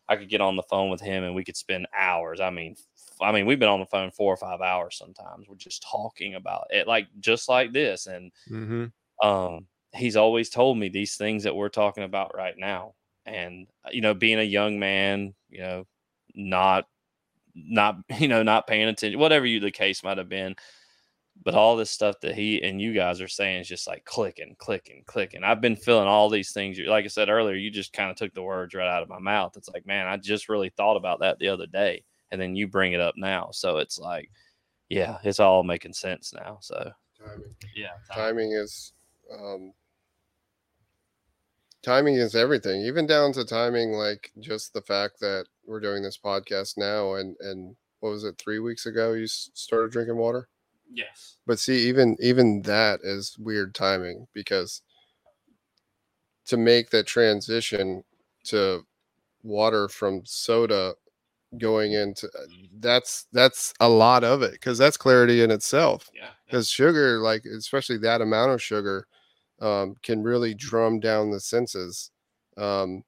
[0.09, 2.41] I could get on the phone with him and we could spend hours.
[2.41, 2.77] I mean,
[3.21, 5.49] I mean, we've been on the phone four or five hours sometimes.
[5.49, 8.07] We're just talking about it, like just like this.
[8.07, 9.27] And Mm-hmm.
[9.27, 12.95] um, he's always told me these things that we're talking about right now.
[13.27, 15.87] And uh, you know, being a young man, you know,
[16.35, 16.87] not
[17.55, 20.57] not you know not paying attention, whatever you the case might have been.
[21.45, 24.55] But all this stuff that he and you guys are saying is just like clicking,
[24.59, 25.43] clicking, clicking.
[25.43, 26.79] I've been feeling all these things.
[26.79, 29.19] Like I said earlier, you just kind of took the words right out of my
[29.19, 29.57] mouth.
[29.57, 32.67] It's like, man, I just really thought about that the other day, and then you
[32.67, 33.51] bring it up now.
[33.53, 34.29] So it's like,
[34.89, 36.59] yeah, it's all making sense now.
[36.61, 37.55] So Timing.
[37.77, 38.93] yeah, timing is
[39.33, 39.73] um,
[41.83, 46.19] timing is everything even down to timing like just the fact that we're doing this
[46.19, 50.49] podcast now and and what was it three weeks ago you started drinking water
[50.93, 54.83] yes, but see even even that is weird timing because
[56.47, 58.03] to make that transition
[58.45, 58.85] to
[59.43, 60.95] water from soda
[61.59, 62.47] going into uh,
[62.81, 67.45] that's that's a lot of it because that's clarity in itself yeah, because sugar like
[67.45, 69.07] especially that amount of sugar
[69.61, 72.11] um, can really drum down the senses
[72.57, 73.03] um,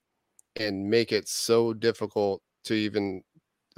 [0.56, 3.22] and make it so difficult to even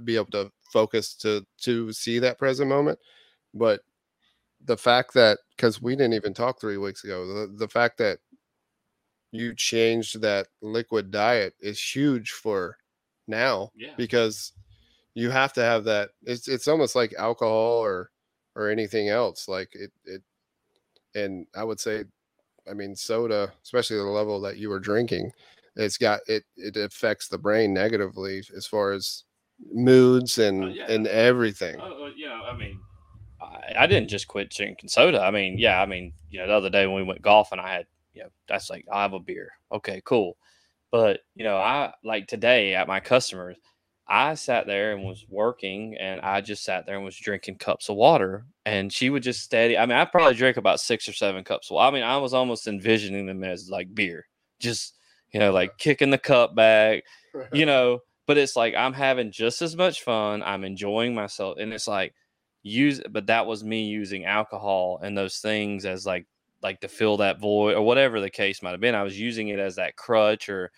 [0.04, 2.98] be able to focus to to see that present moment
[3.54, 3.80] but
[4.64, 8.18] the fact that because we didn't even talk three weeks ago the, the fact that
[9.32, 12.76] you changed that liquid diet is huge for
[13.26, 13.92] now yeah.
[13.96, 14.52] because
[15.14, 18.10] you have to have that it's it's almost like alcohol or
[18.54, 20.22] or anything else like it it
[21.14, 22.04] and i would say
[22.70, 25.30] i mean soda especially the level that you were drinking
[25.76, 29.24] it's got it it affects the brain negatively as far as
[29.72, 30.86] moods and Oh, yeah.
[30.88, 32.78] and everything oh, oh, you know, I mean,
[33.40, 35.20] I, I didn't just quit drinking soda.
[35.20, 37.72] I mean, yeah, I mean, you know, the other day when we went golfing, I
[37.72, 39.52] had, you know, that's like, I have a beer.
[39.72, 40.36] Okay, cool.
[40.90, 43.56] But, you know, I like today at my customers,
[44.08, 47.88] I sat there and was working and I just sat there and was drinking cups
[47.88, 48.46] of water.
[48.64, 49.76] And she would just steady.
[49.76, 51.70] I mean, I probably drank about six or seven cups.
[51.70, 54.26] Well, I mean, I was almost envisioning them as like beer,
[54.60, 54.94] just,
[55.32, 57.02] you know, like kicking the cup back,
[57.52, 61.72] you know but it's like i'm having just as much fun i'm enjoying myself and
[61.72, 62.14] it's like
[62.62, 66.26] use but that was me using alcohol and those things as like
[66.62, 69.48] like to fill that void or whatever the case might have been i was using
[69.48, 70.70] it as that crutch or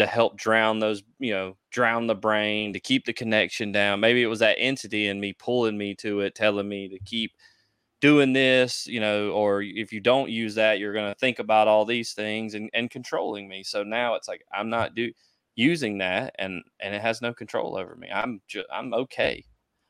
[0.00, 4.00] to help drown those you know drown the brain to keep the connection down.
[4.00, 7.32] Maybe it was that entity in me pulling me to it telling me to keep
[8.00, 11.68] doing this you know or if you don't use that you're going to think about
[11.68, 13.62] all these things and, and controlling me.
[13.62, 15.12] So now it's like i'm not do
[15.54, 18.08] using that and and it has no control over me.
[18.10, 19.44] I'm just i'm okay.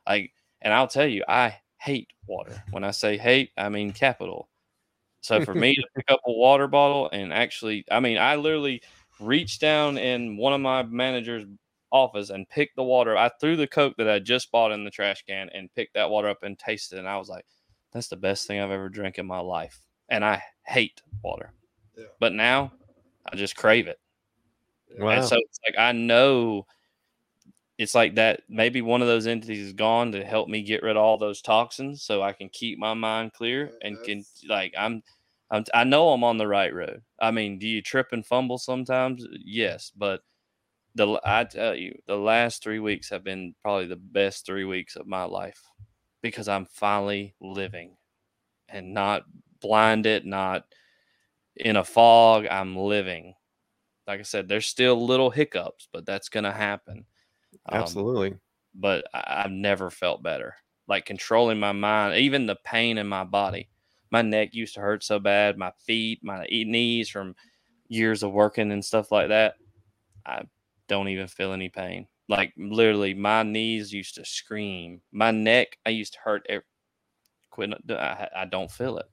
[0.08, 2.64] Like and i'll tell you i hate water.
[2.72, 4.49] When i say hate i mean capital
[5.20, 8.82] so for me to pick up a water bottle and actually i mean i literally
[9.20, 11.44] reached down in one of my manager's
[11.92, 14.90] office and picked the water i threw the coke that i just bought in the
[14.90, 17.44] trash can and picked that water up and tasted it and i was like
[17.92, 21.52] that's the best thing i've ever drank in my life and i hate water
[21.98, 22.04] Yeah.
[22.20, 22.72] but now
[23.30, 23.98] i just crave it
[24.98, 25.10] Wow.
[25.10, 26.66] and so it's like I know
[27.80, 30.96] it's like that maybe one of those entities is gone to help me get rid
[30.96, 35.02] of all those toxins so I can keep my mind clear and can like I'm
[35.50, 37.02] I'm I know I'm on the right road.
[37.20, 39.26] I mean, do you trip and fumble sometimes?
[39.44, 40.22] Yes, but
[40.94, 44.96] the I tell you, the last 3 weeks have been probably the best 3 weeks
[44.96, 45.60] of my life
[46.22, 47.96] because I'm finally living
[48.68, 49.24] and not
[49.60, 50.64] blinded, not
[51.56, 52.46] in a fog.
[52.50, 53.34] I'm living
[54.06, 57.06] like I said, there's still little hiccups, but that's gonna happen.
[57.68, 58.36] Um, Absolutely.
[58.74, 60.56] but I, I've never felt better.
[60.88, 63.68] Like controlling my mind, even the pain in my body.
[64.10, 67.36] My neck used to hurt so bad, my feet, my e- knees from
[67.88, 69.54] years of working and stuff like that.
[70.26, 70.42] I
[70.88, 72.08] don't even feel any pain.
[72.28, 75.00] Like literally, my knees used to scream.
[75.12, 76.46] My neck, I used to hurt.
[76.48, 76.64] Every,
[77.50, 77.72] quit.
[77.90, 79.06] I, I don't feel it,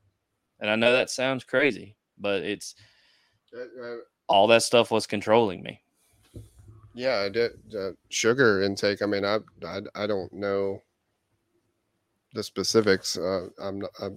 [0.59, 2.75] and I know that sounds crazy, but it's
[3.53, 3.97] Uh, uh,
[4.27, 5.81] all that stuff was controlling me.
[6.97, 7.51] Yeah, I did.
[7.77, 9.03] Uh, sugar intake.
[9.03, 10.81] I mean, I, I I don't know
[12.33, 13.17] the specifics.
[13.17, 14.09] Uh, I'm not, I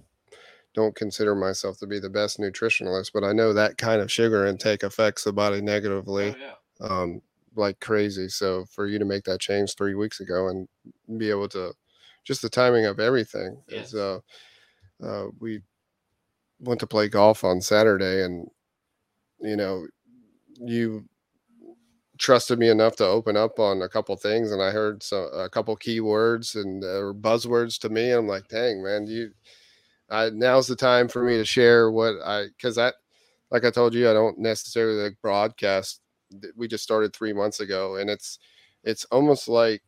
[0.73, 4.47] don't consider myself to be the best nutritionalist, but I know that kind of sugar
[4.47, 6.55] intake affects the body negatively, yeah.
[6.81, 7.21] um,
[7.55, 8.29] like crazy.
[8.29, 10.67] So for you to make that change three weeks ago and
[11.19, 11.73] be able to,
[12.23, 13.87] just the timing of everything Yes.
[13.87, 13.95] is.
[13.95, 14.19] Uh,
[15.03, 15.61] uh, we
[16.59, 18.47] went to play golf on Saturday, and
[19.39, 19.87] you know,
[20.59, 21.09] you
[22.21, 25.49] trusted me enough to open up on a couple things, and I heard so a
[25.49, 28.11] couple keywords and uh, buzzwords to me.
[28.11, 29.31] And I'm like, dang man, you.
[30.09, 32.95] I, now's the time for me to share what I because that,
[33.49, 36.01] like I told you, I don't necessarily like broadcast.
[36.55, 38.37] We just started three months ago, and it's
[38.83, 39.81] it's almost like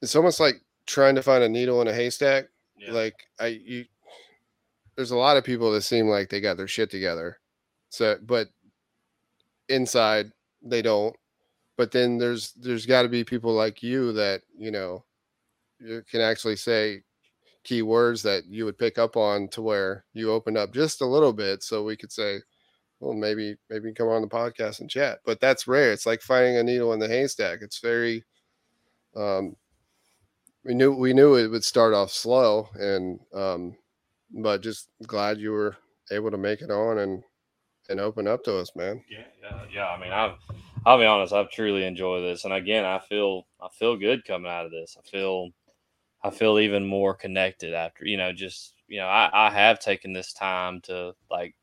[0.00, 2.44] it's almost like trying to find a needle in a haystack.
[2.78, 2.92] Yeah.
[2.92, 3.86] Like I you
[4.94, 7.38] there's a lot of people that seem like they got their shit together.
[7.88, 8.48] So but
[9.68, 10.32] inside
[10.62, 11.16] they don't.
[11.76, 15.04] But then there's there's got to be people like you that, you know,
[15.80, 17.02] you can actually say
[17.64, 21.32] keywords that you would pick up on to where you open up just a little
[21.32, 22.38] bit so we could say
[23.00, 26.56] well maybe maybe come on the podcast and chat but that's rare it's like finding
[26.56, 28.24] a needle in the haystack it's very
[29.16, 29.54] um
[30.64, 33.76] we knew we knew it would start off slow and um
[34.30, 35.76] but just glad you were
[36.10, 37.22] able to make it on and
[37.88, 39.02] and open up to us man.
[39.10, 39.86] Yeah yeah yeah.
[39.88, 40.34] I mean i've
[40.86, 42.44] i'll be honest i've truly enjoyed this.
[42.44, 44.96] And again i feel i feel good coming out of this.
[44.98, 45.50] I feel
[46.22, 50.12] i feel even more connected after you know just you know i i have taken
[50.12, 51.54] this time to like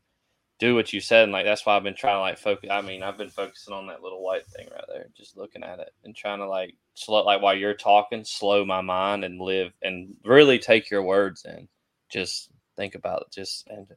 [0.57, 1.23] do what you said.
[1.23, 3.73] And like that's why i've been trying to like focus i mean i've been focusing
[3.73, 6.75] on that little white thing right there just looking at it and trying to like
[6.95, 11.45] slow like while you're talking slow my mind and live and really take your words
[11.45, 11.67] in.
[12.09, 13.87] Just think about it just and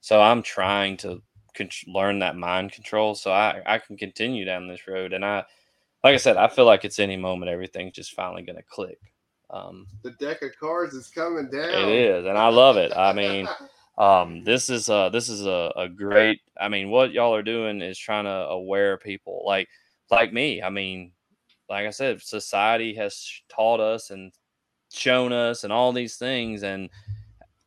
[0.00, 1.20] so i'm trying to
[1.56, 5.38] con- learn that mind control so i i can continue down this road and i
[6.04, 8.98] like i said i feel like it's any moment everything's just finally going to click
[9.50, 11.70] um the deck of cards is coming down.
[11.70, 12.92] it is and i love it.
[12.96, 13.48] I mean
[13.98, 17.80] um, this is uh this is a, a great i mean what y'all are doing
[17.80, 19.68] is trying to aware people like
[20.10, 21.12] like me i mean
[21.68, 24.32] like i said society has taught us and
[24.92, 26.90] shown us and all these things and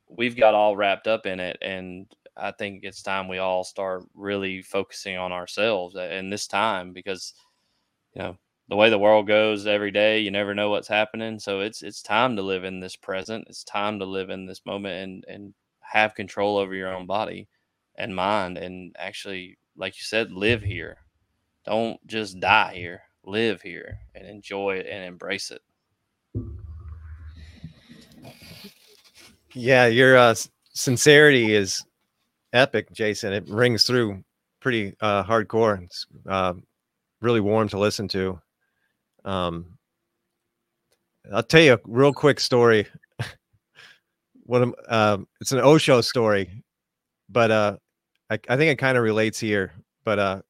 [0.07, 2.05] we've got all wrapped up in it and
[2.39, 7.33] i think it's time we all start really focusing on ourselves in this time because
[8.15, 8.37] you know
[8.69, 11.39] the way the world goes every day you never know what's happening.
[11.39, 13.45] So it's it's time to live in this present.
[13.49, 17.47] It's time to live in this moment and and have control over your own body
[17.95, 20.97] and mind and actually like you said live here.
[21.65, 23.01] Don't just die here.
[23.25, 25.61] Live here and enjoy it and embrace it.
[29.55, 30.35] Yeah your uh,
[30.73, 31.83] sincerity is
[32.53, 34.23] epic jason it rings through
[34.59, 36.53] pretty uh, hardcore it's uh,
[37.21, 38.39] really warm to listen to
[39.25, 39.65] um,
[41.33, 42.87] i'll tell you a real quick story
[44.49, 46.63] what um, it's an Osho story,
[47.29, 47.77] but uh,
[48.31, 49.73] I, I think it kind of relates here.
[50.03, 50.41] But uh,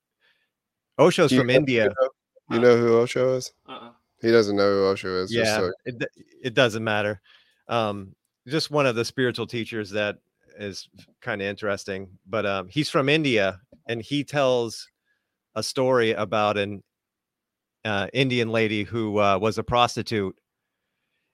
[0.97, 1.83] Osho's from know, India.
[1.83, 3.51] You know, you know, who Osho is?
[3.67, 3.89] Uh-uh.
[4.21, 5.33] He doesn't know who Osho is.
[5.33, 5.71] Yeah, so.
[5.83, 6.03] it
[6.41, 7.19] it doesn't matter.
[7.67, 8.15] Um,
[8.47, 10.19] just one of the spiritual teachers that
[10.59, 10.87] is
[11.21, 12.09] kind of interesting.
[12.27, 14.87] But um, he's from India, and he tells
[15.55, 16.83] a story about an
[17.85, 20.35] uh, Indian lady who uh, was a prostitute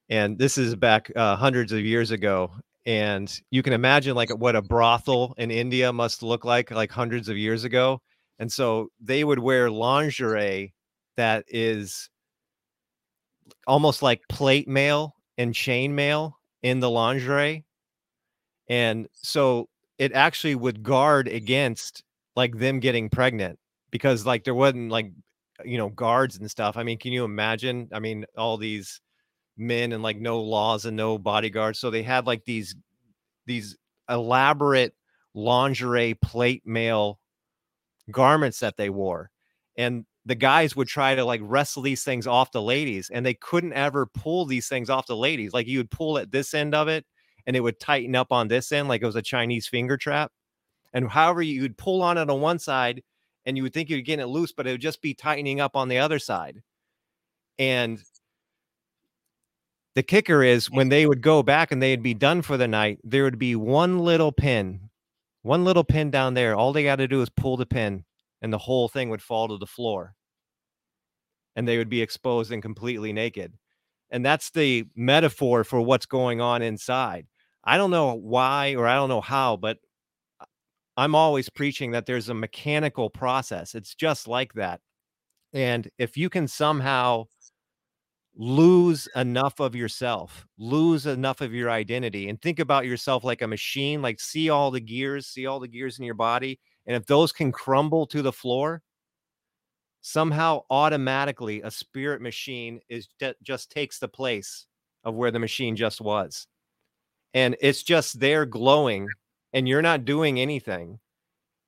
[0.09, 2.51] and this is back uh, hundreds of years ago
[2.85, 7.29] and you can imagine like what a brothel in india must look like like hundreds
[7.29, 7.99] of years ago
[8.39, 10.73] and so they would wear lingerie
[11.17, 12.09] that is
[13.67, 17.65] almost like plate mail and chain mail in the lingerie
[18.69, 22.03] and so it actually would guard against
[22.35, 23.57] like them getting pregnant
[23.91, 25.11] because like there wasn't like
[25.63, 28.99] you know guards and stuff i mean can you imagine i mean all these
[29.57, 31.79] men and like no laws and no bodyguards.
[31.79, 32.75] So they had like these
[33.45, 33.77] these
[34.09, 34.93] elaborate
[35.33, 37.19] lingerie plate mail
[38.11, 39.29] garments that they wore.
[39.77, 43.35] And the guys would try to like wrestle these things off the ladies and they
[43.35, 45.53] couldn't ever pull these things off the ladies.
[45.53, 47.05] Like you would pull at this end of it
[47.47, 50.31] and it would tighten up on this end like it was a Chinese finger trap.
[50.93, 53.03] And however you would pull on it on one side
[53.45, 55.75] and you would think you're getting it loose, but it would just be tightening up
[55.75, 56.61] on the other side.
[57.59, 58.01] And
[59.93, 62.99] the kicker is when they would go back and they'd be done for the night,
[63.03, 64.89] there would be one little pin,
[65.41, 66.55] one little pin down there.
[66.55, 68.03] All they got to do is pull the pin
[68.41, 70.15] and the whole thing would fall to the floor.
[71.55, 73.53] And they would be exposed and completely naked.
[74.09, 77.27] And that's the metaphor for what's going on inside.
[77.65, 79.77] I don't know why or I don't know how, but
[80.39, 80.45] uh,
[80.97, 83.75] I'm always preaching that there's a mechanical process.
[83.75, 84.81] It's just like that.
[85.53, 87.25] And if you can somehow
[88.35, 93.47] lose enough of yourself, lose enough of your identity, and think about yourself like a
[93.47, 96.59] machine, like see all the gears, see all the gears in your body.
[96.85, 98.83] And if those can crumble to the floor,
[100.01, 103.07] somehow automatically a spirit machine is
[103.41, 104.67] just takes the place
[105.03, 106.47] of where the machine just was.
[107.35, 109.07] And it's just there glowing,
[109.53, 110.99] and you're not doing anything.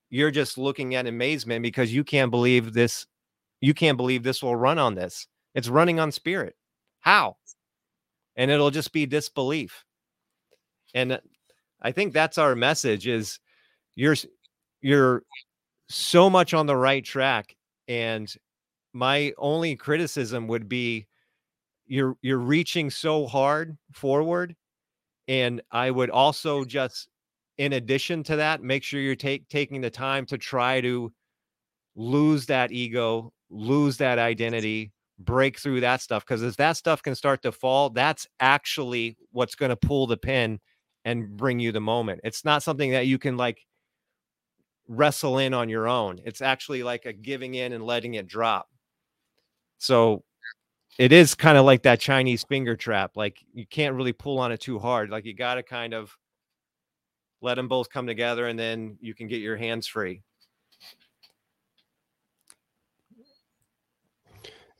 [0.09, 3.05] you're just looking at amazement because you can't believe this
[3.61, 5.27] you can't believe this will run on this.
[5.55, 6.55] It's running on spirit.
[7.01, 7.37] How?
[8.35, 9.83] And it'll just be disbelief.
[10.93, 11.19] And uh,
[11.81, 13.39] i think that's our message is
[13.95, 14.15] you're
[14.81, 15.23] you're
[15.89, 17.55] so much on the right track
[17.87, 18.33] and
[18.93, 21.07] my only criticism would be
[21.87, 24.55] you're you're reaching so hard forward
[25.27, 27.09] and i would also just
[27.57, 31.11] in addition to that make sure you're take, taking the time to try to
[31.95, 37.15] lose that ego lose that identity break through that stuff because as that stuff can
[37.15, 40.59] start to fall that's actually what's going to pull the pin
[41.07, 42.19] and bring you the moment.
[42.25, 43.65] It's not something that you can like
[44.89, 46.19] wrestle in on your own.
[46.25, 48.67] It's actually like a giving in and letting it drop.
[49.77, 50.25] So
[50.97, 54.51] it is kind of like that chinese finger trap like you can't really pull on
[54.51, 56.15] it too hard like you got to kind of
[57.41, 60.21] let them both come together and then you can get your hands free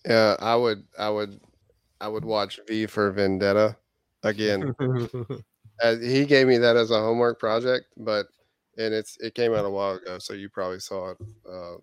[0.07, 1.39] Yeah, I would, I would,
[1.99, 3.76] I would watch V for Vendetta
[4.23, 4.73] again.
[5.81, 8.27] As he gave me that as a homework project, but
[8.77, 11.18] and it's it came out a while ago, so you probably saw it.
[11.49, 11.76] Uh,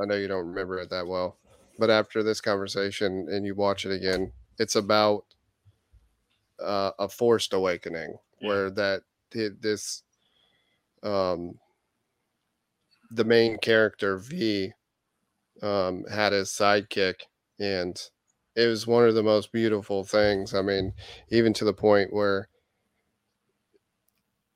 [0.00, 1.36] I know you don't remember it that well,
[1.82, 5.24] but after this conversation and you watch it again, it's about
[6.62, 8.48] uh, a forced awakening Yeah.
[8.48, 9.02] where that
[9.32, 10.04] this
[11.02, 11.58] um
[13.10, 14.74] the main character V
[15.60, 17.22] um, had his sidekick,
[17.58, 18.00] and
[18.54, 20.54] it was one of the most beautiful things.
[20.54, 20.94] I mean,
[21.30, 22.48] even to the point where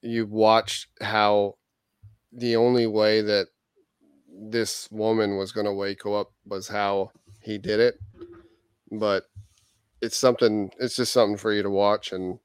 [0.00, 1.56] you watched how
[2.32, 3.48] the only way that
[4.38, 7.10] this woman was going to wake up was how
[7.40, 7.98] he did it.
[8.90, 9.24] But
[10.00, 12.38] it's something, it's just something for you to watch, and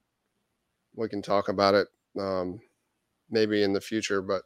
[0.95, 1.87] we can talk about it
[2.19, 2.59] um,
[3.29, 4.21] maybe in the future.
[4.21, 4.43] But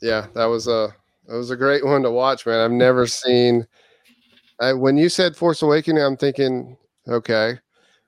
[0.00, 0.94] yeah, that was a
[1.28, 2.60] it was a great one to watch, man.
[2.60, 3.66] I've never seen.
[4.60, 6.76] I, when you said Force Awakening, I'm thinking,
[7.06, 7.58] okay,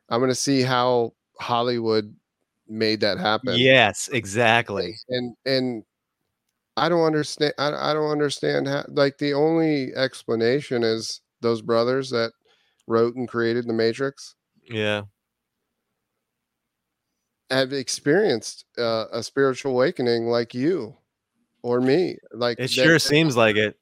[0.09, 2.15] I'm going to see how Hollywood
[2.69, 3.55] made that happen.
[3.57, 5.83] yes exactly and and
[6.79, 7.55] I don't understand.
[7.59, 8.85] I, I don't understand how.
[8.89, 12.33] Like the only explanation is those brothers that
[12.87, 14.35] wrote and created the Matrix
[14.71, 15.05] yeah
[17.51, 20.97] have experienced uh, a spiritual awakening like you
[21.63, 22.19] or me.
[22.33, 23.79] Like it that- sure seems like it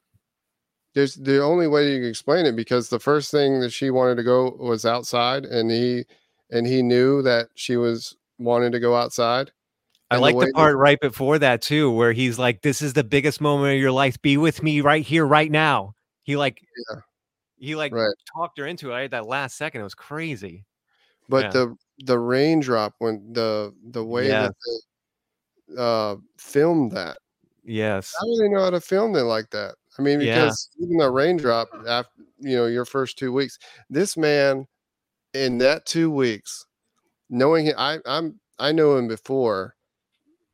[0.95, 4.17] there's the only way you can explain it because the first thing that she wanted
[4.17, 6.05] to go was outside and he
[6.51, 9.53] and he knew that she was wanting to go outside
[10.11, 12.93] I the like the that- part right before that too, where he's like, "This is
[12.93, 14.21] the biggest moment of your life.
[14.23, 16.61] Be with me right here, right now." He like,
[16.91, 17.01] Yeah.
[17.59, 18.15] he like Right.
[18.37, 18.95] talked her into it.
[18.95, 19.81] I had that last second.
[19.81, 20.65] It was crazy.
[21.29, 21.51] but Yeah.
[21.51, 24.55] the the raindrop when the the way that
[25.69, 27.19] they uh filmed that
[27.65, 28.15] Yes.
[28.19, 30.37] how do they know how to film it like that i mean Yeah.
[30.45, 33.59] because even the raindrop after you know your first two weeks
[33.91, 34.69] this man
[35.35, 36.67] in that two weeks
[37.29, 39.75] knowing him i i'm i know him before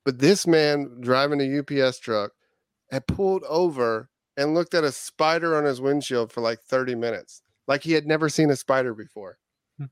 [0.04, 2.32] but this man driving a ups truck
[2.90, 7.42] had pulled over and looked at a spider on his windshield for like 30 minutes
[7.68, 9.38] like he had never seen a spider before
[9.78, 9.86] hmm.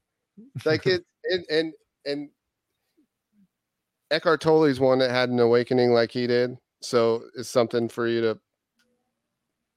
[0.64, 1.72] like it and and
[2.06, 2.30] and
[4.10, 6.58] Eckhart Tolle's one that had an awakening like he did.
[6.82, 8.38] So it's something for you to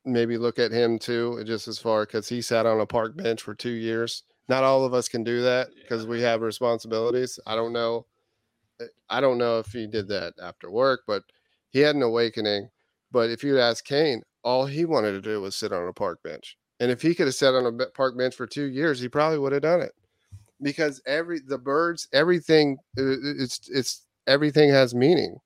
[0.05, 3.41] maybe look at him too, just as far because he sat on a park bench
[3.41, 4.23] for two years.
[4.49, 7.39] Not all of us can do that because we have responsibilities.
[7.45, 8.05] I don't know.
[8.81, 11.23] Uh, I don't know if he did that after work, but
[11.69, 12.69] he had an awakening.
[13.11, 16.21] But if you'd ask Kane, all he wanted to do was sit on a park
[16.23, 16.57] bench.
[16.79, 19.39] And if he could have sat on a park bench for two years, he probably
[19.39, 19.93] would have done it
[20.63, 25.37] because every the birds, everything, it's it's everything has meaning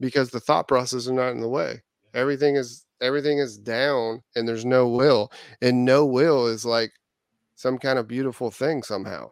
[0.00, 1.82] because the thought process are not in the way.
[2.12, 6.92] Everything is everything is down, and there's no will, and no will is like
[7.56, 9.30] some kind of beautiful thing somehow.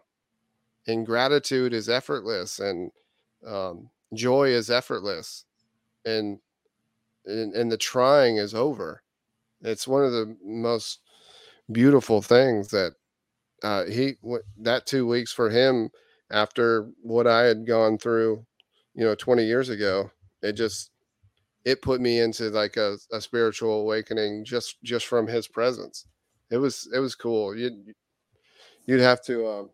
[0.87, 2.91] And gratitude is effortless, and
[3.47, 5.45] um, joy is effortless,
[6.05, 6.39] and,
[7.27, 9.03] and and the trying is over.
[9.63, 11.01] It's one of the most
[11.73, 12.95] beautiful things that
[13.63, 15.91] uh, he w- that two weeks for him
[16.31, 18.47] after what I had gone through,
[18.95, 20.11] you know, 20 years ago.
[20.43, 20.91] It just
[21.65, 26.07] it put me into like a, a spiritual awakening just just from his presence.
[26.51, 27.57] It was it was cool.
[27.57, 27.95] You'd
[28.87, 29.71] you'd have to um,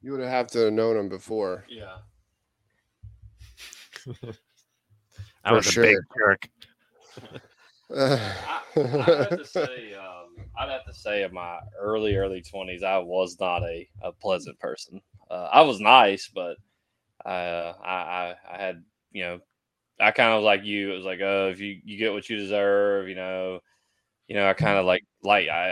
[0.00, 1.64] you would have to have known him before.
[1.68, 1.98] Yeah.
[5.44, 6.48] I For was a big jerk.
[7.90, 12.82] I, I'd have to say, um, I'd have to say, in my early early twenties,
[12.82, 15.00] I was not a, a pleasant person.
[15.30, 16.56] Uh, I was nice, but
[17.24, 19.40] uh, I, I I had you know
[20.00, 20.92] I kind of was like you.
[20.92, 23.60] It was like, oh, if you you get what you deserve, you know,
[24.28, 25.70] you know, I kind of like like I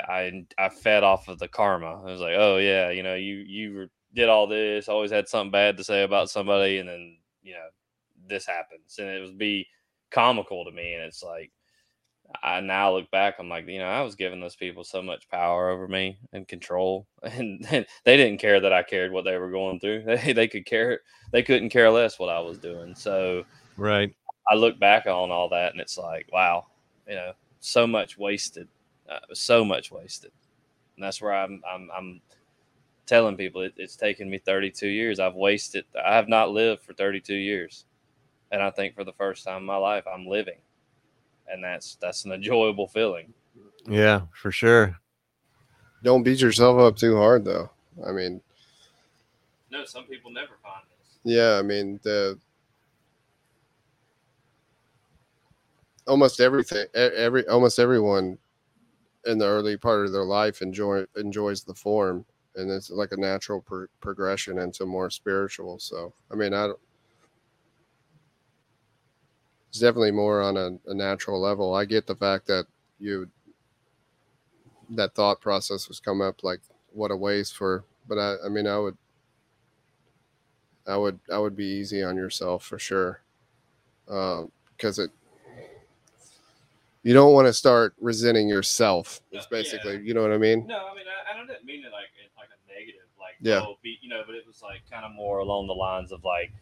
[0.58, 2.02] I I fed off of the karma.
[2.02, 5.52] I was like, oh yeah, you know, you you did all this, always had something
[5.52, 7.68] bad to say about somebody, and then you know
[8.26, 9.66] this happens, and it would be
[10.10, 11.52] comical to me, and it's like
[12.43, 15.28] I now look back, I'm like, you know, I was giving those people so much
[15.28, 19.36] power over me and control, and, and, they didn't care that I cared what they
[19.36, 20.05] were going through.
[20.06, 21.01] They they could care,
[21.32, 22.94] they couldn't care less what I was doing.
[22.94, 23.44] So,
[23.76, 24.14] right,
[24.48, 26.66] I look back on all that, and it's like, wow,
[27.06, 28.68] you know, so much wasted,
[29.09, 30.32] uh, so much wasted,
[30.97, 32.20] and that's where I'm I'm I'm
[33.06, 35.20] telling people it, it's taken me 32 years.
[35.20, 35.84] I've wasted.
[36.04, 37.86] I have not lived for 32 years,
[38.52, 40.58] and I think for the first time in my life, I'm living
[41.48, 43.32] and that's that's an enjoyable feeling.
[43.88, 44.98] Yeah, for sure.
[46.02, 47.70] Don't beat yourself up too hard, though.
[48.06, 48.40] I mean,
[49.70, 51.18] no, some people never find this.
[51.24, 52.38] Yeah, I mean the
[56.06, 58.38] almost everything, every almost everyone
[59.24, 62.24] in the early part of their life enjoy enjoys the form,
[62.56, 65.78] and it's like a natural pro- progression into more spiritual.
[65.78, 66.78] So, I mean, I don't
[69.76, 71.74] it's definitely more on a, a natural level.
[71.74, 72.64] I get the fact that
[72.98, 73.28] you
[74.90, 76.60] that thought process was come up like
[76.92, 78.96] what a waste for but I, I mean I would
[80.86, 83.20] I would I would be easy on yourself for sure.
[84.06, 85.10] because um, it
[87.02, 89.20] you don't want to start resenting yourself.
[89.30, 90.00] It's basically, yeah.
[90.00, 90.66] you know what I mean?
[90.66, 92.35] No, I mean I, I don't mean it like like a negative, like
[93.40, 96.12] yeah, oh, be, you know, but it was like kind of more along the lines
[96.12, 96.52] of like,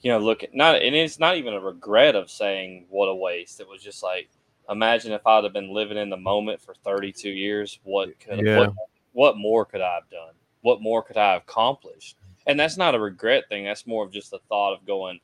[0.00, 3.14] you know, look at not, and it's not even a regret of saying what a
[3.14, 3.60] waste.
[3.60, 4.28] It was just like,
[4.68, 8.58] imagine if I'd have been living in the moment for 32 years, what could, yeah.
[8.58, 8.72] what,
[9.12, 10.34] what more could I have done?
[10.60, 12.16] What more could I have accomplished?
[12.46, 13.64] And that's not a regret thing.
[13.64, 15.20] That's more of just the thought of going,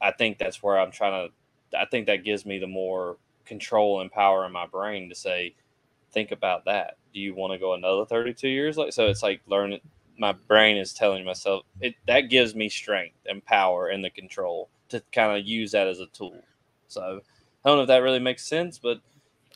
[0.00, 4.00] I think that's where I'm trying to, I think that gives me the more control
[4.00, 5.54] and power in my brain to say,
[6.12, 6.98] think about that.
[7.14, 8.76] Do you want to go another 32 years?
[8.76, 9.80] Like, so it's like learning,
[10.18, 14.68] my brain is telling myself it that gives me strength and power and the control
[14.88, 16.40] to kind of use that as a tool.
[16.88, 17.20] So
[17.64, 19.00] I don't know if that really makes sense, but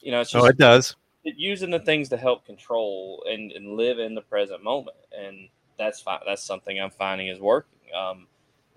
[0.02, 0.96] you know, it's just oh, it does.
[1.24, 5.48] It, using the things to help control and, and live in the present moment, and
[5.78, 6.20] that's fine.
[6.26, 7.78] That's something I'm finding is working.
[7.94, 8.26] Um,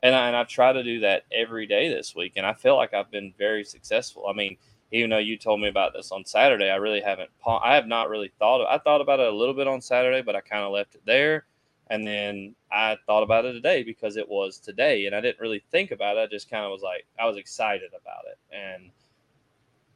[0.02, 2.76] and I, and I've tried to do that every day this week, and I feel
[2.76, 4.28] like I've been very successful.
[4.28, 4.58] I mean,
[4.92, 7.30] even though you told me about this on Saturday, I really haven't.
[7.46, 8.62] I have not really thought.
[8.62, 10.96] Of, I thought about it a little bit on Saturday, but I kind of left
[10.96, 11.46] it there.
[11.90, 15.64] And then I thought about it today because it was today and I didn't really
[15.72, 16.22] think about it.
[16.22, 18.38] I just kind of was like, I was excited about it.
[18.56, 18.92] And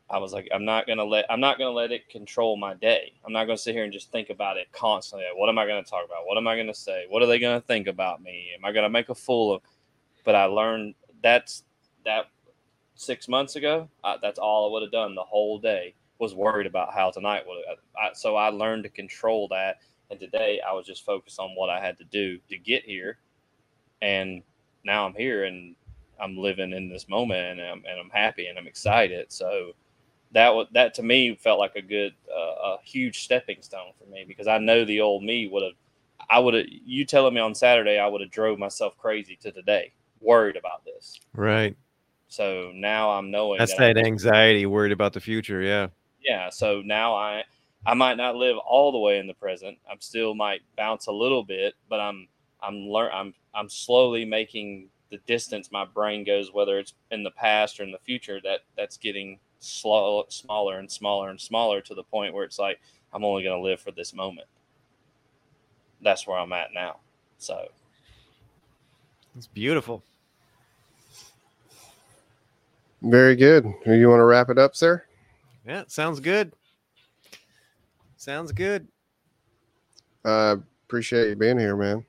[0.09, 3.13] I was like, I'm not gonna let I'm not gonna let it control my day.
[3.25, 5.25] I'm not gonna sit here and just think about it constantly.
[5.35, 6.25] What am I gonna talk about?
[6.25, 7.05] What am I gonna say?
[7.09, 8.49] What are they gonna think about me?
[8.55, 9.61] Am I gonna make a fool of?
[10.23, 11.63] But I learned that's
[12.05, 12.25] that
[12.95, 13.89] six months ago.
[14.03, 17.43] I, that's all I would have done the whole day was worried about how tonight
[17.47, 17.63] would.
[18.13, 19.77] so I learned to control that
[20.13, 23.17] and today I was just focused on what I had to do to get here.
[24.01, 24.43] And
[24.85, 25.75] now I'm here and
[26.21, 29.31] I'm living in this moment and I'm, and I'm happy and I'm excited.
[29.31, 29.71] So
[30.31, 34.07] that was, that to me felt like a good, uh, a huge stepping stone for
[34.09, 35.73] me because I know the old me would have,
[36.29, 39.51] I would have, you telling me on Saturday, I would have drove myself crazy to
[39.51, 41.19] today, worried about this.
[41.33, 41.75] Right.
[42.27, 45.61] So now I'm knowing that's that, that anxiety, worried about the future.
[45.61, 45.87] Yeah.
[46.23, 46.51] Yeah.
[46.51, 47.43] So now I,
[47.85, 49.77] I might not live all the way in the present.
[49.89, 52.27] I'm still might bounce a little bit, but I'm
[52.61, 57.31] I'm learn I'm I'm slowly making the distance my brain goes, whether it's in the
[57.31, 61.93] past or in the future, that that's getting slow, smaller and smaller and smaller to
[61.93, 62.79] the point where it's like
[63.13, 64.47] I'm only going to live for this moment.
[66.01, 66.97] That's where I'm at now.
[67.37, 67.67] So
[69.37, 70.03] it's beautiful.
[73.01, 73.65] Very good.
[73.85, 75.03] You want to wrap it up, sir?
[75.67, 76.53] Yeah, sounds good.
[78.23, 78.87] Sounds good.
[80.23, 80.55] I uh,
[80.87, 82.05] appreciate you being here, man.